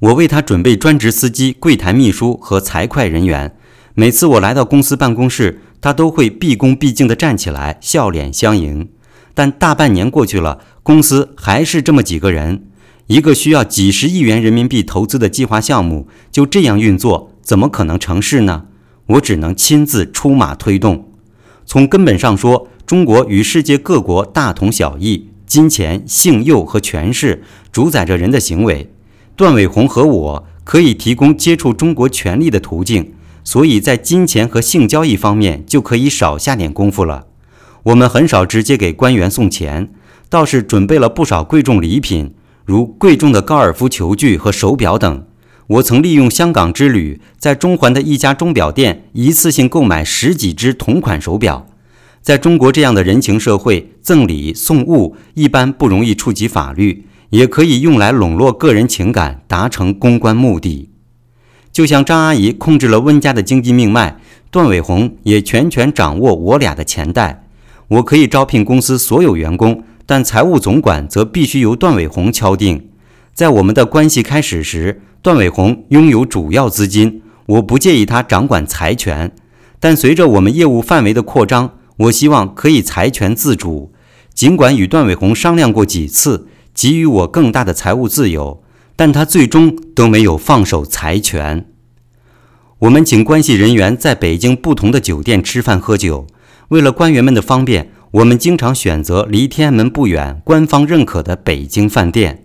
[0.00, 3.56] 我为他准备专职司机、柜台秘书和财会人员，
[3.94, 8.90] 每次我来到公司办公室，他都会毕恭毕敬地站起来，笑脸相迎。
[9.32, 12.64] 但大半年过去了，公司还是这么几个人，
[13.08, 18.64] 一个需要几十亿元人民币投资的计划项目就这样运作，怎么可能成事呢？
[19.06, 21.08] 我只能亲自出马推动。
[21.64, 28.90] 从根本上说，中国与世界各国大同小异，金钱、性诱和权势主宰着人的行为。
[29.36, 33.12] 段伟宏和我可以提供接触中国权力的途径，
[33.44, 37.26] 所以在金钱和性交易方面就可以少下点功夫了。
[37.84, 39.90] 我们很少直接给官员送钱，
[40.28, 42.34] 倒是准备了不少贵重礼品，
[42.66, 45.24] 如贵重的高尔夫球具和手表等。
[45.68, 51.68] 我曾利用香港之旅，在中环的一家钟表店一次性购买十几只同款手表。
[52.20, 60.90] 在中国这样的人情社会，赠礼送物一般不容易触及法律，也可以用来笼络个人情感，达成公关目的。
[61.70, 64.18] 就像张阿姨控制了温家的经济命脉，
[64.50, 67.44] 段伟宏也全权掌握我俩的钱袋。
[67.88, 72.88] 我可以招聘公司所有员工，但财务总管则必须由段伟宏敲定。
[73.34, 79.32] 在我们的关系开始时，段伟宏拥有主要资金，我不介意他掌管财权。
[79.78, 83.92] 但随着我们业务范围的扩张，我希望可以财权自主。
[84.32, 88.62] 尽管与段伟宏商量过几次，给予我更大的财务自由，
[88.94, 91.66] 但他最终都没有放手财权。
[92.80, 96.26] 我们请关系人员在北京不同的酒店吃饭喝酒。
[96.68, 102.44] 为了官员们的方便，我们经常选择离天安门不远、官方认可的北京饭店，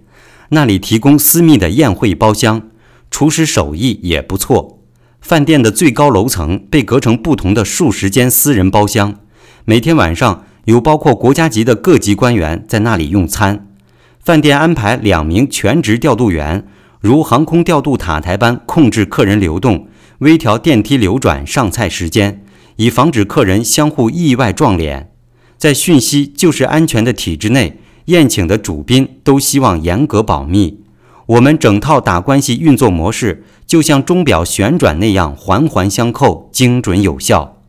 [0.49, 2.69] 那里提供私密的宴会包厢，
[3.11, 4.79] 厨师手艺也不错。
[5.21, 9.19] 饭店的最高楼层被隔成不同的数十间私人包厢，
[9.65, 13.67] 每天晚上有包括国家级的各级官员在那里用餐。
[14.19, 16.67] 饭店安排两名全职调度员，
[16.99, 19.87] 如航空调度塔台般控制客人流动，
[20.19, 22.43] 微调电梯流转、上菜时间。
[22.77, 25.10] 以防止客人相互意外撞脸，
[25.61, 30.79] 在讯息就是安全的体制内，宴请的主宾都希望严格保密。
[31.27, 37.61] 我们整套打关系运作模式就像钟表旋转那样环环相扣，精准有效。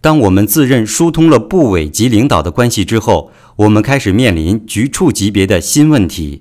[0.00, 6.40] 当我们自认疏通了部委级领导的关系之后，我们开始面临局处级别的新问题，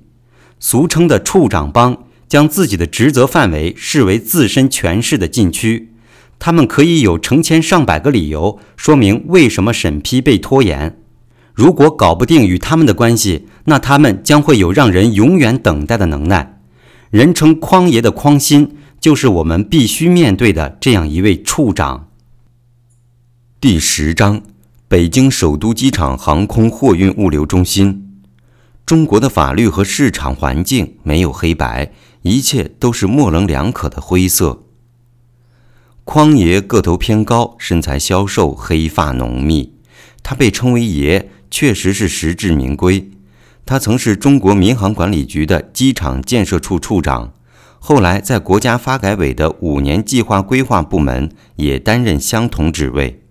[0.61, 5.89] 俗称的处长帮，将自己的职责范围视为自身权势的禁区。
[6.37, 10.99] 他们可以有成千上百个理由说明为什么审批被拖延。
[11.53, 16.59] 如果搞不定与他们的关系，那他们将会有让人永远等待的能耐。
[17.09, 22.09] 人称“匡爷”的匡新，就是我们必须面对的这样一位处长。
[23.61, 24.41] 第十章：
[24.89, 28.21] 北京首都机场航空货运物流中心。
[28.85, 31.93] 中国的法律和市场环境没有黑白，
[32.23, 34.64] 一切都是模棱两可的灰色。
[36.05, 39.73] 匡爷个头偏高，身材消瘦，黑发浓密。
[40.21, 43.09] 他被称为“爷”，确实是实至名归。
[43.65, 47.33] 他曾是中国民航管理局的机场建设处处长，
[47.79, 53.23] 后来在国家发改委的五年计划规划部门也担任相同职位。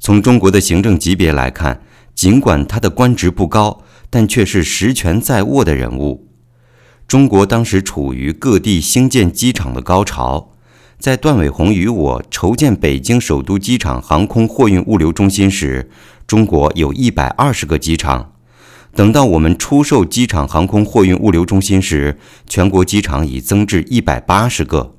[0.00, 1.82] 从中国的行政级别来看，
[2.16, 6.26] 尽管他的官职不高，但却是实权在握的人物。
[7.06, 10.48] 中国当时处于各地兴建机场的高潮。
[11.02, 15.90] 在段伟宏与我筹建北京首都机场航空货运物流中心时，
[16.28, 18.34] 中国有一百二十个机场。
[18.94, 24.94] 等到我们出售机场航空货运物流中心时，全国机场已增至一百八十个。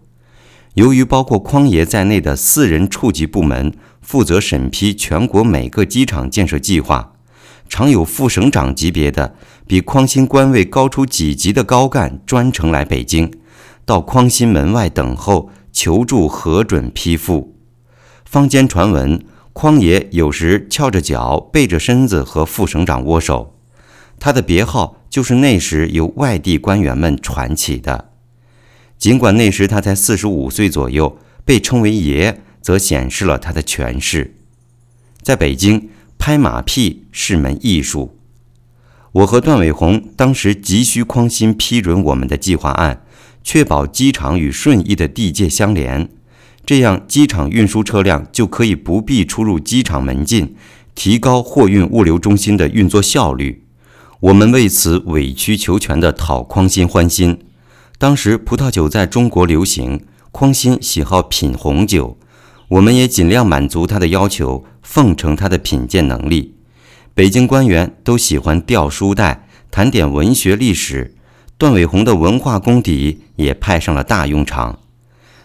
[0.74, 7.14] 由于包括匡爷在内的四人处级部门负责审批全国每个机场建设计划，
[7.70, 9.36] 常有副省长级别的
[9.66, 13.32] 比匡新官位高出几级的高干专程来北京，
[13.86, 15.50] 到匡新门外等候。
[15.74, 17.56] 求助核准批复，
[18.24, 23.56] 坊间传闻，匡爷有时翘着脚，背着身子和副省长握手。
[24.20, 28.12] 他的别号就是那时由外地官员们传起的。
[28.98, 34.36] 尽管那时他才四十五岁左右，被称为爷，则显示了他的权势。
[35.22, 38.18] 在北京，拍马屁是门艺术。
[39.12, 43.03] 我和段伟宏当时急需匡新批准我们的计划案。
[43.44, 46.10] 确保机场与顺义的地界相连，
[46.66, 50.56] 这样机场运输车辆就可以不必出入机场门禁，
[50.96, 53.64] 提高货运物流中心的运作效率。
[54.22, 57.40] 我们为此委曲求全地讨匡新欢心。
[57.98, 62.18] 当时葡萄酒在中国流行，匡新喜好品红酒，
[62.70, 66.56] 我们也尽量满足他的要求，奉承他的品鉴能力。
[67.14, 71.13] 北京官员都喜欢吊书袋，谈点文学历史。
[71.64, 74.80] 段伟宏的文化功底也派上了大用场。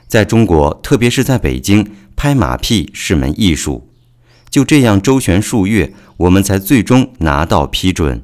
[0.09, 1.87] 在中国，特别是在北京，
[2.17, 3.89] 拍马屁是门艺术。
[4.51, 8.21] 就这样周旋数月，我们才最终拿到批准。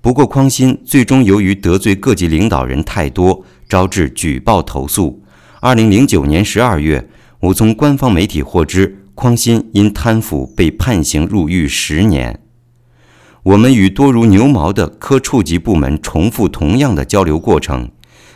[0.00, 5.24] 不过，匡鑫最终由于得罪各级领导人太多，招致举报投诉。
[5.60, 7.08] 二零零九年十二月，
[7.40, 12.38] 我从官方媒体获知，匡鑫因贪腐被判刑入狱十年。
[13.44, 17.90] 我们与多如牛毛的科处级部门重复同样的交流过程，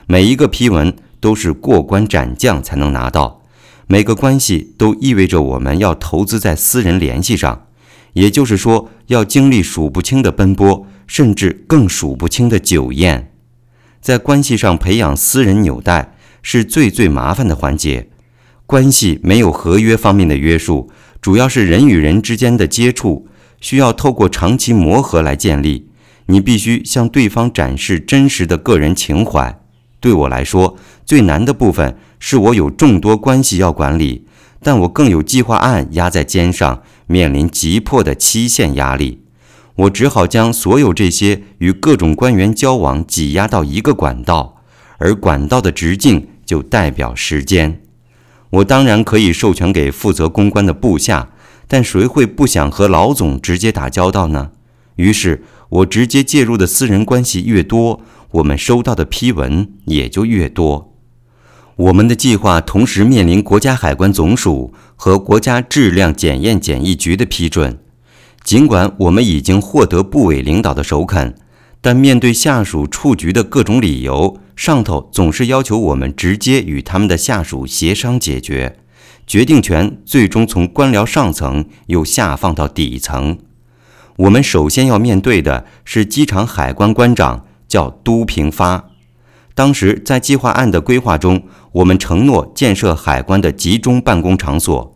[0.08, 3.42] 每一个批文都是过关斩将才能拿到。
[3.86, 7.68] 每个关系都意味着我们要投资在私人联系上，
[8.14, 13.32] 也就是说，要经历数不清的奔波，甚至更数不清的酒宴。
[14.00, 18.10] 在关系上培养私人纽带是最最麻烦的环节。
[18.66, 23.28] 关系没有合约方面的约束，主要是人与人之间的接触
[23.66, 25.88] 需要透过长期磨合来建立。
[26.26, 29.58] 你必须向对方展示真实的个人情怀。
[29.98, 31.98] 对我来说，最难的部分。
[32.20, 34.24] 是我有众多关系要管理，
[34.62, 39.22] 但我更有计划案压在肩上，面临急迫的期限压力。
[39.74, 44.62] 我只好将所有这些与各种官员交往挤压到一个管道，
[44.98, 47.82] 而管道的直径就代表时间。
[48.50, 51.30] 我当然可以授权给负责公关的部下，
[51.68, 54.50] 但谁会不想和老总直接打交道呢？
[54.96, 60.92] 于是，我直接介入的私人关系越多，我们收到的批文也就越多。
[61.76, 67.78] 我们的计划同时面临国家海关总署和国家质量检验检疫局的批准。
[68.42, 71.34] 尽管我们已经获得部委领导的首肯，
[71.82, 78.78] 但面对下属处局的各种理由，上头总是要求我们直接与他们的下属协商解决，
[79.26, 83.38] 决定权最终从官僚上层又下放到底层。
[84.18, 88.90] 我们首先要面对的是机场海关关长，叫都平发。
[89.54, 91.42] 当时在计划案的规划中，
[91.72, 94.92] 我们承诺建设海关的集中办公场所。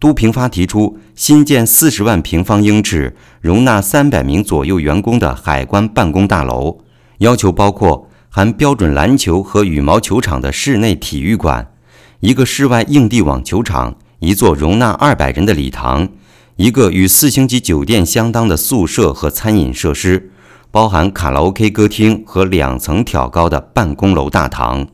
[0.00, 6.78] 都平发提出新建四十万平方英尺、容纳三百名左右员工的海关办公大楼，
[7.18, 11.72] 要求包括含标准篮球和羽毛球场的室内体育馆，
[12.20, 16.08] 一个室外硬地网球场，一座容纳二百人的礼堂，
[16.56, 20.32] 一个与四星级酒店相当的宿舍和餐饮设施。
[20.72, 24.88] 包含卡拉 OK 歌厅和两层挑高的办公楼大堂。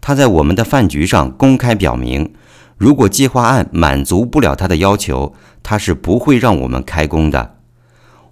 [0.00, 2.32] 他在我们的饭局上公开表明，
[2.78, 7.56] 如果计划案满足不了他的要求，他是不会让我们开工的。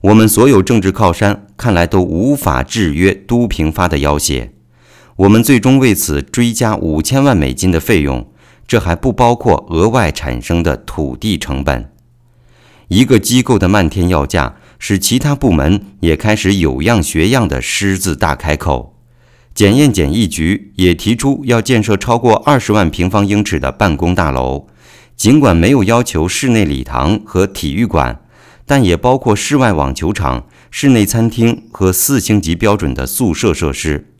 [0.00, 4.52] 我们所有政治靠山看来都无法制约都平发的要挟。
[5.16, 8.26] 我们最终为此追加五千万美金的费用，
[8.66, 11.90] 这还不包括额外产生的土地成本。
[12.88, 14.56] 一个机构的漫天要价。
[14.84, 18.96] 使其他部门也开始有样学样的狮子大开口，
[19.54, 24.66] 检验检疫局也提出要建设超过二十万平方英尺的办公大楼，
[25.14, 28.24] 尽管没有要求室内礼堂和体育馆，
[28.66, 34.11] 但也包括室外网球场、室内餐厅和四星级标准的宿舍设施。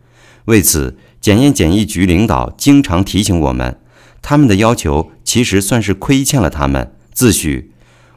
[0.47, 3.79] 为此，检验检疫局领导经常提醒我们，
[4.21, 7.67] 他们的要求其实算是亏欠了他们，自诩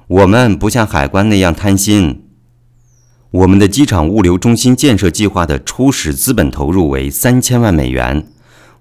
[0.07, 2.23] 我们不像海关那样贪心。
[3.31, 8.25] 我们的机场物流中心建设计划的初始资本投入为三千万美元，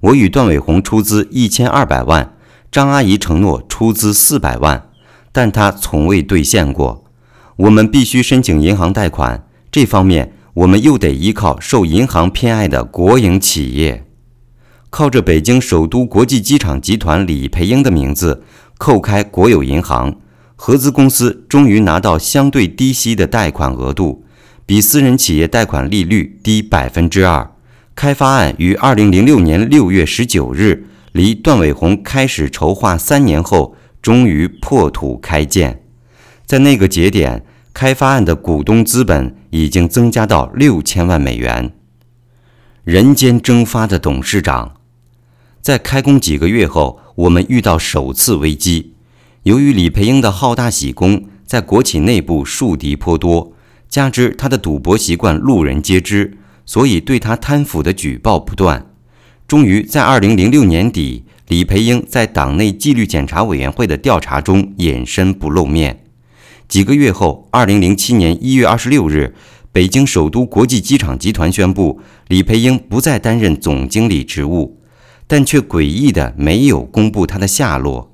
[0.01, 2.35] 我与段伟宏出资一千二百万，
[2.71, 4.91] 张阿姨承诺出资四百万，
[5.33, 7.05] 但她从未兑现过。
[7.57, 14.05] 我们必须申请银行贷款，这方面我们又得依靠受银行偏爱的国营企业，
[14.89, 18.45] 靠着北京首都国际机场集团李培英的名字，
[18.79, 20.15] 扣开国有银行
[20.55, 24.25] 合资公司，终于拿到相对低息的贷款额度。
[24.65, 27.51] 比私人企业贷款利率低百分之二。
[27.97, 35.83] 开发案于二零零六年六月十九日，离段伟宏开始筹划三年后，终于破土开建。
[36.47, 37.45] 在那个节点，
[37.75, 41.73] 开发案的股东资本已经增加到六千万美元。
[42.85, 44.77] 人间蒸发的董事长，
[45.61, 48.95] 在开工几个月后，我们遇到首次危机。
[49.43, 53.53] 由于李培英的好大喜功，在国企内部树敌颇多。
[53.89, 58.87] 加之他的赌博习惯，路人皆知，所以对他贪腐的举报不断。
[59.49, 66.04] 终于在二零零六年底，李培英在党内纪律检查委员会的调查中隐身不露面。
[66.69, 69.35] 几个月后，二零零七年一月二十六日，
[69.71, 74.81] 北京首都国际机场集团宣布李培英不再担任总经理职务，
[75.27, 78.13] 但却诡异的没有公布他的下落，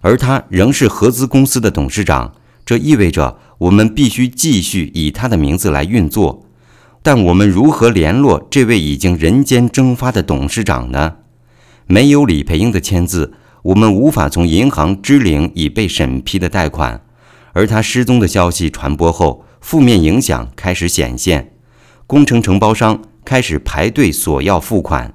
[0.00, 2.34] 而他仍是合资公司的董事长。
[2.66, 6.46] 这意味着我们必须继续以他的名字来运作，
[7.02, 11.16] 但我们如何联络这位已经人间蒸发的董事长呢？
[11.86, 17.02] 没有李培英的签字，我们无法从银行支领已被审批的贷款，
[17.54, 21.54] 而他失踪的消息传播后，负面影响开始显现，
[22.06, 25.14] 工程承包商开始排队索要付款，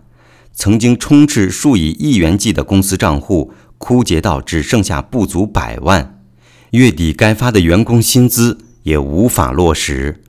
[0.53, 6.21] 曾经充斥数以亿元计的公司账户枯竭到只剩下不足百万，
[6.71, 10.23] 月底该发的员工薪资也无法落实。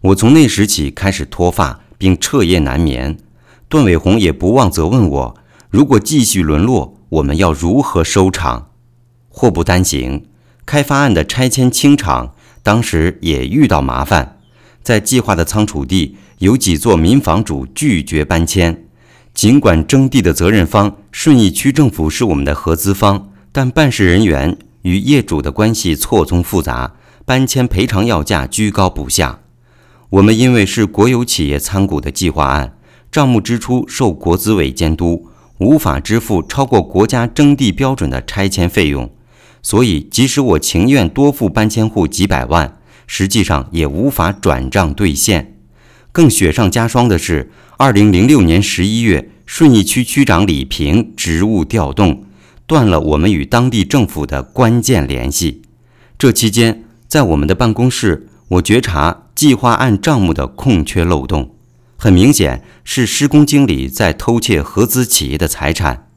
[0.00, 3.16] 我从那时起开始脱发，并彻夜难眠。
[3.68, 5.36] 段伟宏也不忘责问我：
[5.70, 8.70] 如果继续沦落，我们要如何收场？
[9.28, 10.24] 祸不单行，
[10.64, 14.38] 开发案的拆迁清场，当时也遇到麻烦。
[14.82, 18.84] 在计划的仓储地，有几座民房主拒绝搬迁。
[19.34, 26.94] 尽管征地的责任方顺义区政府是我们的合资方，但办事人员与业主的关系错综复杂，
[27.24, 29.40] 搬迁赔偿要价居高不下。
[30.10, 32.76] 我们因为是国有企业参股的计划案，
[33.10, 35.28] 账目支出受国资委监督。
[35.58, 39.08] 无法支付超过国家征地标准的拆迁费用，
[39.62, 45.56] 所以即使我情愿多付搬迁户几百万，实际上也无法转账兑现。
[46.10, 52.24] 更雪上加霜的是，二零零六年十一月，顺义区区长李平职务调动，
[52.66, 55.62] 断了我们与当地政府的关键联系。
[56.18, 61.54] 这期间，在我们的办公室，我觉察计划案账目的空缺漏洞。
[61.96, 66.08] 很明显是施工经理在偷窃合资企业的财产，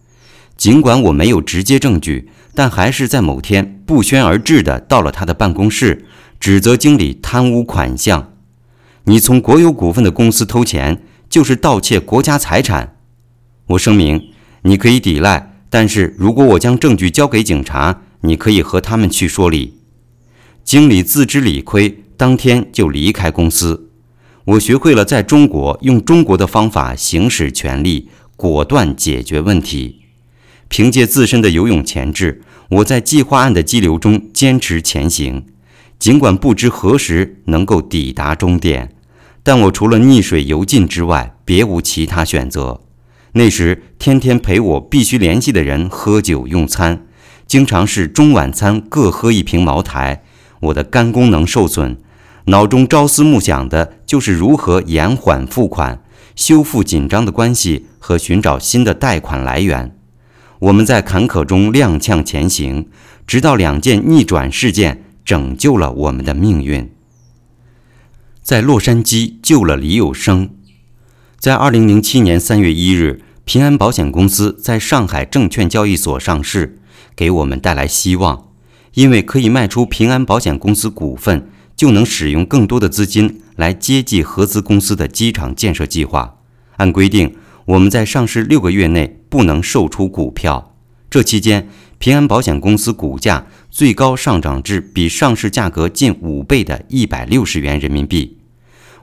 [0.58, 6.06] 尽管我没有直接证据，但还是在某天不宣而至的到了他的办公室，
[6.40, 8.32] 指责经理贪污款项。
[9.04, 12.96] 你从国有股份的公司偷钱，就是盗窃国家财产。
[13.68, 14.30] 我声明，
[14.64, 19.78] 你可以抵赖，但是如果我将证据交给警察，你可以和他们去说理。
[20.64, 23.92] 经理自知理亏，当天就离开公司。
[24.46, 30.05] 我学会了在中国用中国的方法行使权力，果断解决问题。
[30.68, 35.46] 凭借自身的游泳潜质，我在计划案的激流中坚持前行。
[35.98, 38.94] 尽管不知何时能够抵达终点，
[39.44, 42.82] 但我除了逆水游进之外，别无其他选择。
[43.32, 47.06] 那时，天天陪我必须联系的人喝酒用餐，
[47.48, 50.24] 经常是中晚餐各喝一瓶茅台，
[50.62, 51.98] 我的肝功能受损。
[52.48, 56.04] 脑中朝思暮想的就是如何延缓付款、
[56.36, 59.95] 修复紧张的关系和寻找新的贷款来源。
[60.66, 62.88] 我们在坎坷中踉跄前行，
[63.28, 66.92] 直到两件逆转事件拯救了我们的命运。
[68.42, 70.50] 在洛杉矶救了李有生。
[71.38, 76.80] 在二零零七年三月一日，平安保险公司在上海证券交易所上市，
[77.16, 78.48] 给我们带来希望，
[78.96, 81.50] 因为可以卖出平安保险公司股份。
[81.76, 86.38] 就能使用更多的资金来接济合资公司的机场建设计划。
[86.78, 87.36] 按规定，
[87.66, 90.76] 我们在上市六个月内不能售出股票。
[91.10, 91.68] 这期间，
[91.98, 98.38] 平安保险公司股价最高上涨至比上市价格近五倍的一百六十元人民币。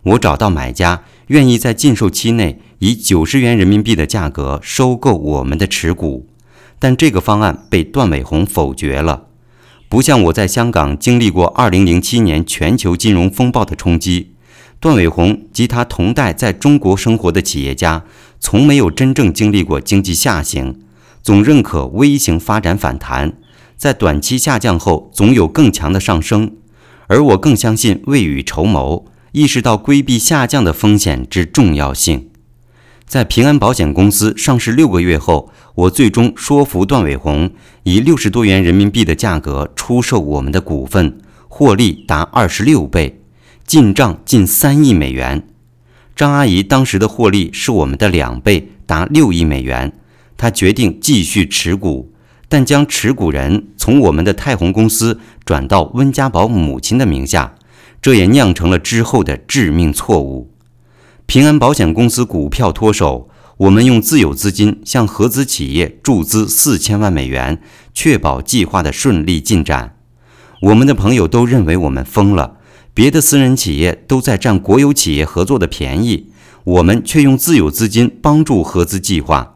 [0.03, 6.29] 我找到买家，愿意在禁售期内以九十元人民币的价格收购我们的持股，
[6.79, 9.27] 但这个方案被段伟宏否决了。
[9.89, 14.35] 不像我在香港经历过2007年全球金融风暴的冲击，
[14.81, 18.05] 段伟宏及他同代在中国生活的企业家，
[18.45, 20.81] 从没有真正经历过经济下行，
[21.23, 23.35] 总认可微型发展反弹，
[23.77, 26.57] 在短期下降后总有更强的上升。
[27.07, 32.29] 而我更相信未雨绸缪，意识到规避下降的风险之重要性。
[33.07, 37.53] 在平安保险公司上市六个月后，我最终说服段伟宏
[37.85, 43.21] 以六十多元人民币的价格出售我们的股份，获利达二十六倍，
[43.65, 45.47] 进账近三亿美元。
[46.15, 49.93] 张阿姨当时的获利是我们的两倍，达六亿美元。
[50.37, 52.13] 她决定继续持股，
[52.49, 57.55] 但将持股人从我们的泰宏公司转到温家宝母亲的名下，
[58.01, 60.51] 这也酿成了之后的致命错误。
[61.27, 67.63] 平安保险公司股票脱手，我们用自有资金向合资企业注资四千万美元，
[67.95, 69.97] 确保计划的顺利进展。
[70.61, 72.57] 我们的朋友都认为我们疯了，
[72.95, 76.27] 别的私人企业都在占国有企业合作的便宜，
[76.65, 79.55] 我们却用自有资金帮助合资计划。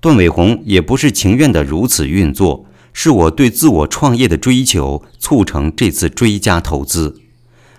[0.00, 7.20] 段伟宏也不是情愿的如此运作，是我对自我创业的追求促成这次追加投资。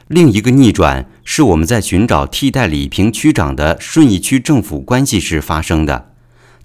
[0.07, 6.11] 另一个逆转是我们在寻找替代李平区长的顺义区政府关系时发生的。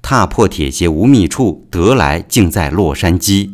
[0.02, 3.52] 踏破铁鞋无觅处，得来竟在洛杉矶。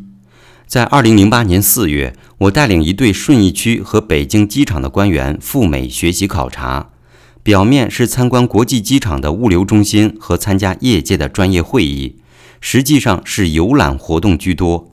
[0.67, 6.91] 在二零零八年四月，我带领一队顺义区和北京机场的官员赴美学习考察，
[7.45, 12.17] 表面是参观国际机场的物流中心和参加业界的专业会议，
[12.61, 14.91] 实际上是游览活动居多。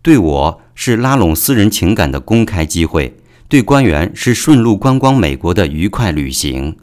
[0.00, 3.16] 对我是拉拢私人情感的公开机会，
[3.48, 6.76] 对官员是顺路观光美国的愉快旅行。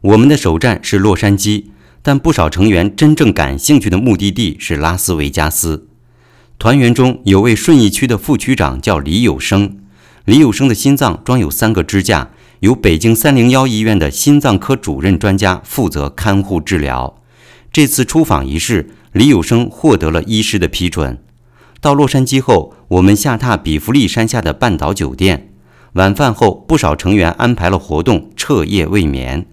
[0.00, 1.64] 我们的首站是洛杉矶，
[2.02, 5.88] 但不少成员真正感兴趣的目的地是拉斯维加斯。
[6.58, 9.76] 团员中有位顺义区的副区长叫李有生，
[10.24, 12.30] 李有生的心脏装有三个支架，
[12.60, 17.20] 由北京三零幺医院的心脏科主任专家负责看护治疗。
[17.70, 21.22] 这次出访仪式，李有生获得了医师的批准。
[21.82, 25.52] 到洛杉矶后，我们下榻比弗利山下的半岛酒店。
[25.92, 29.46] 晚饭后，不少成员安排了活动，彻夜未眠。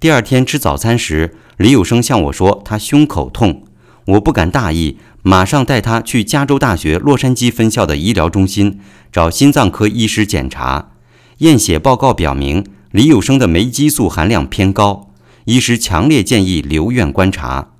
[0.00, 3.64] 第二天吃早餐时，李有生向我说他胸口痛，
[4.06, 8.78] 我不敢大意，马上带他去加州大学洛杉矶分校的医疗中心
[9.10, 10.92] 找心脏科医师检查。
[11.38, 15.10] 验血报告表明，李有生的酶激素含量偏高，
[15.44, 17.70] 医师强烈建议留院观察。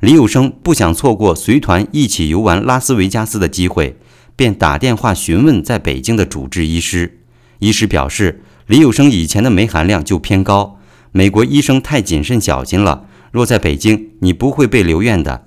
[0.00, 3.96] 李有生不想错过随团一起游玩拉斯维加斯的机会，
[4.34, 7.20] 便打电话询问在北京的主治医师。
[7.60, 10.78] 医师表示，李有生以前的酶含量就偏高，
[11.12, 13.06] 美国医生太谨慎小心了。
[13.32, 15.46] 若在北京，你不会被留院的。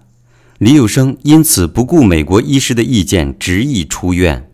[0.60, 4.52] 李有生因此不顾美国医师的意见，执意出院。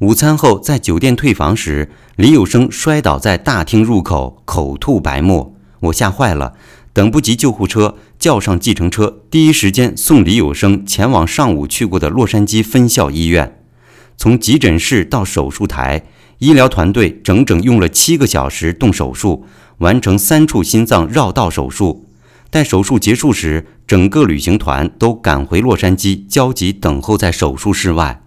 [0.00, 5.54] 午餐后，在酒店退房时，李有生摔倒在大厅入口，口吐白沫。
[5.78, 6.54] 我吓坏了，
[6.92, 7.94] 等不及救护车。
[8.18, 13.60] 叫上计程车，第一时间送李有生前往上午去过的洛杉矶分校医院。
[14.16, 16.02] 从急诊室到手术台，
[16.38, 19.44] 医疗团队整整用了七个小时动手术，
[19.78, 22.06] 完成三处心脏绕道手术。
[22.54, 28.22] 在手术结束时，整个旅行团都赶回洛杉矶，焦急等候在手术室外。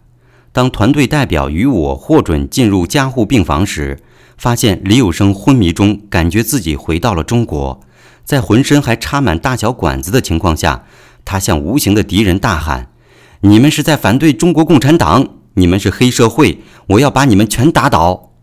[0.52, 4.02] 当团队代表与我获准进入加护病房时，
[4.38, 7.80] 发现李有生昏迷中，感觉自己回到了中国。
[8.26, 10.84] 在浑身还插满大小管子的情况下，
[11.24, 12.92] 他向无形的敌人大喊
[13.40, 15.26] ：“你们是在反对中国共产党！
[15.54, 16.60] 你们是黑社会！
[16.88, 18.34] 我要把你们全打倒！”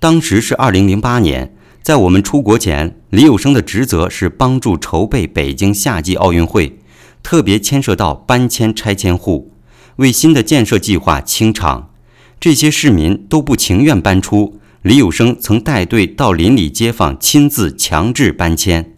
[0.00, 1.54] 当时是二零零八年，
[1.86, 6.80] 在我们出国前，李有生的职责是帮助筹备北京夏季奥运会，
[7.22, 9.52] 特别牵涉到搬迁拆迁户，
[9.94, 11.90] 为新的建设计划清场。
[12.40, 18.92] 这些市民都不情愿搬出，李有生曾带队到邻里街坊亲自强制搬迁。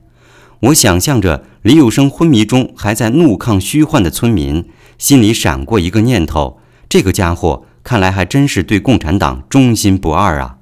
[0.61, 4.65] 我想象着李有生昏迷中还在怒抗虚幻的村民，
[4.97, 6.59] 心里闪过一个念头：
[6.89, 10.55] 这个家伙看来还真是对共产党忠心不二啊！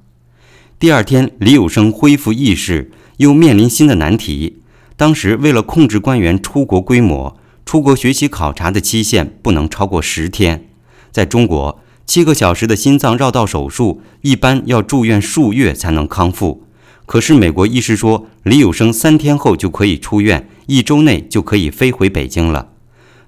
[0.78, 4.59] 第二天，李有生恢复意识，又面临新的难题。
[4.94, 7.35] 当时为了控制官员出国规模，
[7.65, 10.69] 出国学习考察的期限不能超过十天。
[11.11, 16.66] 在中国，七个小时的心脏绕道手术一般要住院数月才能康复。
[17.07, 22.73] 可是美国医师说，李有生三天后就可以出院，一周内就可以飞回北京了。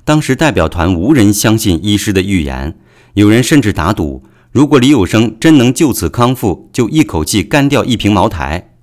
[0.05, 2.79] 当时代表团无人相信医师的预言，
[3.15, 8.75] 有人甚至打赌，如果李有生真能就此康复，就一口气干掉一瓶茅台。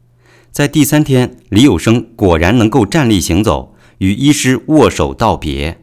[0.52, 5.80] 在第三天，李有生果然能够站立行走，与医师握手道别。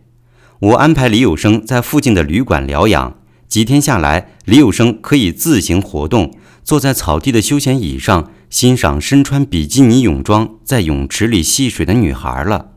[0.61, 3.19] 我安排李有生在附近的旅馆疗养，
[3.49, 6.33] 几天下来，李有生可以自行活动，
[6.63, 8.31] 坐在草地的休闲椅上。
[8.53, 12.73] 欣赏身穿比基尼泳装在泳池里戏水的女孩了。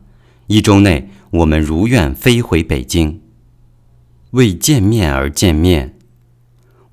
[0.46, 3.20] 一周内，我们如愿飞回北京。
[4.30, 5.95] 为见面而见面。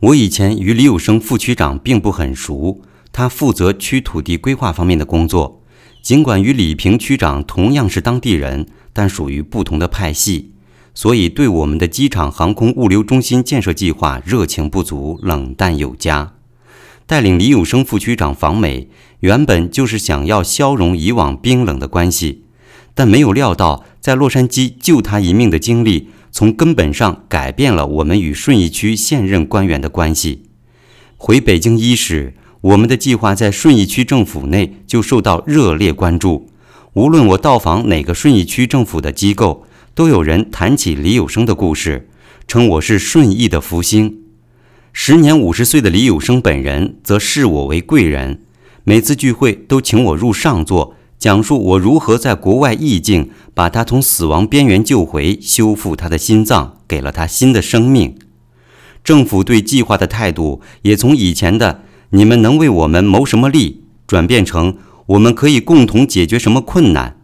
[0.03, 2.81] 我以前与李有生副区长并不很熟，
[3.13, 5.61] 他负责区土地规划方面的工作。
[6.01, 10.51] 尽管与李平区长同样是当地人，但属于不同的派系，
[10.93, 16.33] 所以对我们的机场航空物流中心建设计划热情不足，冷淡有加。
[17.05, 18.89] 带领李有生副区长访美，
[19.21, 22.43] 原本就是想要消融以往冰冷的关系，
[22.93, 30.41] 但没有料到在洛杉矶救他一命的经历，从根本上改变了我们与顺义区现任官员的关系。
[31.15, 36.49] 回北京伊始，我们的计划在顺义区政府内就受到热烈关注。
[36.93, 42.09] 无论我到访哪个顺义区政府的机构，都有人谈起李有生的故事，
[42.47, 44.17] 称我是顺义的福星。
[44.91, 48.41] 时年五十岁的李有生本人则视我为贵人，
[48.83, 58.17] 每次聚会都请我入上座，讲述我如何在国外意境把他从死亡边缘救回，修复他的心脏，给了他新的生命。
[59.05, 64.75] 政府对计划的态度也从以前的“你们能为我们谋什么利”转变成
[65.15, 67.15] “我们可以共同解决什么困难”。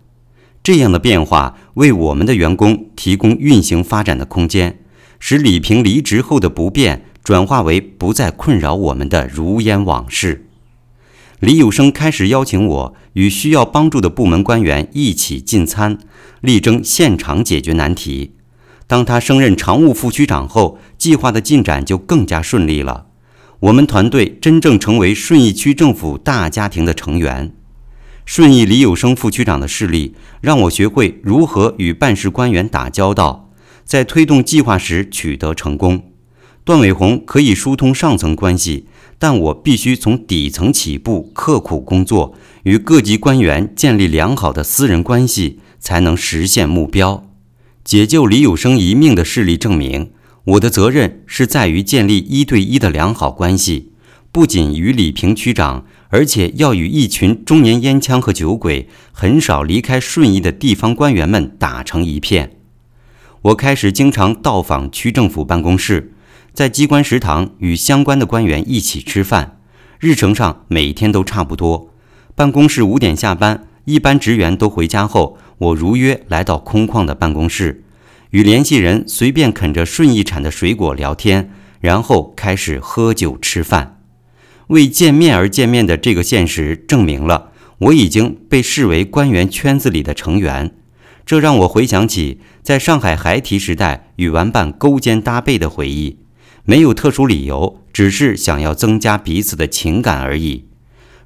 [0.64, 4.80] 这样的变化为我们的员工提供运行发展的空间，
[5.20, 7.04] 使李平离职后的不便。
[7.22, 10.46] 转化为不再困扰我们的如烟往事。
[11.40, 15.98] 李有生开始邀请我与需要帮助的部门官员一起进餐，
[16.42, 18.34] 力争现场解决难题。
[18.88, 23.06] 当他升任常务副区长后，计划的进展就更加顺利了。
[23.62, 27.54] 我们团队真正成为顺义区政府大家庭的成员。
[28.26, 33.50] 顺义李有生副区长的势力，让我学会如何与办事官员打交道，
[33.86, 36.04] 在推动计划时取得成功。
[36.66, 38.86] 段伟宏可以疏通上层关系，
[39.22, 42.34] 但我必须从底层起步，刻苦工作，
[42.64, 47.30] 与各级官员建立良好的私人关系，才能实现目标。
[47.84, 50.12] 解救李有生一命的事例证明，
[50.46, 53.92] 我的责任是在于建立一对一的良好关系，
[54.32, 62.56] 不仅与李平区长，而且要与一群中年烟枪和酒鬼、很少离开顺义的地方官员们打成一片。
[63.42, 66.14] 我开始经常到访区政府办公室。
[66.60, 69.62] 在机关食堂与相关的官员一起吃饭，
[69.98, 71.94] 日程上每天都差不多。
[72.36, 77.86] 办公室五点下班，一般职员都回家后，我如约来到空旷的办公室，
[78.32, 81.50] 与联系人随便啃着顺义产的水果聊天，
[81.80, 84.02] 然后开始喝酒吃饭。
[84.68, 90.76] 为见面而见面的这个现实，证明了我已经被视为官员圈子里的成员。
[91.26, 96.18] 这让我回想起在上海孩提时代与玩伴勾肩搭背的回忆。
[96.70, 100.66] 没有特殊理由，只是想要增加彼此的情感而已。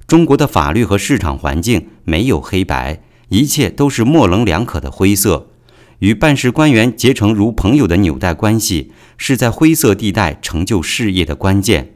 [0.06, 5.50] 中国的法律和市场环境没有黑白，一切都是模棱两可的灰色。
[5.98, 11.92] 与办事官员结成如朋友的纽带关系，是在灰色地带成就事业的关键。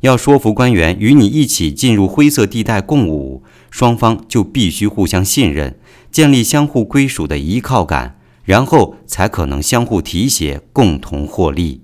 [0.00, 5.78] 要说服官员与你一起进入灰色地带共舞，双方就必须互相信任，
[6.12, 11.80] 建立相互归属的依靠感，然后才可能相互提携，共同获利。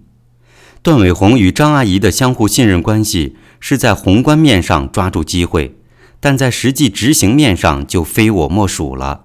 [0.87, 5.75] 段伟宏与张阿姨的相互信任关系是在宏观面上抓住机会，
[6.21, 9.23] 但在实际执行面上就非我莫属了。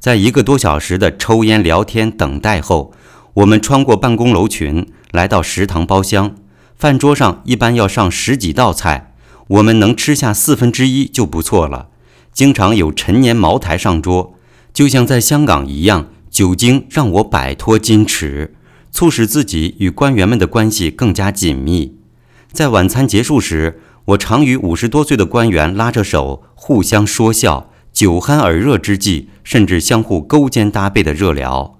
[0.00, 2.94] 在一个多小时的抽烟、聊天、等待后，
[3.34, 6.36] 我们穿过办公楼群，来到食堂包厢。
[6.74, 9.12] 饭桌上一般要上十几道菜，
[9.48, 11.88] 我们能吃下四分之一就不错了。
[12.32, 14.38] 经常有陈年茅台上桌，
[14.72, 18.54] 就像在香港一样，酒精让我摆脱矜持。
[18.92, 21.96] 促使自己与官员们的关系更加紧密。
[22.52, 31.78] 在晚餐结束时，我常与五十多岁的官员拉着手，互相说笑，酒酣耳热之际，甚至相互勾肩搭背的热聊。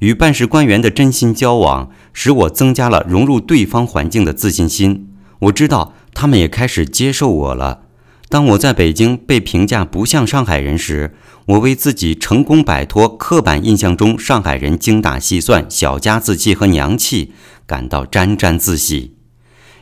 [0.00, 5.08] 与办事官员的真心交往，使我增加了融入对方环境的自信心。
[5.40, 7.82] 我知道他们也开始接受我了。
[8.28, 11.14] 当我在北京被评价不像上海人时，
[11.50, 17.32] 我为自己成功摆脱刻板印象中上海人精打细算、小家子气和娘气
[17.66, 19.16] 感到沾沾自喜。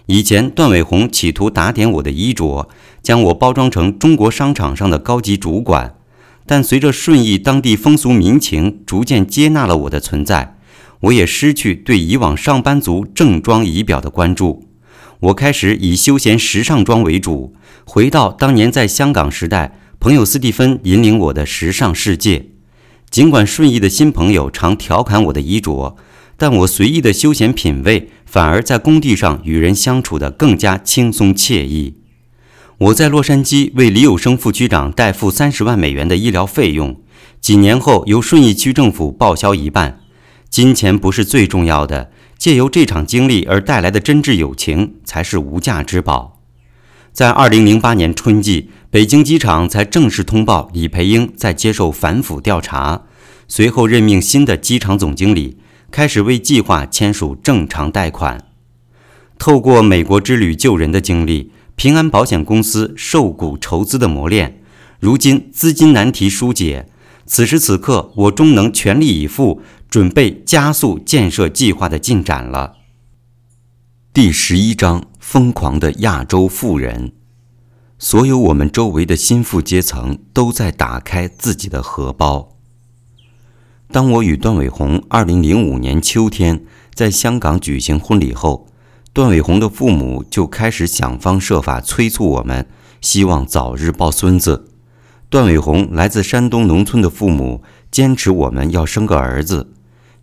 [0.06, 2.70] 以前段伟宏企图打点我的衣着，
[3.02, 5.96] 将我包装成中国商场上的高级主管，
[6.46, 10.56] 但随着顺义当地风俗民情逐渐接纳了我的存在，
[11.00, 14.64] 我也失去对以往上班族正装仪表的关注。
[15.20, 17.54] 我开始以休闲时尚装为主，
[17.84, 19.78] 回到当年在香港时代。
[20.00, 22.50] 朋友斯蒂芬引领我的时尚世界。
[23.10, 25.96] 尽管顺义的新朋友常调侃我的衣着，
[26.36, 31.96] 但我随意的休闲品味反而在工地上与人相处的更加轻松惬意。
[32.78, 37.00] 我在洛杉矶为李有生副区长代付三十万美元的医疗费用，
[37.40, 39.98] 几年后由顺义区政府报销一半。
[40.48, 46.36] 金钱不是最重要的，借由这场经历而带来的真挚友情才是无价之宝。
[47.12, 53.02] 在二零零八年春季，北京机场才正式通报李培英在接受反腐调查，
[53.46, 55.58] 随后任命新的机场总经理，
[55.90, 58.46] 开始为计划签署正常贷款。
[59.38, 64.62] 透过美国之旅救人的经历，平安保险公司受股筹资的磨练，
[64.98, 66.88] 如今资金难题疏解。
[67.26, 69.60] 此时此刻，我终能全力以赴，
[69.90, 72.76] 准备加速建设计划的进展了。
[74.14, 75.04] 第十一章。
[75.20, 77.12] 疯狂的亚洲富人，
[78.00, 82.56] 所有我们周围的心腹阶层都在打开自己的荷包。
[83.90, 86.64] 当我与段伟宏二零零五年秋天
[86.94, 88.68] 在香港举行婚礼后，
[89.12, 92.68] 段伟宏的父母就开始想方设法催促我们，
[93.00, 94.68] 希望早日抱孙子。
[95.28, 99.72] 段伟宏来自山东农村的父母坚持我们要生个儿子。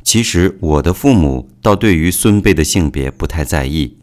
[0.01, 3.97] 其实我的父母倒对于孙辈的性别不太在意。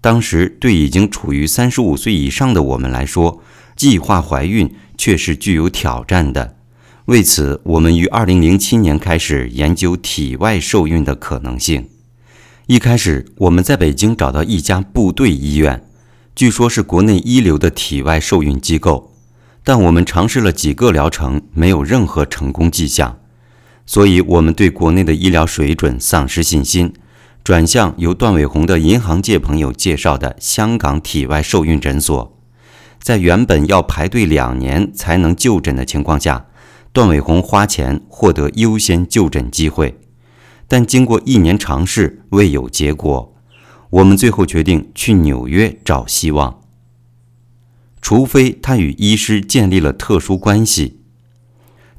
[0.00, 3.42] 当时对已经处于三十五岁以上的我们来说，
[3.74, 6.56] 计划怀孕却是具有挑战的。
[7.06, 11.88] 为此，我们于二零零七年开始研究体外受孕的可能性。
[12.66, 15.88] 一开始，我们在北京找到一家部队医院，
[16.34, 19.14] 据说是国内一流的体外受孕机构，
[19.64, 23.18] 但我们尝试了几个疗程，没有任何成功迹象。
[23.86, 26.92] 所以我们对国内的医疗水准丧失信心，
[27.48, 32.38] 转向由段伟宏的银行界朋友介绍的香港体外受孕诊所。
[33.00, 36.44] 在原本要排队两年才能就诊的情况下，
[36.92, 39.98] 段伟宏花钱获得优先就诊机会。
[40.66, 43.34] 但经过一年尝试未有结果，
[43.88, 46.60] 我们最后决定去纽约找希望。
[48.02, 51.00] 除非他与医师建立了特殊关系。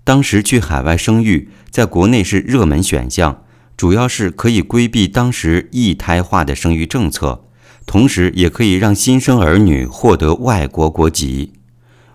[0.03, 3.41] 当时去海外生育，在国内是热门选项，
[3.80, 7.45] 主要是可以规避当时一胎化的生育政策，
[7.85, 11.53] 同时也可以让新生儿女获得外国国籍。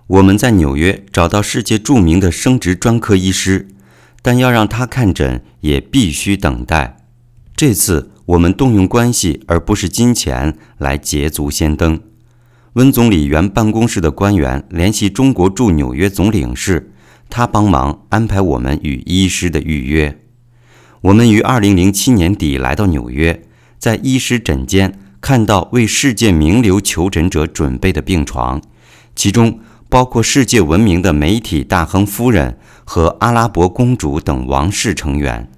[0.09, 3.69] 我们在纽约找到世界著名的生殖专科医师。
[4.21, 6.99] 但要让他看诊，也必须等待。
[7.57, 11.99] 这次我们动用关系，而不是金钱来捷足先登。
[12.75, 16.93] 温总理原办公室的官员联系中国驻纽约总领事，
[17.31, 20.24] 他帮忙安排我们与医师的预约。
[21.05, 23.43] 我们于二零零七年底来到纽约，
[23.79, 28.63] 在医师诊间看到为世界名流求诊者准备的病床，
[29.15, 29.61] 其中。
[29.91, 35.49] 包括世界闻名的媒体大亨夫人和阿拉伯公主等王室成员，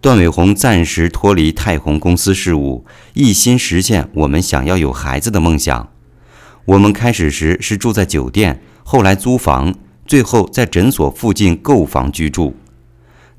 [0.00, 2.84] 段伟宏暂时脱离泰宏公司事务，
[3.14, 5.90] 一心实现我们想要有孩子的梦想。
[6.64, 9.72] 我们开始时是住在酒店，后来租房，
[10.06, 12.56] 最后在诊所附近购房居住。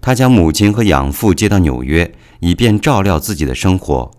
[0.05, 4.11] 他将母亲和养父接到纽约，以便照料自己的生活。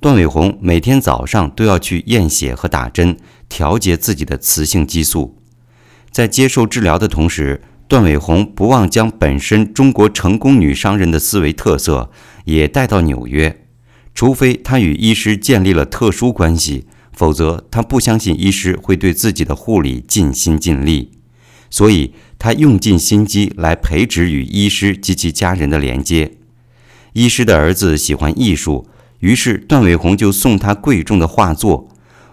[0.00, 3.16] 段伟宏每天早上都要去验血和打针，
[3.48, 5.38] 调节自己的雌性激素。
[6.10, 12.10] 在接受治疗的同时，段伟红不忘将本身中国成功女商人的思维特色
[12.44, 13.64] 也带到纽约。
[14.12, 21.12] 除非他与医师建立了特殊关系，否则他不相信医师会对自己的护理尽心尽力。
[21.70, 26.32] 所以，他用尽心机来培植与医师及其家人的连接。
[27.12, 28.86] 医师的儿子喜欢艺术，
[29.20, 31.88] 于是段伟宏就送他贵重的画作。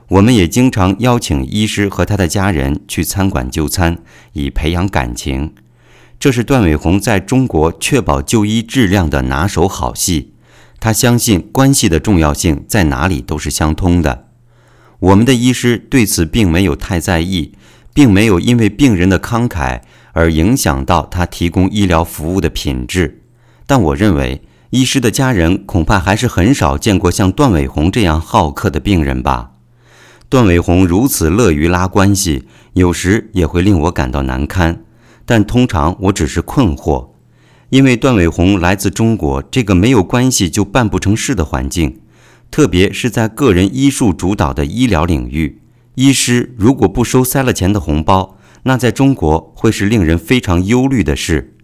[0.09, 3.97] 我们也经常邀请医师和他的家人去餐馆就餐，
[4.33, 5.53] 以培养感情。
[6.19, 10.33] 这是段伟宏在中国确保就医质量的拿手好戏。
[10.79, 14.27] 他相信关系的重要性在哪里都是相通的。
[14.99, 17.53] 我们的医师对此并没有太在意，
[17.95, 19.79] 并没有因为病人的慷慨
[20.11, 23.21] 而影响到他提供医疗服务的品质。
[23.65, 24.41] 但我认为，
[24.71, 29.51] 医师的家人恐怕还是很少见过像段伟宏这样好客的病人吧。
[30.27, 32.43] 段伟宏如此乐于拉关系，
[32.73, 34.83] 有时也会令我感到难堪，
[35.25, 37.11] 但通常我只是困惑，
[37.69, 42.01] 因为段伟宏来自中国这个没有关系就办不成事的环境，
[42.51, 45.61] 特别是在个人医术主导的医疗领域，
[45.95, 51.55] 医师如果不收塞了钱的红包，那在中国会是令人非常忧虑的事。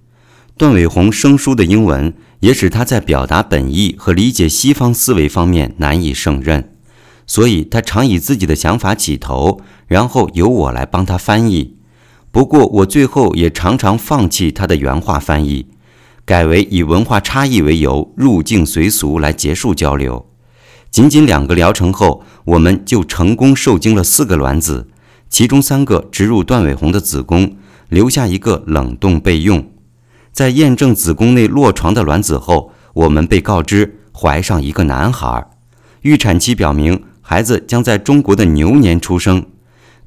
[0.57, 6.75] 段伟宏生疏的英文也使他在表达本意和理解西方思维方面难以胜任。
[7.27, 11.77] 所以他常以自己的想法起头，然后由我来帮他翻译。
[12.31, 15.67] 不过我最后也常常放弃他的原话翻译，
[16.25, 20.30] 改为以文化差异为由入境随俗来结束交流。
[20.91, 24.87] 仅仅两个疗程后，我们就成功受精了四个卵子，
[25.29, 27.55] 其中三个植入段伟宏的子宫，
[27.89, 29.71] 留下一个冷冻备用。
[30.31, 35.49] 在验证子宫内落床的卵子后，我们被告知怀上一个男孩。
[36.01, 37.01] 预产期表明。
[37.23, 39.45] 孩子将在中国的牛年出生，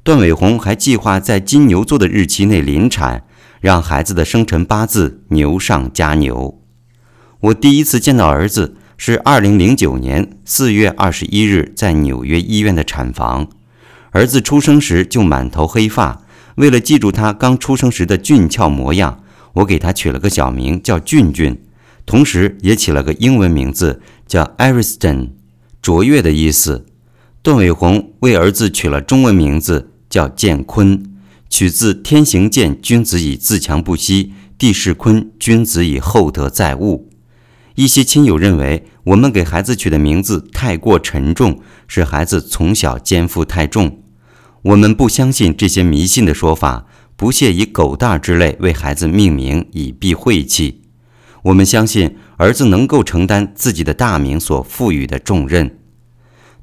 [0.03, 3.23] 段伟宏还计划在金牛座的日期内临产，
[3.61, 6.61] 让孩子的生辰八字牛上加牛。
[7.39, 13.47] 我第一次见到儿子是二零零九年四月二十一日在纽约医院的产房，
[14.11, 16.21] 儿子出生时就满头黑发，
[16.55, 19.21] 为了记住他刚出生时的俊俏模样，
[19.53, 21.61] 我给他取了个小名叫俊俊，
[22.05, 25.31] 同时也起了个英文名字叫 Ariston，
[25.81, 26.85] 卓越的意思。
[27.43, 31.03] 段伟宏为儿子取了中文名字叫建坤，
[31.49, 37.09] 取自“天行健，君子以自强不息；地势坤，君子以厚德载物。”
[37.75, 44.01] 一些亲友认为我们给孩子取的名字太过沉重，使孩子从小肩负太重。
[44.63, 46.87] 我们不相信这些迷信的说法，
[47.17, 50.83] 不屑以狗蛋之类为孩子命名，以避晦气。
[51.43, 55.77] 我们相信儿子能够承担自己的大名所赋予的重任。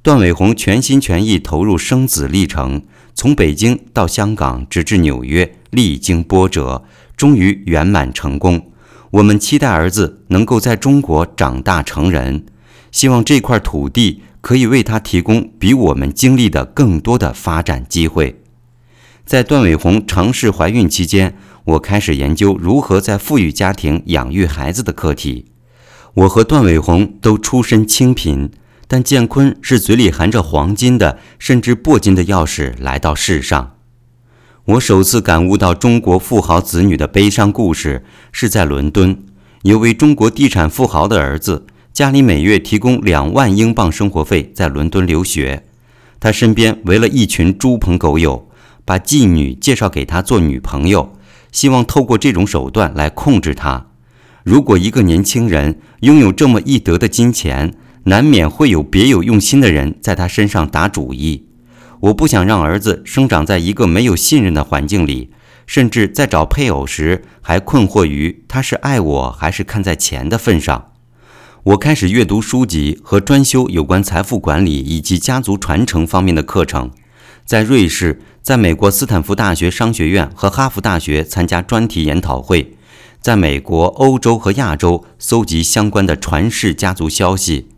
[0.02, 2.82] 段伟宏全心全意投入生子历程，
[3.14, 6.84] 从北京到香港，直至纽约，历经波折，
[7.16, 8.71] 终于圆满成功。
[9.12, 12.46] 我们期待儿子能够在中国长大成人，
[12.90, 18.40] 希望这块土地可以为他提供比我们经历的更多的发展机会。
[19.26, 25.44] 在段伟红尝试怀孕期间，我开始研究如何在富裕家庭养育孩子的课题。
[26.14, 28.50] 我和段伟红都出身清贫，
[28.88, 33.76] 但建坤是嘴里含着黄金的，甚至铂金的钥匙来到世上。
[34.64, 39.18] 我首次感悟到中国富豪子女的悲伤故事，是在伦敦。
[39.62, 45.64] 有位中国地产富豪的儿子，家里每月提供两万英镑生活费，在伦敦留学。
[46.20, 48.48] 他身边围了一群猪朋狗友，
[48.84, 51.12] 把妓女介绍给他做女朋友，
[51.50, 53.88] 希望透过这种手段来控制他。
[54.44, 57.74] 如果一个年轻人拥有这么一得的金钱，
[58.04, 61.48] 难免会有别有用心的人在他身上打主意。
[62.02, 65.30] 我不想让儿子生长在一个没有信任的环境里，
[65.66, 70.90] 甚至在找配偶时还困惑于他是爱我还是看在钱的份上。
[71.62, 76.90] 我开始阅读书籍和专修有关财富管理以及家族传承方面的课程，
[77.44, 82.76] 在瑞士，在美国斯坦福大学商学院和哈佛大学参加专题研讨会。
[83.20, 87.68] 在美国、欧洲和亚洲搜集相关的传世家族消息，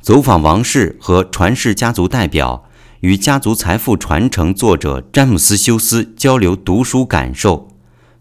[0.00, 2.64] 走访王室和传世家族代表，
[3.00, 7.68] 与家族财富传承作者詹姆斯·休斯交流读书感受。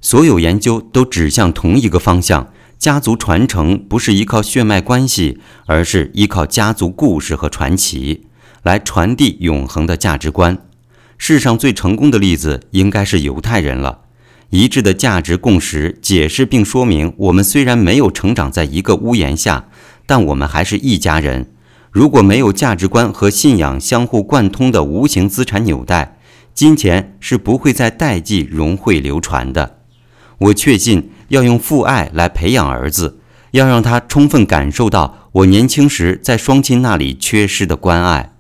[0.02, 8.26] 所有研究都指向同一个方向：家族传承不是依靠血脉关系，而是依靠家族故事和传奇
[8.64, 10.58] 来传递永恒的价值观。
[11.18, 14.02] 世上最成功的例子应该是犹太人了。
[14.50, 19.70] 一致的价值共识，解释并说明，我们虽然没有成长在一个屋檐下，
[20.06, 21.52] 但我们还是一家人。
[21.96, 26.18] 如果没有价值观和信仰相互贯通的无形资产纽带，
[26.54, 29.80] 金钱是不会在代际融汇流传的。
[30.40, 38.34] 我确信要用父爱来培养儿子，要让他充分感受到我年轻时在双亲那里缺失的关爱，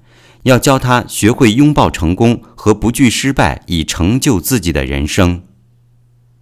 [0.43, 5.41] 要教他学会拥抱成功和不惧失败，以成就自己的人生。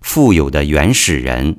[0.01, 1.57] 富有的原始人，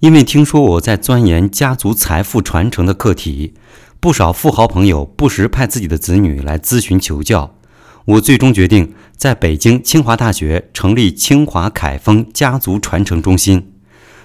[0.00, 3.54] 因为听说我在钻研家族财富传承的课题，
[4.04, 7.54] 不少富豪朋友不时派自己的子女来咨询求教。
[8.04, 13.72] 我最终决定在北京清华大学成立清华凯丰家族传承中心。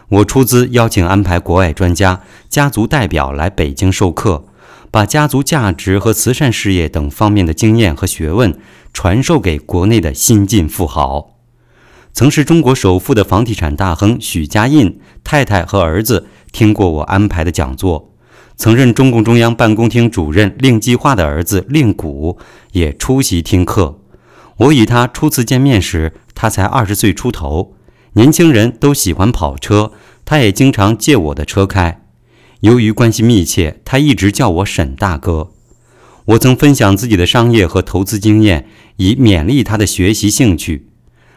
[0.09, 4.43] 我出资邀请安排国外专家、家族代表来北京授课，
[4.91, 8.59] 把家族价值和慈善事业等方面的经验和学问
[8.91, 11.37] 传授给国内的新晋富豪。
[12.11, 18.11] 曾是中国首富的房地产大亨许家印太太和儿子听过我安排的讲座，
[18.59, 22.37] 曾任中共中央办公厅主任令计划的儿子令谷
[22.73, 24.01] 也出席听课。
[24.57, 27.73] 我与他初次见面时，他才二十岁出头。
[28.13, 29.93] 年轻人都喜欢跑车，
[30.25, 32.01] 他也经常借我的车开。
[32.59, 35.51] 由于关系密切，他一直叫我沈大哥。
[36.25, 38.67] 我曾分享自己的商业和投资经验，
[38.97, 40.89] 以勉励他的学习兴趣。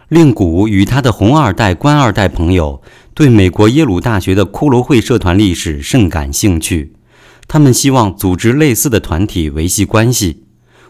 [0.09, 2.83] 令谷与他的红二代、官二代朋友
[3.15, 6.95] 对美国耶鲁大学的骷髅会社团历史甚感兴趣，
[7.49, 10.45] 他们希望组织类似的团体维系关系。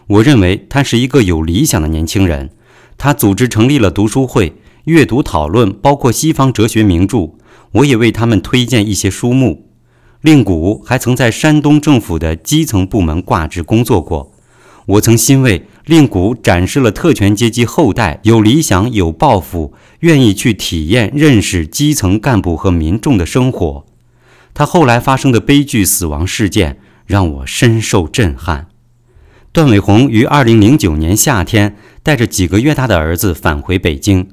[0.07, 2.49] 我认为他是一个有理想的年轻人。
[2.97, 4.53] 他组织成立了读书会，
[4.85, 7.31] 阅读讨论包括西方哲学名著。
[7.73, 9.69] 我也为他们推荐一些书目。
[10.21, 14.31] 令谷还曾在山东政府的基层部门挂职工作过。
[14.85, 15.67] 我曾欣慰。
[15.85, 23.85] 令谷展示了特权阶级后代有理想、有抱负，愿意去体验、认识基层干部和民众的生活。
[24.53, 28.67] 他后来发生的悲剧死亡事件让我深受震撼。
[29.51, 34.29] 段伟宏于2009年夏天带着几个月大的儿子返回北京，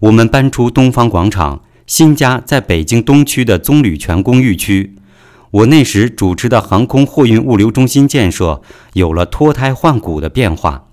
[0.00, 4.94] 我们搬出东方广场，新家在北京东区的棕榈泉公寓区。
[5.50, 8.62] 我那时主持的航空货运物流中心建设
[8.94, 10.86] 有了脱胎换骨的变化。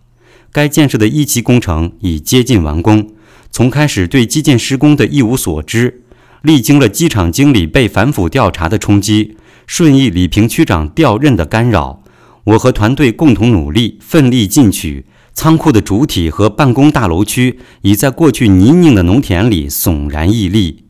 [0.52, 3.12] 该建设的一期工程已接近完工，
[3.50, 6.02] 从开始对基建施工的一无所知，
[6.42, 9.36] 历经了机场经理被反腐调查的冲击，
[9.68, 12.02] 顺义李平区长调任的干扰，
[12.46, 15.06] 我和团队共同努力，奋力进取。
[15.34, 20.84] 仓库的主体和办公大楼区已在过去泥泞的农田里悚然屹立。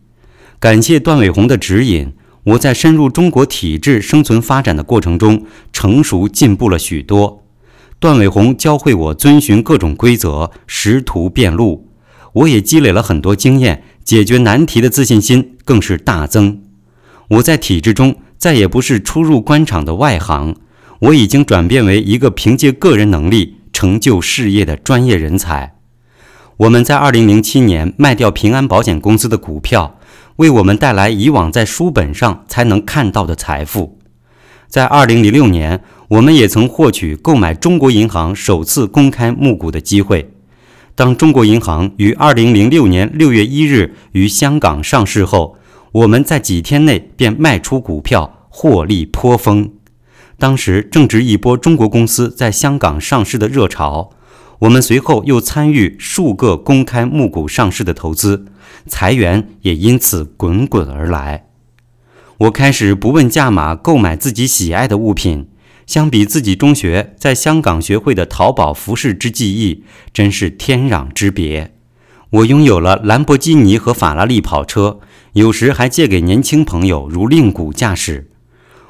[0.60, 2.14] 感谢段伟宏的指引，
[2.44, 7.44] 我在深入中国体制生存发展的过程中，成熟进步了许多。
[8.00, 11.88] 段伟宏教会我遵循各种规则，识途辨路，
[12.34, 16.64] 我也积累了很多经验，解决难题的自信心更是大增。
[17.28, 20.56] 我在体制中再也不是初入官场的外行，
[20.98, 25.76] 我已经转变为一个凭借个人能力成就事业的专业人才。
[26.58, 30.00] 我们在2007年卖掉平安保险公司的股票，
[30.38, 34.00] 为我们带来以往在书本上才能看到的财富。
[34.68, 35.82] 在2006年。
[36.10, 40.34] 我们也曾获取购买中国银行首次公开募股的机会，
[41.00, 45.56] 当中国银行于二零零六年六月一日于香港上市后，
[45.94, 49.72] 我们在几天内便卖出股票，获利颇丰。
[50.38, 54.10] 当时正值一波中国公司在香港上市的热潮，
[54.60, 58.44] 我们随后又参与数个公开募股上市的投资，
[58.86, 61.46] 财源也因此滚滚而来。
[62.40, 65.48] 我开始不问价码购买自己喜爱的物品。
[65.90, 69.84] 相比自己中学在香港学会的淘宝服饰之技艺，
[70.14, 71.74] 真是天壤之别。
[72.30, 75.00] 我拥有了兰博基尼和法拉利跑车，
[75.34, 78.30] 有时还借给年轻朋友如令鼓驾驶。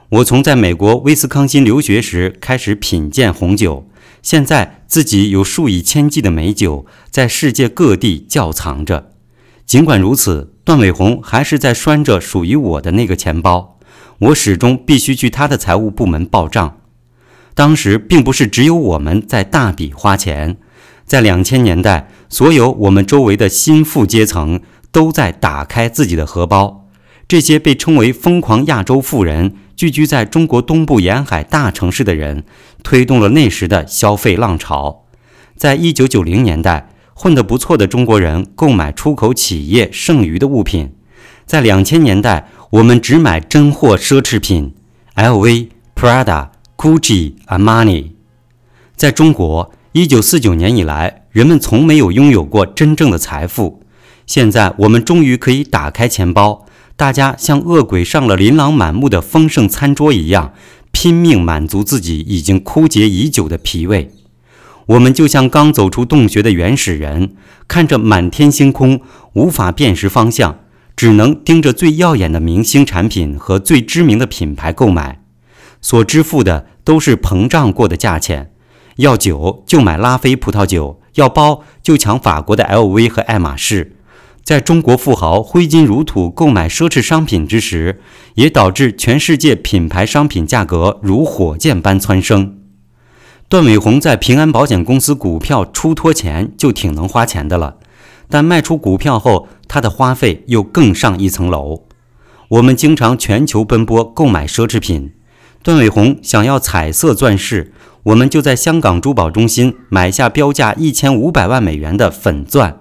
[0.09, 3.89] 我从在美国威斯康辛留学时开始品鉴红酒，
[4.21, 9.13] 现在自己有数以千计的美酒在世界各地窖藏着。
[9.65, 13.80] 尽管如此，段伟宏还是在拴着属于我的那个钱包，
[14.19, 16.76] 我始终必须去他的财务部门报账。
[17.60, 20.56] 当时并不是只有我们在大笔花钱，
[21.06, 24.61] 在两千年代，所有我们周围的新富阶层
[24.94, 26.88] 都在打开自己的荷包。
[27.27, 32.45] 这些被称为“疯狂亚洲富人”聚居在中国东部沿海大城市的人，
[32.81, 35.03] 推动了那时的消费浪潮。
[35.57, 40.91] 在一九九零年代，混得不错的中国人购买出口企业剩余的物品；
[41.45, 44.73] 在两千年代，我们只买真货奢侈品
[45.18, 46.52] ，LV、Prada。
[46.80, 48.11] Gucci、Armani，
[48.95, 53.84] 在中国，一九四九年以来，人们从没有拥有过真正的财富。
[54.26, 56.65] 现在，我们终于可以打开钱包，
[56.95, 60.53] 大家像恶鬼上了琳琅满目的丰盛餐桌一样，
[60.93, 64.11] 拼命满足自己已经枯竭已久的脾胃。
[64.85, 67.35] 我们就像刚走出洞穴的原始人，
[67.68, 69.01] 看着满天星空，
[69.34, 70.60] 无法辨识方向，
[70.95, 75.19] 只能盯着最耀眼的明星产品和最知名的品牌购买。
[75.81, 78.51] 所支付的都是膨胀过的价钱，
[78.97, 83.95] 要酒就买拉菲葡萄酒，要包就抢法国的 LV 和爱马仕。
[84.43, 88.01] 在中国富豪挥金如土购买奢侈商品之时，
[88.34, 92.57] 也导致全世界品牌商品价格如火箭般蹿升。
[93.47, 97.77] 段伟宏在平安保险公司股票出脱前就挺能花钱的了，
[98.27, 101.84] 但卖出股票后，他的花费又更上一层楼。
[102.49, 105.14] 我们经常全球奔波购买奢侈品。
[105.61, 107.73] 段伟宏想要彩色钻石，
[108.03, 112.80] 我们就在香港珠宝中心买下标价一千五百万美元的粉钻，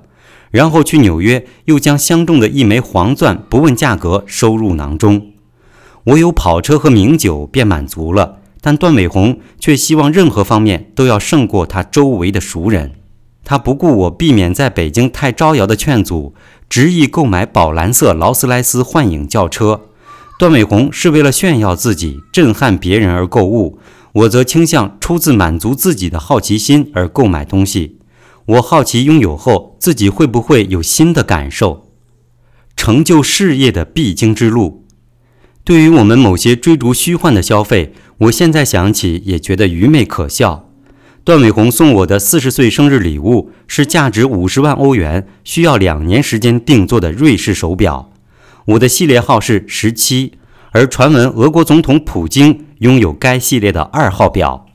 [0.53, 5.33] 然后去纽约又将相中的一枚黄钻不问价格收入囊中。
[6.05, 12.93] 我有跑车和名酒便满足了，但段伟宏却希望任何方面都要胜过他周围的熟人。
[13.45, 16.33] 他不顾我避免在北京太招摇的劝阻，
[16.69, 19.88] 执意购买宝蓝色劳斯莱斯幻影轿车。
[20.39, 23.81] 段伟宏是为了炫耀自己、震撼别人而购物，
[24.13, 27.99] 我则倾向出自满足自己的好奇心而购买东西。
[28.47, 31.89] 我好奇拥有后自己会不会有新的感受。
[32.77, 34.85] 成就事业的必经之路，
[35.65, 40.71] 对于我们某些追逐虚幻的消费，我现在想起也觉得愚昧可笑。
[41.25, 48.13] 段伟宏送我的四十岁生日礼物是价值五十万欧元、需要两年时间定做的瑞士手表。
[48.69, 50.33] 我的系列号是十七，
[50.73, 54.67] 而传闻俄国总统普京拥有该系列的二号表。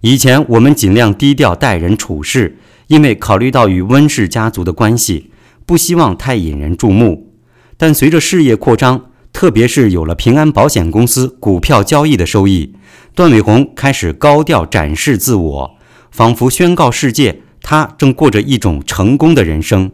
[0.00, 2.56] 以前我们尽量低调待人处事，
[2.86, 5.30] 因为考虑到与温氏家族的关系，
[5.66, 7.34] 不希望太引人注目。
[7.76, 12.72] 但随着事业扩张，特别是有了平安保险公司股票交易的收益，
[13.14, 15.76] 段伟宏开始高调展示自我，
[16.10, 19.90] 仿佛宣告世界，他正过着一种成功的人生。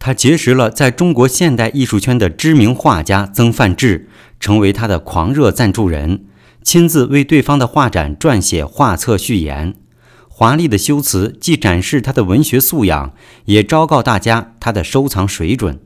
[0.00, 4.08] 他结识了在中国现代艺术圈的知名画家曾梵志，
[4.40, 6.24] 成为他的狂热赞助人，
[6.62, 9.74] 亲自为对方的画展撰写画册序言。
[10.26, 13.12] 华丽的修辞既展示他的文学素养，
[13.44, 15.78] 也昭告大家他的收藏水准。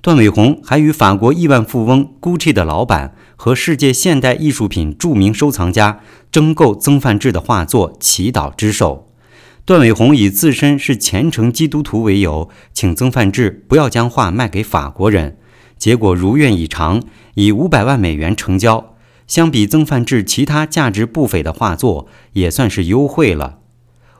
[0.00, 5.98] 段伟宏还与法国亿万富翁 Gucci 的老板和世界现代艺术品著名收藏家
[6.30, 9.06] 争购曾梵志的画作《祈祷之手》。
[9.68, 15.36] 段伟宏以自身是虔诚基督徒为由，请曾梵志不要将画卖给法国人，
[15.76, 17.02] 结果如愿以偿，
[17.34, 18.94] 以五百万美元成交。
[19.26, 23.58] 相比曾梵志其他价值不菲的画作，也算是优惠了。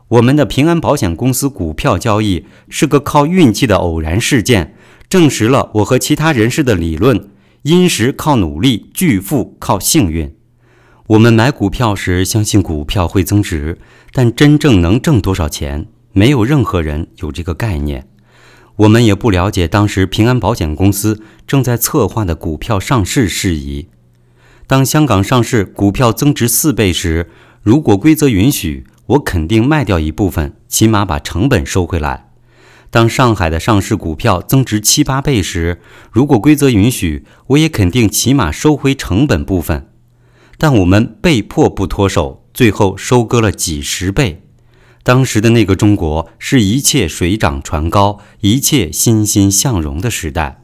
[0.08, 4.74] 我们的平安保险公司股票交易是个靠运气的偶然事件，
[5.08, 7.30] 证实了我和其他人士的理论：
[7.62, 10.34] 殷实靠努力，巨富靠幸运。
[11.06, 13.78] 我们买股票时相信股票会增值，
[14.20, 18.08] 但真正能挣多少钱，没有任何人有这个概念。
[18.74, 23.86] 我们也不了解当时平安保险公司正在策划的股票上市事宜。
[24.66, 27.30] 当香港上市股票增值四倍时，
[27.62, 32.30] 如果规则允许，我肯定卖掉一部分，起码把成本收回来。
[32.90, 35.80] 当上海的上市股票增值七八倍时，
[36.10, 39.88] 如果规则允许，我也肯定起码收回成本部分。
[40.56, 44.43] 但我们被迫不脱手，最后收割了几十倍。
[45.05, 50.60] 当时的那个中国是一切水涨船高、一切欣欣向荣的时代。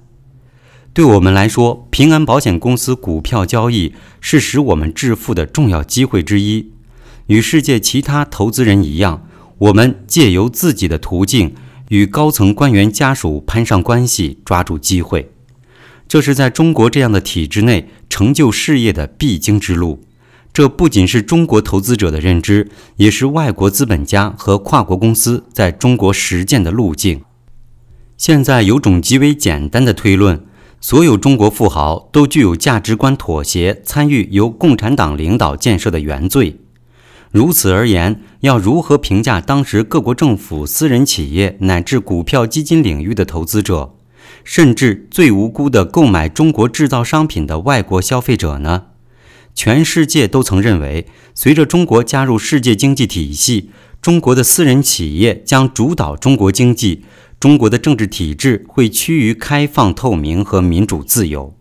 [0.93, 6.73] 对我们来说，平安保险公司股票交易是使我们致富的重要机会之一。
[7.29, 11.55] 与世界其他投资人一样，我们借由自己的途径。
[11.91, 15.31] 与高层官员家属攀上关系，抓住机会，
[16.09, 20.03] 这是在中国这样的体制内成就事业的必经之路。
[20.55, 27.23] 这不仅是中国投资者的认知，也是外国资本家和跨国公司在中国实践的路径。
[28.17, 30.47] 现在有种极为简单的推论：
[30.81, 36.61] 所有中国富豪都具有价值观妥协、参与由共产党领导建设的原罪。
[37.33, 43.97] 如此而言，要如何评价当时各国政府、私人企业乃至股票基金领域的投资者，
[44.45, 48.85] 甚至最无辜的购买中国制造商品的外国消费者呢？
[49.55, 53.71] 全世界都曾认为，随着中国加入世界经济体系，
[54.03, 57.05] 中国的私人企业将主导中国经济，
[57.39, 61.57] 中国的政治体制会趋于开放、透明和民主自由。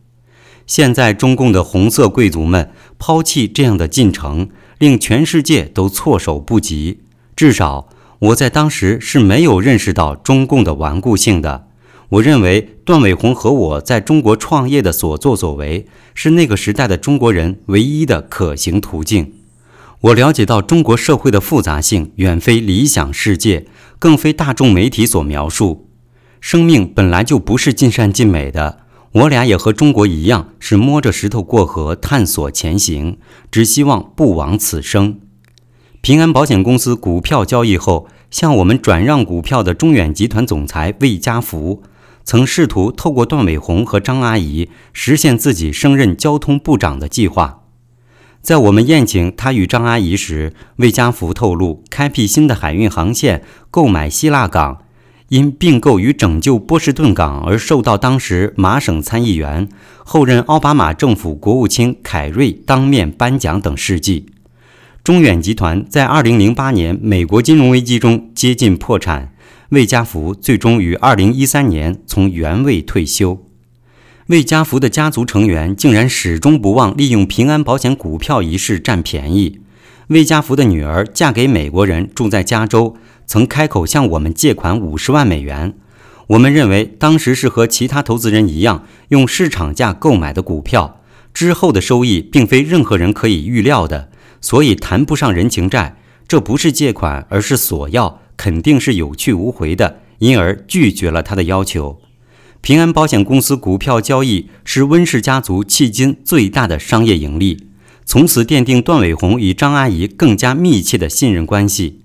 [0.65, 4.49] 现在，中共的红色贵族们抛弃这样的进程。
[4.79, 6.99] 令全世界都措手不及。
[7.37, 7.87] 至少
[8.19, 11.67] 我在当时是没有认识到中共的顽固性的。
[12.13, 19.33] 我认为段伟宏和我在中国创业的所作所为，是那个时代的中国人唯一的可行途径。
[20.01, 23.65] 我了解到中国社会的复杂性远非理想世界，
[23.97, 25.87] 更非大众媒体所描述。
[26.39, 28.81] 生命本来就不是尽善尽美的。
[29.13, 33.17] 我俩也和中国一样，是摸着石头过河，探索前行，
[33.49, 35.19] 只希望不枉此生。
[36.01, 41.81] 平安保险公司股票交易后，向我们转让股票的中远集团总裁魏家福，
[42.23, 47.61] 曾试图透过段伟宏和张阿姨实现自己升任交通部长的计划。
[48.41, 54.79] 在我们宴请他与张阿姨时，魏家福透露，开辟新的海运航线，购买希腊港。
[55.29, 59.67] 因并购与拯救波士顿港而受到当时麻省参议员、
[60.03, 64.27] 后任奥巴马政府国务卿凯瑞当面颁奖等事迹。
[65.03, 69.32] 中远集团在2008年美国金融危机中接近破产，
[69.73, 73.43] 魏家福最终于2013年从原位退休。
[74.27, 79.61] 魏家福的家族成员竟然始终不忘利用平安保险股票一事占便宜。
[80.09, 82.95] 魏家福的女儿嫁给美国人，住在加州。
[83.25, 85.73] 曾开口向我们借款五十万美元，
[86.27, 91.01] 我们认为当时是和其他投资人一样用市场价购买的股票，
[91.33, 95.97] 之后的收益并非任何人可以预料的，所以谈不上人情债。
[96.27, 101.99] 这不是借款，而是索要，肯定是有去无回的，因而拒绝了他的要求。
[102.61, 107.67] 平安保险公司股票交易是温氏家族迄今最大的商业盈利，
[108.05, 111.99] 从此奠定段伟宏与张阿姨更加密切的信任关系。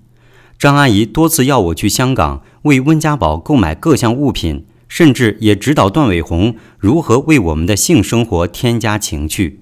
[0.58, 9.60] 张阿姨多次要我去香港为温家宝购买各项物品，甚至也指导段伟宏如何为我们的性生活添加情趣。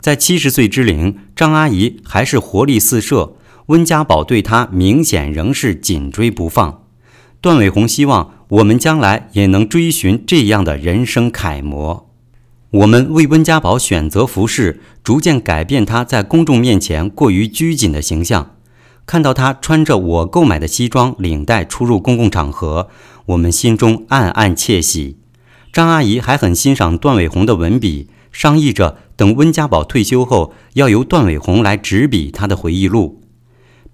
[0.00, 3.34] 在七十岁之龄，张阿姨还是活力四射，
[3.68, 6.84] 温家宝对她明显仍是紧追不放。
[7.42, 12.08] 段伟宏希望我们将来也能追寻这样的人生楷模。
[12.70, 18.56] 我们为温家宝选择服饰，逐渐改变他在公众面前过于拘谨的形象。
[19.04, 22.88] 看到他穿着我购买的西装领带出入公共场合，
[23.26, 25.18] 我们心中暗暗窃喜。
[25.72, 33.17] 张阿姨还很欣赏段伟宏的文笔，商议着等温家宝退休后，要由段伟宏来执笔他的回忆录。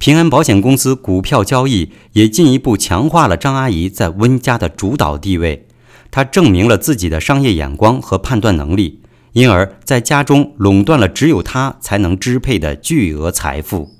[0.04, 5.66] 平安保险公司股票交易也进一步强化了张阿姨在温家的主导地位，
[6.10, 9.00] 她证明了自己的商业眼光和判断能力，
[9.32, 13.92] 因而，在家中垄断了只有她才能支配的巨额财富。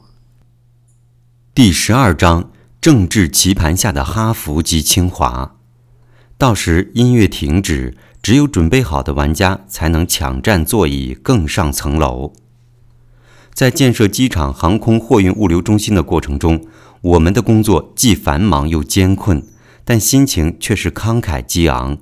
[1.54, 2.50] 第十二章：
[2.82, 5.56] 政治棋盘下的哈佛及清华。
[6.36, 12.34] 到时音乐停止，只有准备好的玩家才能抢占座椅，更上层楼。
[13.54, 16.60] 在建设机场、航空货运物流中心的过程中，
[17.00, 19.44] 我们的工作既繁忙又艰困，
[19.84, 21.96] 但心情却是慷慨激昂。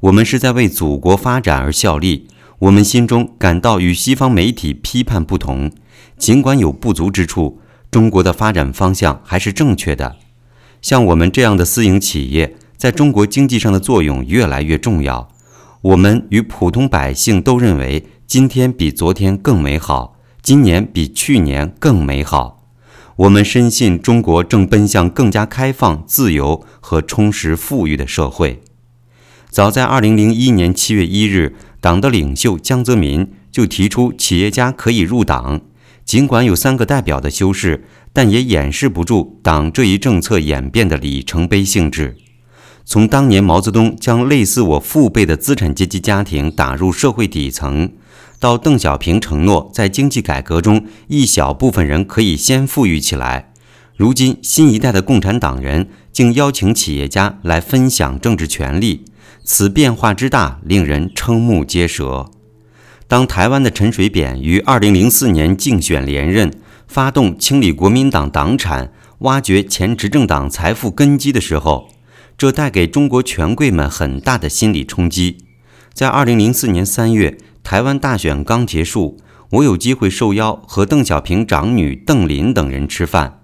[0.00, 2.28] 我们是在为祖国发展而效力。
[2.60, 5.70] 我们心中感到与西方媒体批判不同，
[6.16, 7.60] 尽管有不足之处。
[7.90, 10.16] 中国的发展方向还是正确的。
[10.80, 15.28] 像我们这样的私营企业，在中国经济上的作用越来越重要。
[15.82, 20.15] 我们与普通百姓都认为，今天比昨天更美好，
[20.46, 22.68] 今年比去年更美好。
[23.16, 28.62] 我们深信中国正奔向更加开放、自由和充实富裕的社会。
[29.50, 35.62] 早在2001年7月1日，党的领袖江泽民就提出企业家可以入党。
[36.04, 42.16] 尽管有三个代表的修饰，但也掩饰不住党这一政策演变的里程碑性质。
[42.84, 47.90] 从当年毛泽东将类似我父辈的资产阶级家庭打入社会底层，
[48.38, 53.52] 到邓小平承诺在经济改革中一小部分人可以先富裕起来，
[53.96, 59.04] 如今新一代的共产党人竟邀请企业家来分享政治权利，
[59.42, 62.30] 此变化之大令人瞠目结舌。
[63.08, 66.52] 当台湾的陈水扁于2004年竞选连任，
[66.86, 71.88] 发动清理国民党党产、挖掘前执政党财富根基的时候，
[72.36, 75.38] 这带给中国权贵们很大的心理冲击。
[75.94, 79.18] 在二零零四年三月，台湾大选刚结束，
[79.50, 83.40] 我有机会受邀和邓小平长女邓琳等人吃饭。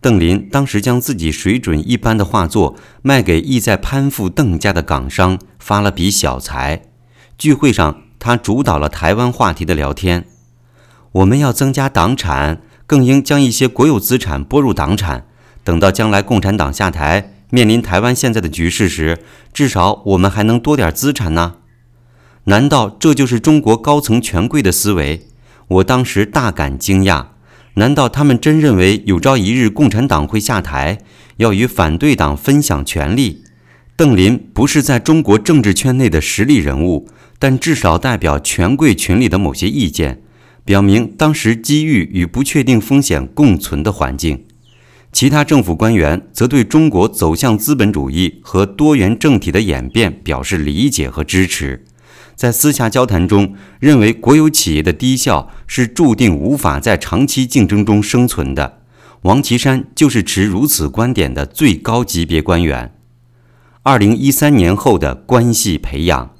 [0.00, 6.82] 邓琳当时将自己水准一般的画作卖给意在攀附邓家的港商，发了笔小财。
[7.36, 10.24] 聚会上，他主导了台湾话题的聊天。
[11.10, 15.26] 我们要增加党产，更应将一些国有资产拨入党产，
[15.64, 17.32] 等到将来共产党下台。
[17.50, 19.18] 面临台湾现在的局势时，
[19.52, 21.56] 至少我们还能多点资产呢？
[22.46, 25.22] 难道这就是中国高层权贵的思维？
[25.68, 27.28] 我当时大感惊讶。
[27.76, 30.98] 难道他们真认为有朝一日共产党会下台，
[31.38, 33.42] 要与反对党分享权力？
[33.96, 37.08] 邓林不是在中国政治圈内的实力人物，
[37.38, 40.20] 但至少代表权贵群里的某些意见，
[40.64, 44.44] 表明当时机遇与不确定风险共存的环境。
[45.10, 51.84] 其他政府官员则对中国走向资本主义和多元政体的演变表示理解和支持，
[52.34, 58.80] 在私下交谈中认为国有企业的低效是注定无法在长期竞争中生存的。
[59.22, 62.94] 王岐山就是持如此观点的最高级别官员。
[63.82, 66.34] 二零一三年后的关系培养，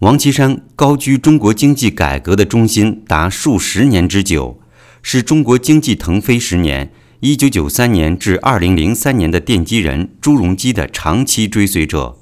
[0.00, 4.60] 王岐山高居中国经济改革的中心达数十年之久，
[5.02, 6.92] 是中国经济腾飞十年。
[7.20, 12.18] 一九九三年至二零零三年的奠基人朱镕基的长期追随者，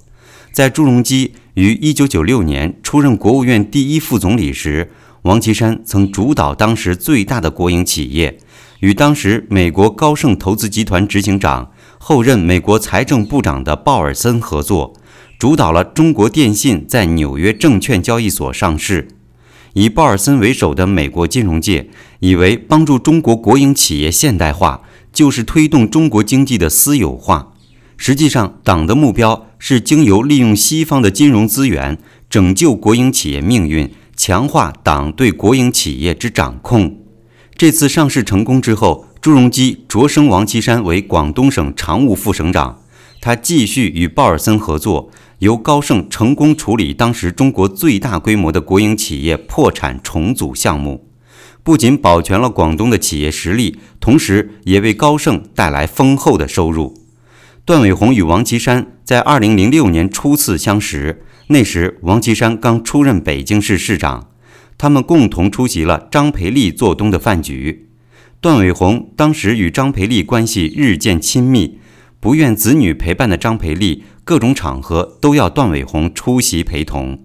[0.52, 4.90] 在朱镕基于一九九六年出任国务院第一副总理时，
[5.22, 8.38] 王岐山曾主导当时最大的国营企业，
[8.80, 14.94] 与当时美国高盛投资集团执行长、后任美国财政部长的鲍尔森合作，
[15.38, 19.08] 主导了中国电信在纽约证券交易所上市。
[19.74, 21.88] 以鲍尔森为首的美国金融界
[22.18, 24.82] 以为，帮助中国国营企业现代化。
[25.12, 27.49] 就是推动中国经济的私有化。
[28.02, 31.98] 实际上，党的目标是经由利用西方的金融资源，
[32.30, 36.98] 拯救国营企业命运，强化党对国营企业之掌控。
[37.58, 42.80] 这次上市成功之后，朱镕基擢升王岐山为广东省常务副省长，
[43.20, 51.06] 他继续与鲍尔森合作，由高盛成功处理当时中国最大规模的国营企业破产重组项目。
[51.62, 56.96] 不仅保全了广东的企业实力，同时也为高盛带来丰厚的收入。
[57.70, 64.32] 段伟宏与王岐山在2006年初次相识，那时王岐山刚出任北京市市长，
[64.76, 67.90] 他们共同出席了张培丽做东的饭局。
[68.40, 71.78] 段伟宏当时与张培丽关系日渐亲密，
[72.18, 77.24] 不愿子女陪伴的张培丽，各种场合都要段伟宏出席陪同。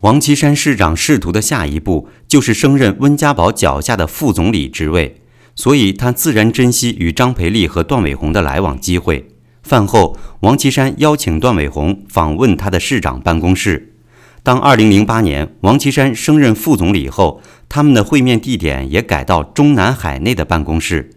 [0.00, 5.22] 王岐山市长仕途的下一步就是升任温家宝脚下的副总理职位，
[5.54, 9.28] 所以他自然珍惜与张培丽和段伟宏的来往机会。
[9.62, 13.94] 饭后，王岐山邀请段伟宏访问他的市长办公室。
[14.42, 21.10] 当2008年王岐山升任副总理后，他们的会面地点也改到中南海内的办公室。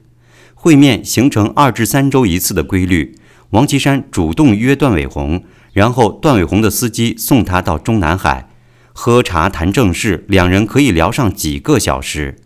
[0.53, 3.17] 会面形成二至三周一次的规律。
[3.51, 8.49] 王岐山主动约段伟宏，然后段伟宏的司机送他到中南海。
[8.91, 12.37] 喝茶谈正事，两人可以聊上几个小时。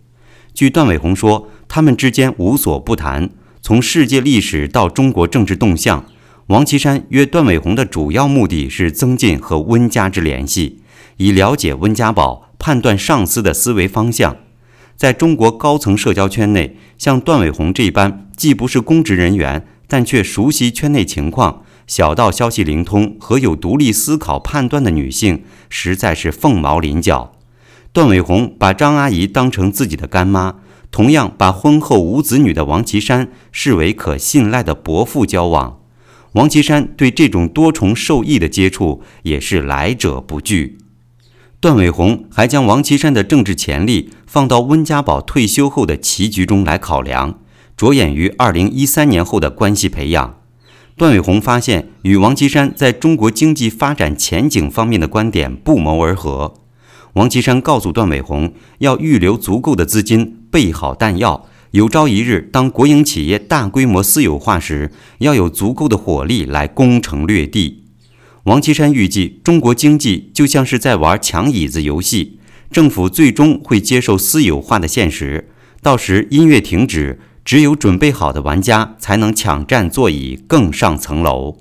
[0.53, 3.30] 据段伟宏说，他们之间无所不谈，
[3.67, 6.05] 从世界历史到中国政治动向。
[6.45, 10.79] 王岐山约段伟宏的主要目的是增进和温家之联系，
[11.17, 14.37] 以了解温家宝，判断上司的思维方向。
[14.95, 21.65] 在中国高层社交圈内，像段伟宏这般既不是公职人员，但却熟悉圈内情况。
[21.85, 27.33] 小道消息灵通和有独立思考判断的女性，实在是凤毛麟角。
[27.91, 30.55] 段伟宏把张阿姨当成自己的干妈，
[30.98, 35.80] 同样把婚后无子女的王岐山视为可信赖的伯父交往。
[36.32, 40.80] 王岐山对这种多重受益的接触也是来者不拒。
[41.59, 47.42] 段伟宏还将王岐山的政治潜力放到温家宝退休后的棋局中来考量。
[47.76, 50.40] 着眼于二零一三年后的关系培养。
[50.95, 56.56] 段伟宏发现，与王岐山在中国经济发展前景方面的观点不谋而合。
[57.17, 67.85] 王岐山告诉段伟宏，要预留足够的资金，备好弹药，有朝一日当国营企业大规模私有化时，要有足够的火力来攻城略地。
[68.43, 72.37] 王岐山预计，中国经济就像是在玩抢椅子游戏，
[72.69, 75.49] 政府最终会接受私有化的现实，
[75.81, 77.19] 到时音乐停止。
[77.43, 81.57] 只有准备好的玩家才能抢占座椅，更上层楼。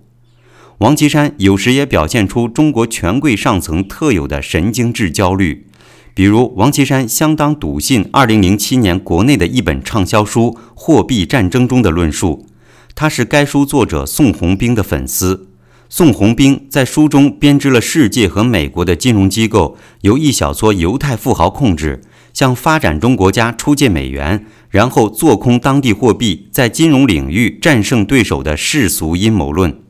[0.78, 5.66] 王岐山有时也表现出中国权贵上层特有的神经质焦虑，
[6.12, 12.46] 比如王岐山相当笃信2007年国内的一本畅销书《货币战争》中的论述。
[12.94, 15.48] 他是该书作者宋鸿兵的粉丝。
[15.88, 22.02] 宋鸿兵在书中编织了世界和美国的金融机构由一小撮犹太富豪控制，
[22.34, 24.44] 向发展中国家出借美元。
[24.68, 29.80] 然后做空当地货币，在金融领域战胜对手的世俗阴谋论。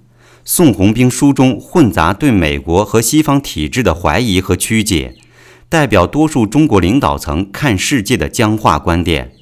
[0.49, 5.17] 宋鸿兵书中混杂对美国和西方体制的怀疑和曲解，
[5.69, 9.33] 代表多数中国领导层看世界的僵化观点。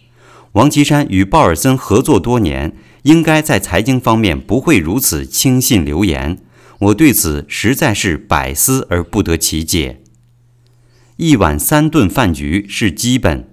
[0.53, 6.39] 王岐山与鲍尔森合作多年，应该在财经方面不会如此轻信流言。
[6.79, 10.01] 我对此实在是百思而不得其解。
[11.17, 13.51] 一碗三顿饭局是基本。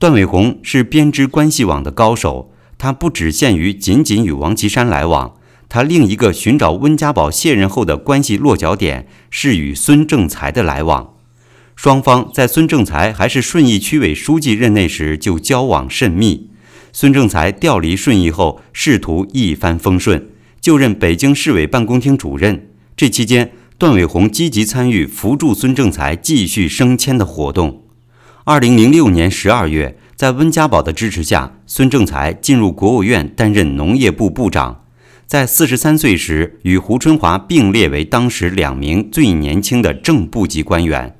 [0.00, 5.35] 段伟宏是编织关系网的高手，他不只限于仅仅与王岐山来往，
[5.68, 11.14] 他另一个寻找温家宝卸任后的关系落脚点是与孙政才的来往。
[11.74, 16.50] 双方在孙政才还是顺义区委书记任内时就交往甚密。
[16.92, 20.30] 孙政才调离顺义后，仕途一帆风顺，
[20.60, 22.70] 就任北京市委办公厅主任。
[22.96, 27.82] 这期间，段伟宏积极参与扶助孙政才继续升迁的活动。
[28.44, 34.85] 二零零六年十二月，在温家宝的支持下，孙政才进入国务院担任农业部部长。
[35.26, 41.16] 在四十三岁时，与胡春华并列为当时两名最年轻的正部级官员。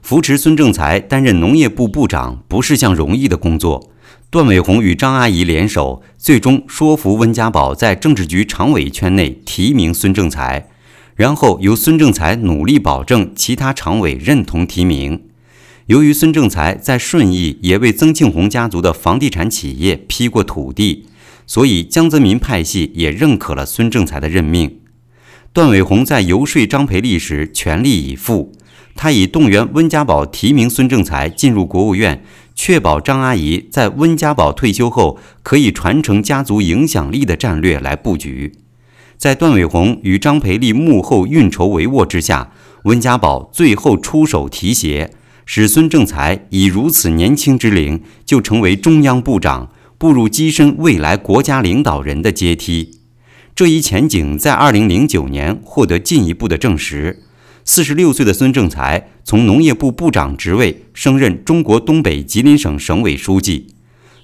[0.00, 3.90] 扶持孙政才担任农业部部长不是项容易的工作。
[4.30, 10.68] 段伟宏与张阿姨联手，最终说服温家宝在政治局常委圈内提名孙政才，
[11.16, 15.20] 然后由孙政才努力保证其他常委认同提名。
[15.86, 21.06] 由于孙政才在顺义也为曾庆红家族的房地产企业批过土地，
[21.46, 24.78] 所以江泽民派系也认可了孙政才的任命。
[25.52, 28.52] 段伟宏在游说张培丽时全力以赴，
[28.94, 38.52] 他以动员温家宝提名孙政才进入国务院，确保张阿姨在温家宝退休后可以传承家族影响力的战略来布局。
[39.18, 42.52] 在段伟宏与张培丽幕后运筹帷幄之下，
[42.84, 45.10] 温家宝最后出手提携。
[45.44, 49.71] 使孙政才以如此年轻之龄就成为中央部长，
[50.02, 52.98] 步入跻身未来国家领导人的阶梯。
[53.54, 57.22] 这一前景在2009年获得进一步的证实。
[57.64, 63.68] 46岁的孙政才从农业部部长职位升任中国东北吉林省省委书记。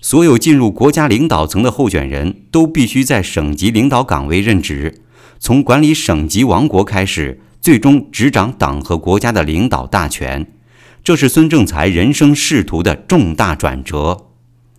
[0.01, 5.03] 所有进入国家领导层的候选人都必须在省级领导岗位任职，
[5.39, 10.45] 从管理省级王国开始，最终执掌党和国家的领导大权。
[11.05, 14.25] 这是孙政才人生仕途的重大转折。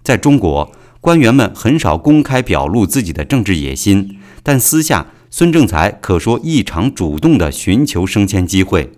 [0.02, 0.72] 在中国，
[1.02, 8.92] 官员们很少公开表露自己的政治野心，但私下，孙政才可说异常主动地寻求升迁机会。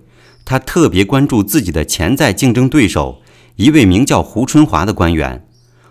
[0.43, 3.21] 他特别关注自己的潜在竞争对手，
[3.57, 5.45] 一位名叫胡春华的官员。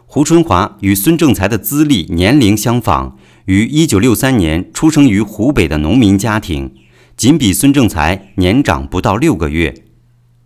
[0.07, 6.75] 胡春华与孙政才的资历、年龄相仿，于1963年出生于湖北的农民家庭，
[7.17, 9.73] 仅比孙政才年长不到六个月。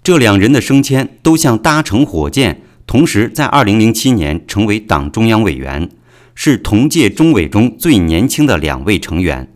[0.02, 5.88] 这两人的升迁都像搭乘火箭，同时在2007年成为党中央委员，
[6.34, 9.50] 是同届中委中最年轻的两位成员。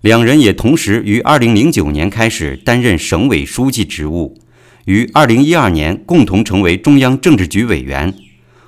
[0.00, 4.38] 两人也同时于2009年开始担任省委书记职务，
[4.86, 8.14] 于2012年共同成为中央政治局委员。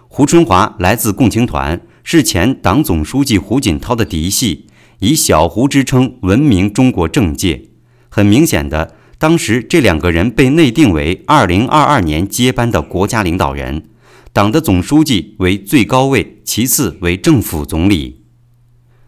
[0.08, 4.66] 胡春华来自共青团，是前党总书记胡锦涛的嫡系，
[4.99, 7.62] 以“小胡”之称闻名中国政界。
[8.10, 8.97] 很明显的。
[9.18, 13.84] 当时这两个人被内定为二零二二年接班的国家领导人，
[14.33, 18.23] 党的总书记为最高位，其次为政府总理。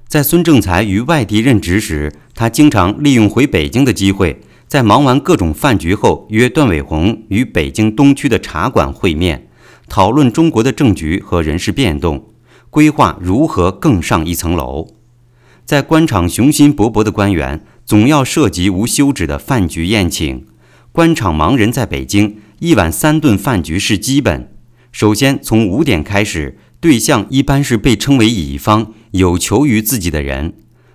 [0.07, 9.49] 在孙政才于外地任职时，他经常利用回北京的机会，在忙完各种饭局后，约段伟宏与北京东区的茶馆会面，
[9.89, 12.33] 讨论中国的政局和人事变动，
[12.71, 14.89] 规划如何更上一层楼。
[15.65, 17.65] 在官场雄心勃勃的官员。
[17.87, 20.47] 总要涉及无休止的饭局宴请，
[20.91, 24.54] 官场盲人在北京一碗三顿饭局是基本。
[24.95, 30.55] 首先从五点开始，对象一般是被称为乙方、有求于自己的人。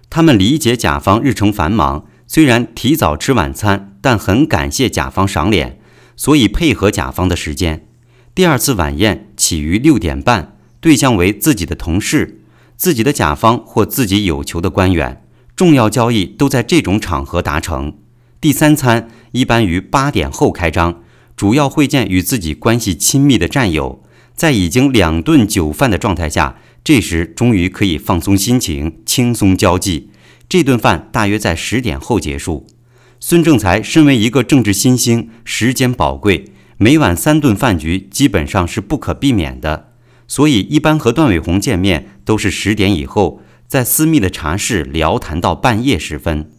[0.09, 5.81] 他们理解甲方日程繁忙，虽然提早吃晚餐，但很感谢甲方赏脸，
[6.15, 7.87] 所以配合甲方的时间。
[8.33, 12.39] 第二次晚宴起于六点半，对象为自己的同事、
[12.77, 15.21] 自己的甲方或自己有求的官员，
[15.57, 17.97] 重要交易都在这种场合达成。
[18.39, 21.01] 第三餐一般于八点后开张，
[21.39, 24.03] 主要会见与自己关系亲密的战友，
[24.35, 30.09] 在已经两顿酒饭的状态下，这时终于可以放松心情，轻松交际。
[30.49, 32.67] 这顿饭大约在十点后结束。
[33.21, 36.43] 孙正才身为一个政治新星，时间宝贵。
[36.75, 39.93] 每晚三顿饭局基本上是不可避免的，
[40.27, 46.51] 所以一般和段伟宏见面都是十点以后，在私密的茶室聊谈到半夜时分，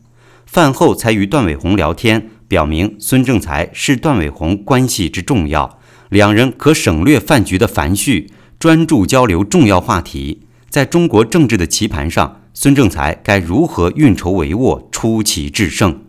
[0.47, 10.41] 饭后才与段伟宏聊天，表明孙正才是段伟宏关系之重要，两人可省略饭局的繁序，专注交流重要话题。
[10.69, 16.03] 在中国政治的棋盘上，孙正才该如何运筹帷幄，出奇制胜？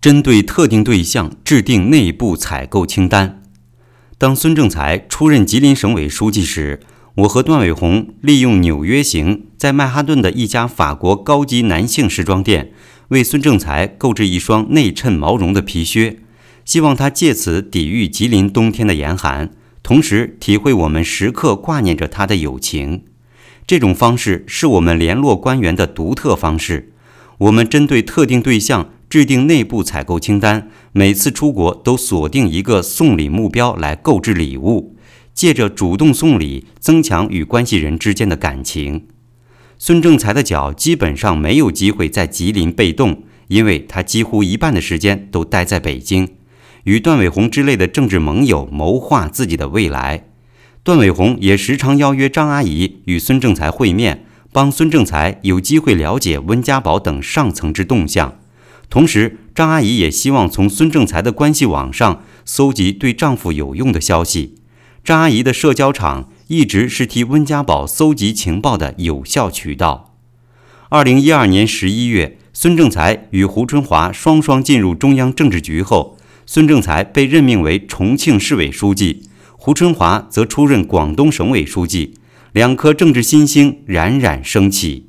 [0.00, 3.42] 针对特定对象制定内部采购清单。
[4.16, 6.80] 当孙正才出任吉林省委书记时，
[7.16, 12.72] 我和段伟宏利用《纽约行》在曼哈顿的一家法国高级男性时装店，
[13.08, 16.18] 为孙正才购置一双内衬毛绒的皮靴，
[16.64, 19.50] 希望他借此抵御吉林冬天的严寒，
[19.82, 23.04] 同时体会我们时刻挂念着他的友情。
[23.66, 26.92] 这种方式是我们联络官员的独特方式。
[27.38, 28.90] 我们针对特定对象。
[29.08, 34.94] 制定内部采购清单，每次出国都锁定一个送礼目标来购置礼物，
[35.32, 39.06] 借着主动送礼增强与关系人之间的感情。
[39.78, 46.28] 孙正才的脚基本上没有机会在吉林被动，因为他几乎一半的时间都待在北京，
[46.82, 50.24] 与段伟宏之类的政治盟友谋划自己的未来。
[50.82, 58.40] 段伟宏也时常邀约张阿姨与孙正才会面，帮孙正才有机会了解温家宝等上层之动向。
[58.90, 64.56] 同时，张阿姨也希望从孙正才的关系网上搜集对丈夫有用的消息。
[65.04, 70.14] 张阿姨的社交场一直是替温家宝搜集情报的有效渠道。
[70.88, 79.28] 二零一二年十一月，孙政才与胡春华双双进入中央政治局后，孙政才被任命为重庆市委书记，
[79.58, 82.14] 胡春华则出任广东省委书记，
[82.52, 85.08] 两颗政治新星冉冉升起。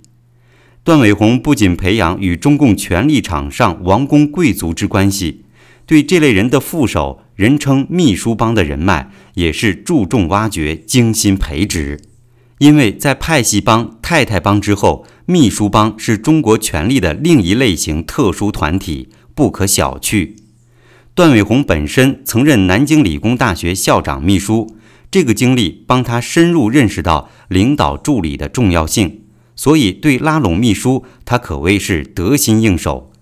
[0.83, 5.45] 段伟宏不仅培养与中共权力场上王公贵族之关系，
[5.85, 11.97] 对这类人的副手，人称“秘书帮”的人脉，也是注重挖掘、精心培植。
[12.57, 20.33] 因为在派系帮、太太帮之后，秘书帮是中国权力的另一类型特殊团体，不可小觑。
[21.15, 24.75] 段伟宏本身曾任南京理工大学校长秘书，
[25.09, 29.21] 这个经历帮他深入认识到领导助理的重要性。
[29.55, 33.13] 所以，对拉拢秘书，他可谓是得心应手。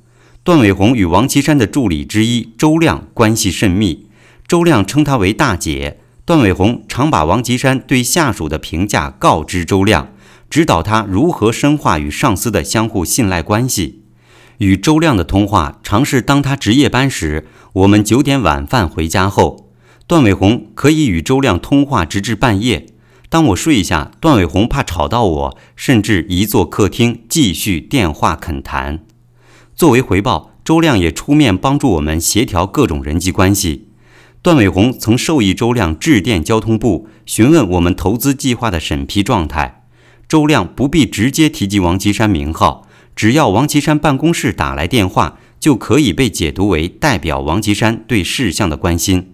[0.43, 4.06] 段伟宏与王岐山的助理之一周亮关系甚密，
[4.47, 5.99] 周亮称他为大姐。
[6.25, 10.13] 段伟宏常把王岐山对下属的评价告知周亮，
[10.49, 14.03] 指导他如何深化与上司的相互信赖关系。
[14.59, 19.69] 与周亮的通话，常是当他值夜班时，我们九点晚饭回家后，
[20.05, 22.87] 段伟宏可以与周亮通话直至半夜。
[23.29, 28.99] 当我睡下，段伟宏怕吵到我，甚至移坐客厅继续电话恳谈。
[29.75, 33.86] 作为回报，周亮也出面帮助我们协调各种人际关系。
[34.41, 39.83] 段伟宏曾授意周亮致电交通部，询问我们投资计划的审批状态。
[40.29, 49.33] 周亮不必直接提及王岐山名号，只要王岐山办公室打来电话，就可以被解读为代表王岐山对事项的关心。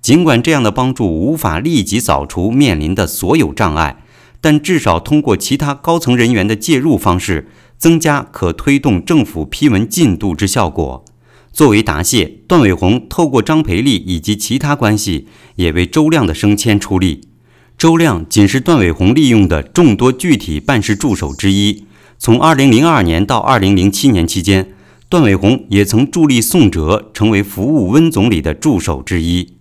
[0.00, 4.02] 尽管这样的帮助无法立即扫除面临的所有障碍，
[4.40, 7.48] 但至少通过其他高层人员的介入方式，
[7.78, 11.04] 增加可推动政府批文进度之效果。
[11.52, 17.28] 作为答谢，段伟宏透过张培丽以及其他关系，也为周亮的升迁出力。
[17.76, 21.84] 周亮仅是段伟宏利用的众多具体办事助手之一。
[22.18, 24.72] 从2002年到2007年期间，
[25.10, 29.54] 段伟宏也曾助力宋哲成为服务温总理的助手之一。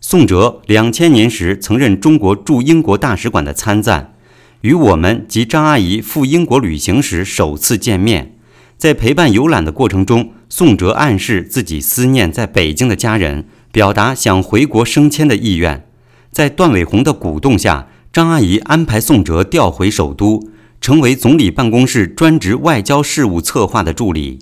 [0.00, 4.14] 宋哲两千年时曾任中国驻英国大使馆的参赞，
[4.62, 8.37] 与我们及张阿姨赴英国旅行时首次见面。
[8.78, 15.84] 在陪伴游览的过程中，宋哲暗示自己思念在北京的家人，表达想回国升迁的意愿。
[16.30, 20.48] 在段伟宏的鼓动下，张阿姨安排宋哲调回首都，
[20.80, 24.38] 成为总理办公室专职外交事务策划的助理。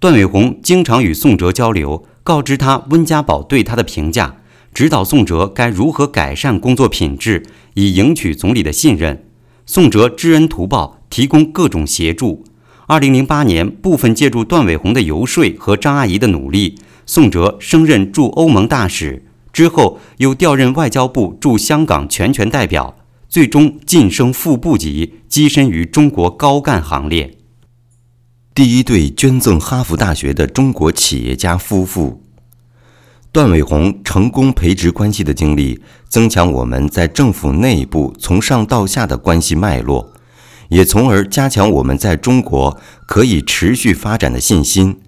[0.00, 4.36] 段伟宏经常与宋哲交流，告知他温家宝对他的评价。
[4.72, 7.42] 指导宋哲该如何改善工作品质，
[7.74, 9.26] 以赢取总理的信任。
[9.66, 12.45] 宋哲知恩图报，提供各种协助。
[12.88, 22.96] 二零零八年，部分借助段伟宏的游说和张阿姨的努力，宋哲升任驻欧盟大使，之后又调任外交部驻香港全权代表，
[23.28, 27.36] 最终晋升副部级，跻身于中国高干行列。
[28.54, 32.22] 第一对捐赠哈佛大学的中国企业家夫妇。
[33.32, 40.12] 段伟宏成功培植关系的经历，增强我们在政府内部从上到下的关系脉络，
[40.68, 45.00] 也从而加强我们在中国可以持续发展的信心。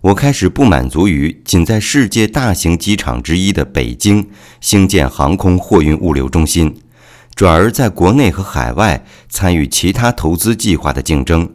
[0.00, 4.28] 我开始不满足于仅在世界大型机场之一的北京
[4.60, 6.76] 兴建航空货运物流中心，
[7.34, 11.52] 转而在国内和海外参与其他投资计划的竞争。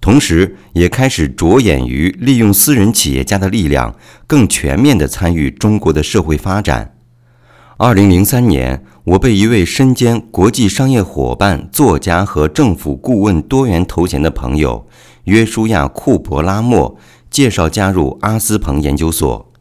[0.00, 3.94] 同时，也开始着眼于利用私人企业家的力量，
[4.26, 6.96] 更全面地参与中国的社会发展。
[7.76, 14.86] 二零零三年，我被一位身兼国际商业伙伴、作家和政府顾问多元头衔的朋友
[15.24, 16.96] 约书亚·库珀拉莫
[17.30, 19.52] 介绍加入阿斯彭研究所。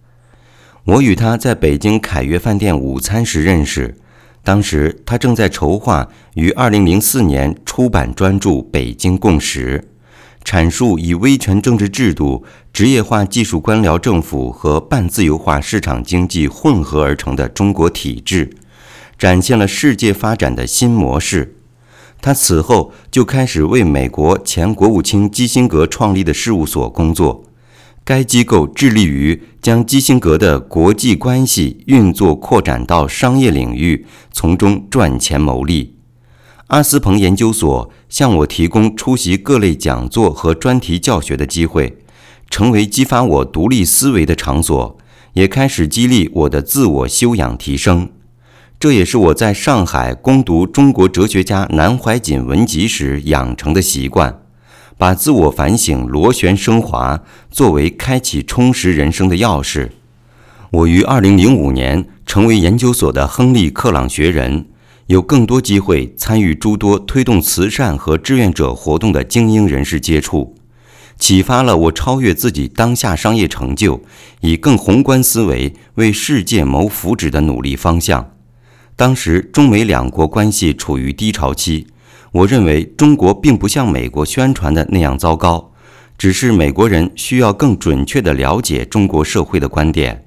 [0.86, 3.98] 我与他在北京凯悦饭店午餐时认识，
[4.46, 9.80] 当时他正在筹划于二零零四年出版专著《北京共识》。
[10.46, 18.54] 阐述以威权政治制度、职业化技术官僚政府和半自由化市场经济混合而成的中国体制，
[19.18, 21.58] 展现了世界发展的新模式。
[22.22, 27.44] 他此后就开始为美国前国务卿基辛格创立的事务所工作，
[28.06, 35.96] 该机构致力于将基辛格的国际关系运作扩展到商业领域，从中赚钱牟利。
[36.68, 41.98] 阿斯彭研究所向我提供出席各类讲座和专题教学的机会，
[42.50, 44.98] 成为激发我独立思维的场所，
[45.34, 48.10] 也开始激励我的自我修养提升。
[48.84, 54.42] 这也是我在上海攻读中国哲学家南怀瑾文集时养成的习惯，
[54.98, 59.92] 把自我反省螺旋升华作为开启充实人生的钥匙。
[60.72, 64.66] 我于2005年成为研究所的亨利·克朗学人。
[65.08, 70.56] 有更多机会参与诸多推动慈善和志愿者活动的精英人士接触，
[71.18, 74.02] 启发了我超越自己当下商业成就，
[74.42, 78.33] 以更宏观思维为世界谋福祉的努力方向。
[78.96, 81.88] 当时中美两国关系处于低潮期，
[82.32, 85.72] 我认为中国并不像美国宣传的那样糟糕，
[86.18, 90.26] 只是美国人需要更准确地了解中国社会的观点。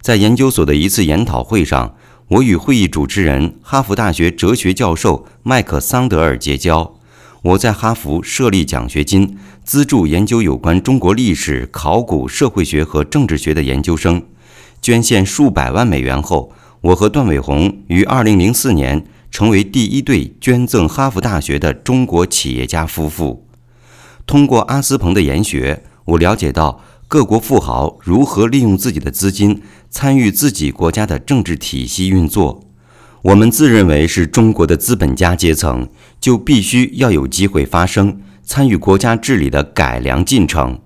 [0.00, 1.94] 在研究所的一次研讨会上。
[2.28, 6.96] 我与会议主持人、哈佛大学哲学教授麦克桑德尔结交。
[7.40, 14.20] 我在哈佛设立奖学金，资助研究有关中国历史、考古、社会学和政治学的研究生。
[14.82, 16.50] 捐献数百万美元后，
[16.86, 23.44] 我和段伟宏于2004年成为第一对捐赠哈佛大学的中国企业家夫妇。
[24.24, 26.80] 通过阿斯彭的研学，我了解到。
[27.08, 32.64] 各国富豪如何利用自己的资金参与自己国家的政治体系运作？
[33.22, 35.88] 我们自认为是中国的资本家阶层，
[36.20, 40.80] 就必须要有机会发声，参与国家治理的改良进程。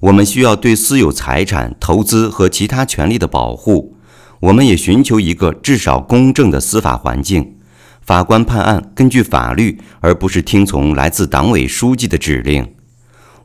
[0.00, 3.93] 我们需要对私有财产、投资和其他权利的保护。
[4.40, 7.56] 我们也寻求一个至少公正的司法环境，
[8.02, 12.74] 法官判案根据法律，而不是听从来自党委书记的指令。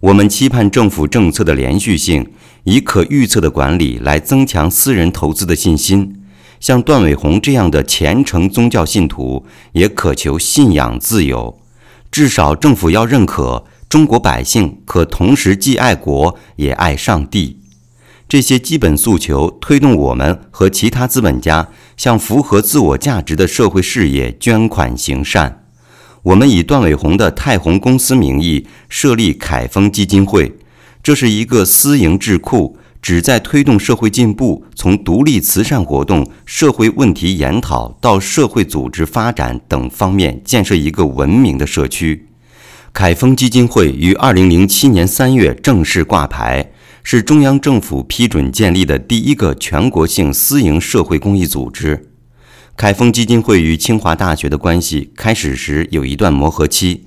[0.01, 2.31] 我们期盼政府政策的连续性，
[2.63, 6.15] 以可预测的管理来增强私人投资的信心。
[6.59, 11.57] 像段伟宏这样的虔诚宗教信徒也渴求信仰自由，
[12.11, 17.58] 至少政府要认可中国百姓可同时既爱国也爱上帝。
[18.29, 21.67] 这些基本诉求推动我们和其他资本家
[21.97, 25.65] 向符合自我价值的社会事业捐款行善。
[26.21, 30.55] 我们以段伟宏的泰宏公司名义设立凯丰基金会，
[31.01, 42.27] 这是一个私营智库，旨在推动社会进步，从独立慈善活动、社会问题研讨到社会组织发展等方面建设一个文明的社区。
[42.93, 46.71] 凯丰基金会于二零零七年三月正式挂牌，
[47.03, 52.09] 是中央政府批准建立的第一个全国性私营社会公益组织。
[52.75, 57.05] 凯丰基金会与清华大学的关系开始时有一段磨合期。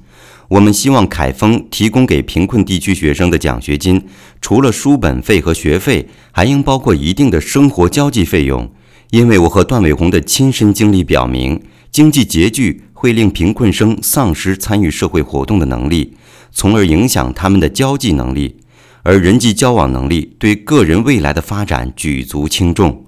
[0.49, 4.05] 我们希望凯丰提供给贫困地区学生的奖学金，
[4.41, 8.71] 除了书本费和学费，还应包括一定的生活交际费用。
[9.13, 16.15] 因为我和段伟宏的亲身经历表明，经济拮据会令贫困生丧失参与社会活动的能力，
[16.51, 18.57] 从而影响他们的交际能力，
[19.03, 23.07] 而人际交往能力对个人未来的发展举足轻重。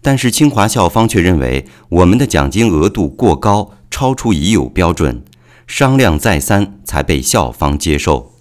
[0.00, 5.24] 但是清华校方却认为我们的奖金额度过高，超出已有标准，
[5.66, 8.34] 商量再三才被校方接受。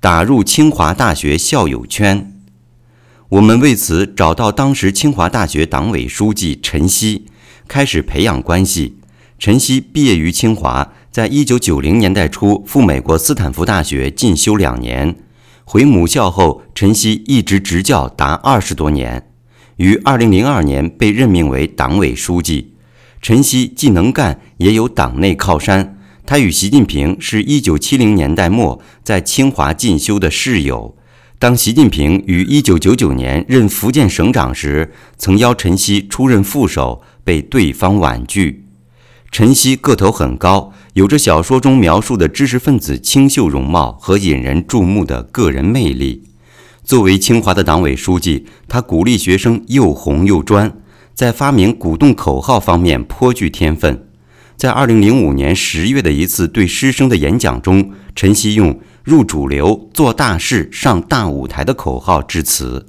[0.00, 2.32] 打入清华大学校友圈，
[3.28, 7.26] 我们为此找到当时清华大学党委书记陈希，
[7.68, 8.98] 开始培养关系。
[9.38, 15.16] 陈希毕业于清华，在一九九零年代初赴美国斯坦福大学进修两年，
[15.64, 19.30] 回母校后，陈希一直执教达二十多年。
[19.76, 22.74] 于二零零二年被任命为党委书记。
[23.20, 25.98] 陈希既能干，也有党内靠山。
[26.26, 30.96] 他与习近平是一九七零年代末在清华进修的室友。
[31.38, 38.63] 当习近平于一九九九年任福建省长时，曾邀陈希出任副手，被对方婉拒。
[39.34, 46.22] 陈希个头很高，有着小说中描述的知识分子清秀容貌和引人注目的个人魅力。
[46.84, 50.72] 作为清华的党委书记，他鼓励学生又红又专，
[51.14, 54.06] 在发明鼓动口号方面颇具天分。
[54.56, 62.86] 在二零零五年十月的一次对师生的演讲中，陈希用“入主流、做大事、上大舞台”的口号致辞，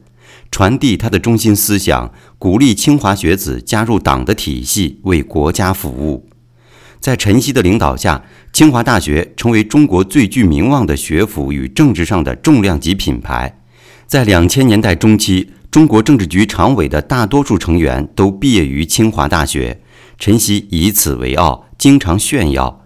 [0.51, 6.29] 传递他的中心思想，鼓励清华学子加入党的体系，为国家服务。
[7.05, 13.59] 在陈希的领导下，清华大学成为中国最具名望的学府与政治上的重量级品牌。
[14.07, 19.81] 在两千年代中期，中国政治局常委的大多数成员都毕业于清华大学。
[20.17, 22.81] 陈希以此为傲，经常炫耀。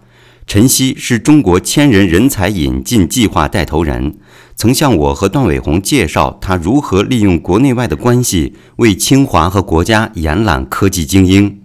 [0.46, 4.18] 陈希是中国千人人才引进计划带头人，
[4.54, 11.62] 曾向我和段伟宏介绍他如何利用国内外的关系为清华和国家延揽科技精英。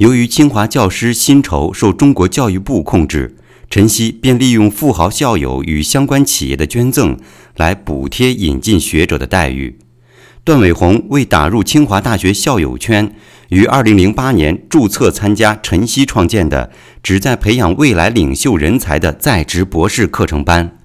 [0.00, 3.36] 由于清华教师薪酬受中国教育部控制，
[3.68, 7.18] 陈曦便利用富豪校友与相关企业的捐赠
[7.58, 9.76] 来补贴引进学者的待遇。
[10.42, 13.14] 段伟宏为打入清华大学校友圈。
[13.50, 16.70] 于二零零八年注册参加陈曦创建的
[17.02, 20.78] 旨在培养未来领袖人才的在职博士课程班。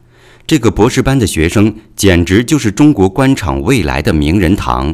[0.45, 4.93] 这个博士班的学生简直就是中国官场未来的名人堂。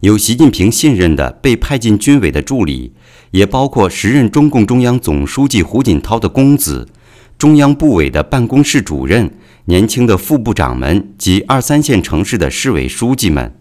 [0.00, 2.92] 有习近平信任的被派进军委的助理，
[3.30, 6.88] 也包括时任中共中央总书记胡锦涛的公子，
[7.36, 9.30] 中央部委的办公室主任，
[9.66, 13.54] 年轻的副部长们及二三线城市的市委书记们。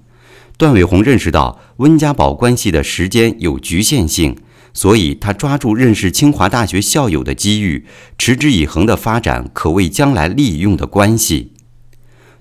[0.58, 4.36] 段伟宏认识到温家宝关系的时间有局限性，
[4.74, 7.86] 所以他抓住认识清华大学校友的机遇，
[8.18, 11.52] 持之以恒的发展可为将来利用的关系。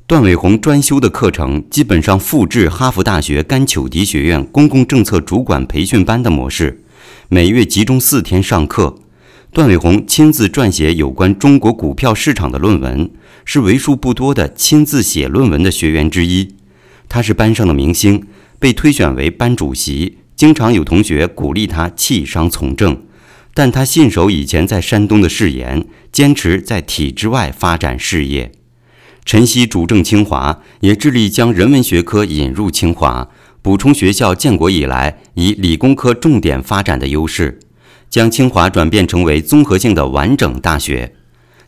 [0.07, 6.85] 段伟宏专修的课程基本上复制哈佛大学甘丘迪学院公共政策主管培训班的模式，
[7.29, 9.01] 每月集中四天上课。
[9.53, 13.11] 段伟宏亲自撰写有关中国股票市场的论文，
[13.45, 16.55] 是为数不多的亲自写论文的学员之一。
[17.09, 18.23] 他是班上的明星，
[18.61, 23.03] 被推选为班主席，经常有同学鼓励他弃商从政，
[23.53, 28.53] 但他信守以前在山东的誓言，坚持在体制外发展事业。
[29.25, 33.29] 陈希主政清华，也致力将人文学科引入清华，
[33.67, 37.59] 补充学校建国以来以理工科重点发展的优势，
[38.09, 41.17] 将清华转变成为综合性的完整大学。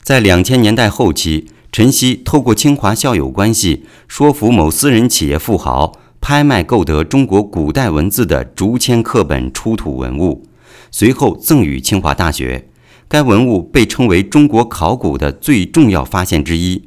[0.01, 1.49] 在两千年代后期。
[1.73, 10.47] 陈希透过清华校友关系，说服某私人企业富豪拍卖购得中国古代文字的竹签课本出土文物，
[10.93, 12.69] 随后赠予清华大学。
[13.09, 16.85] 该文物被称为中国考古的最重要发现之一。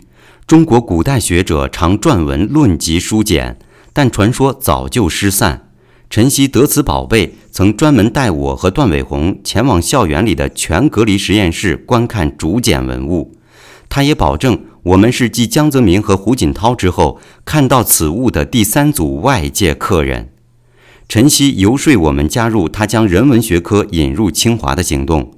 [0.47, 3.59] 中国古代学者常撰文论及书简，
[3.93, 5.69] 但传说早就失散。
[6.09, 13.35] 陈希得此宝贝，曾专门带我和段伟宏前往校园里的全隔离实验室观看竹简文物。
[13.89, 14.59] 他也保证。
[14.83, 20.33] 我们是继江泽民和胡锦涛之后看到此物的第三组外界客人。
[21.07, 25.33] 陈希游说我们加入他将人文学科引入清华的行动。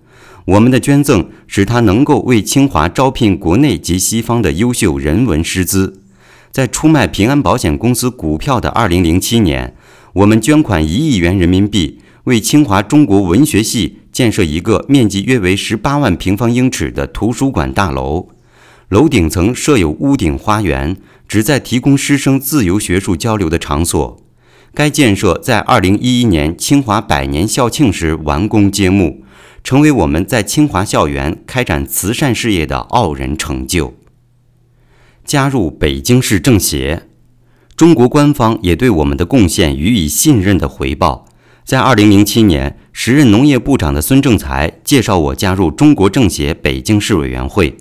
[0.46, 6.03] 我们的捐赠使他能够为清华招聘国内及西方的优秀人文师资。
[6.54, 9.76] 在出卖平安保险公司股票的2007年，
[10.14, 18.30] 我们捐款一亿元人民币，为清华中国文学系建设一个面积约为18万平方英尺的图书馆大楼。
[18.90, 20.96] 楼顶层设有屋顶花园，
[21.28, 24.22] 旨在提供师生自由学术交流的场所。
[24.76, 29.24] 该建设在2011年清华百年校庆时完工揭幕，
[29.64, 33.96] 成为我们在清华校园开展慈善事业的傲人成就。
[35.24, 37.08] 加入北京市政协，
[37.76, 41.26] 中国官方也对我们的贡献予以信任的回报。
[41.64, 47.78] 在2007年，时任农业部长的孙政才介绍我加入中国政协北京市委员会。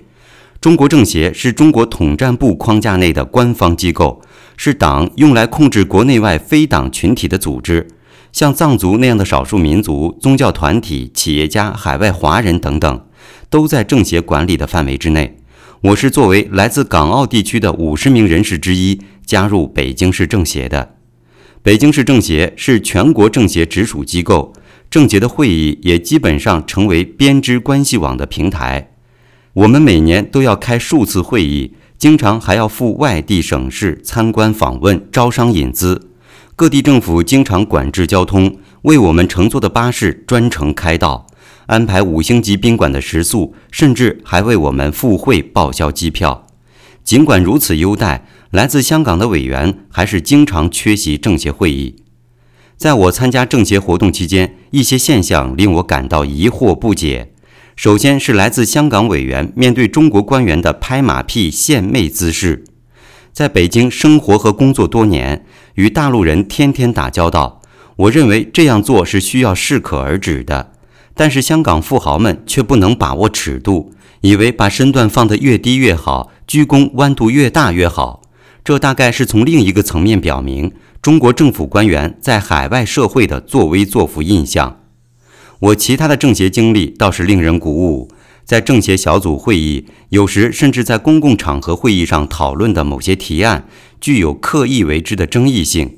[0.61, 4.21] 中国政协是中国统战部框架内的官方机构，
[4.55, 7.87] 是党用来控制国内外非党群体的组织。
[8.31, 13.05] 像藏族那样的少数民族、宗教团体、企业家、海外华人等等，
[13.49, 15.37] 都在政协管理的范围之内。
[15.83, 20.95] 我是作为来自港澳地区的五十名人士之一加入北京市政协的。
[21.61, 24.53] 北京市政协是全国政协直属机构，
[24.89, 28.91] 政协的会议也基本上成为编织关系网的平台。
[29.51, 36.07] 我们每年都要开数次会议，经常还要赴外地省市参观访问、招商引资。
[36.55, 41.27] 各地政府经常管制交通，为我们乘坐的巴士专程开道，
[41.73, 46.45] 安排五星级宾馆的食宿，甚至还为我们赴会报销机票。
[47.03, 48.27] 尽管如此优待。
[48.51, 51.95] 来自香港的委员还是经常缺席政协会议。
[52.77, 57.33] 在我参加政协活动期间，一些现象令我感到疑惑不解。
[57.75, 62.63] 首先是来自香港委员面对中国官员的拍马屁、献媚姿势。
[63.31, 65.43] 在北京生活和工作多年，
[65.73, 67.63] 与大陆人天天打交道，
[67.95, 70.72] 我认为这样做是需要适可而止的。
[71.15, 78.21] 但是香港富豪们却不能把握尺度，以为把身段放得越低越好，鞠躬弯度越大越好。
[78.63, 84.79] 这大概是从另一个层面表明中国政府官员在海外社会的作威作福印象。
[85.59, 88.09] 我其他的政协经历倒是令人鼓舞，
[88.45, 93.67] 在政协小组会议，有时甚至在公共场合会议上讨论的某些提案，
[94.01, 95.97] 具有刻意为之的争议性。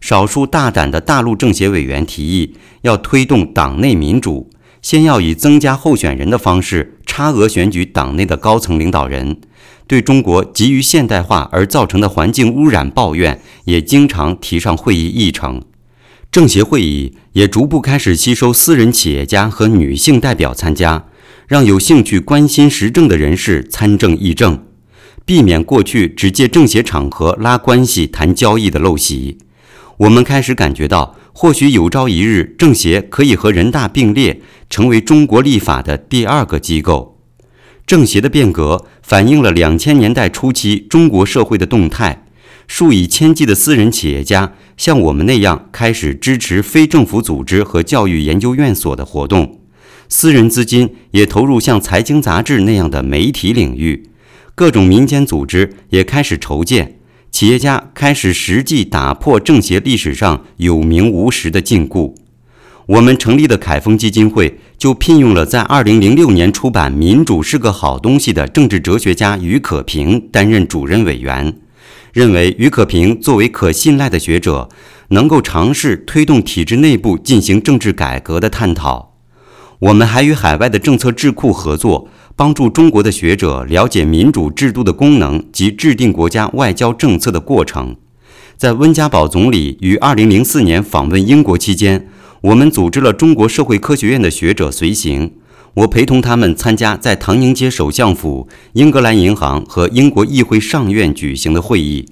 [0.00, 4.50] 少数大胆的大陆政协委员提议要推动党内民主，
[4.84, 9.38] 先要以增加候选人的方式差额选举党内的高层领导人。
[9.86, 15.62] 对中国急于现代化而造成的环境污染抱怨，也经常提上会议议程。
[16.30, 21.06] 政协会议也逐步开始吸收私人企业家和女性代表参加，
[21.48, 24.66] 让有兴趣关心时政的人士参政议政，
[25.24, 29.38] 避免过去只借政协场合拉关系、谈交易的陋习。
[29.98, 34.40] 我们开始感觉到，或许有朝一日，政协可以和人大并列，
[34.70, 37.18] 成为中国立法的第二个机构。
[37.84, 42.24] 政协的变革反映了两千年代初期中国社会的动态，
[42.68, 49.58] 数以千计的私人企业家像我们那样开始支持非政府组织和教育研究院所的活动，
[50.08, 54.08] 私人资金也投入像财经杂志那样的媒体领域，
[54.54, 57.00] 各种民间组织也开始筹建，
[57.34, 62.14] 企业家开始实际打破政协历史上有名无实的禁锢。
[62.86, 71.56] 我们成立的凯丰基金会就聘用了在2006年出版《民主是个好东西》的政治哲学家于可平担任主任委员，
[72.12, 74.68] 认为于可平作为可信赖的学者，
[75.08, 79.16] 能够尝试推动体制内部进行政治改革的探讨。
[79.80, 87.96] 我们还与海外的政策智库合作，帮助中国的学者了解民主制度的功能及制定国家外交政策的过程。
[88.56, 92.08] 在温家宝总理于2004年访问英国期间。
[92.40, 95.32] 我们组织了中国社会科学院的学者随行，
[95.72, 102.06] 我陪同他们参加在唐宁街首相府、英格兰银行和英国议会上院举行的会议。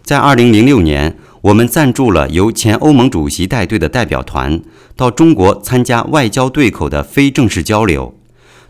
[0.00, 4.62] 在2006年，我们赞助了由前欧盟主席带队的代表团
[4.94, 8.14] 到中国参加外交对口的非正式交流。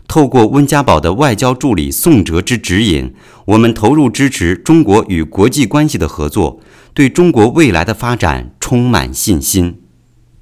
[0.07, 3.13] 透过温家宝的外交助理宋哲之指引，
[3.45, 6.59] 我们投入支持中国与国际关系的合作，
[6.93, 9.84] 对中国未来的发展充满信心。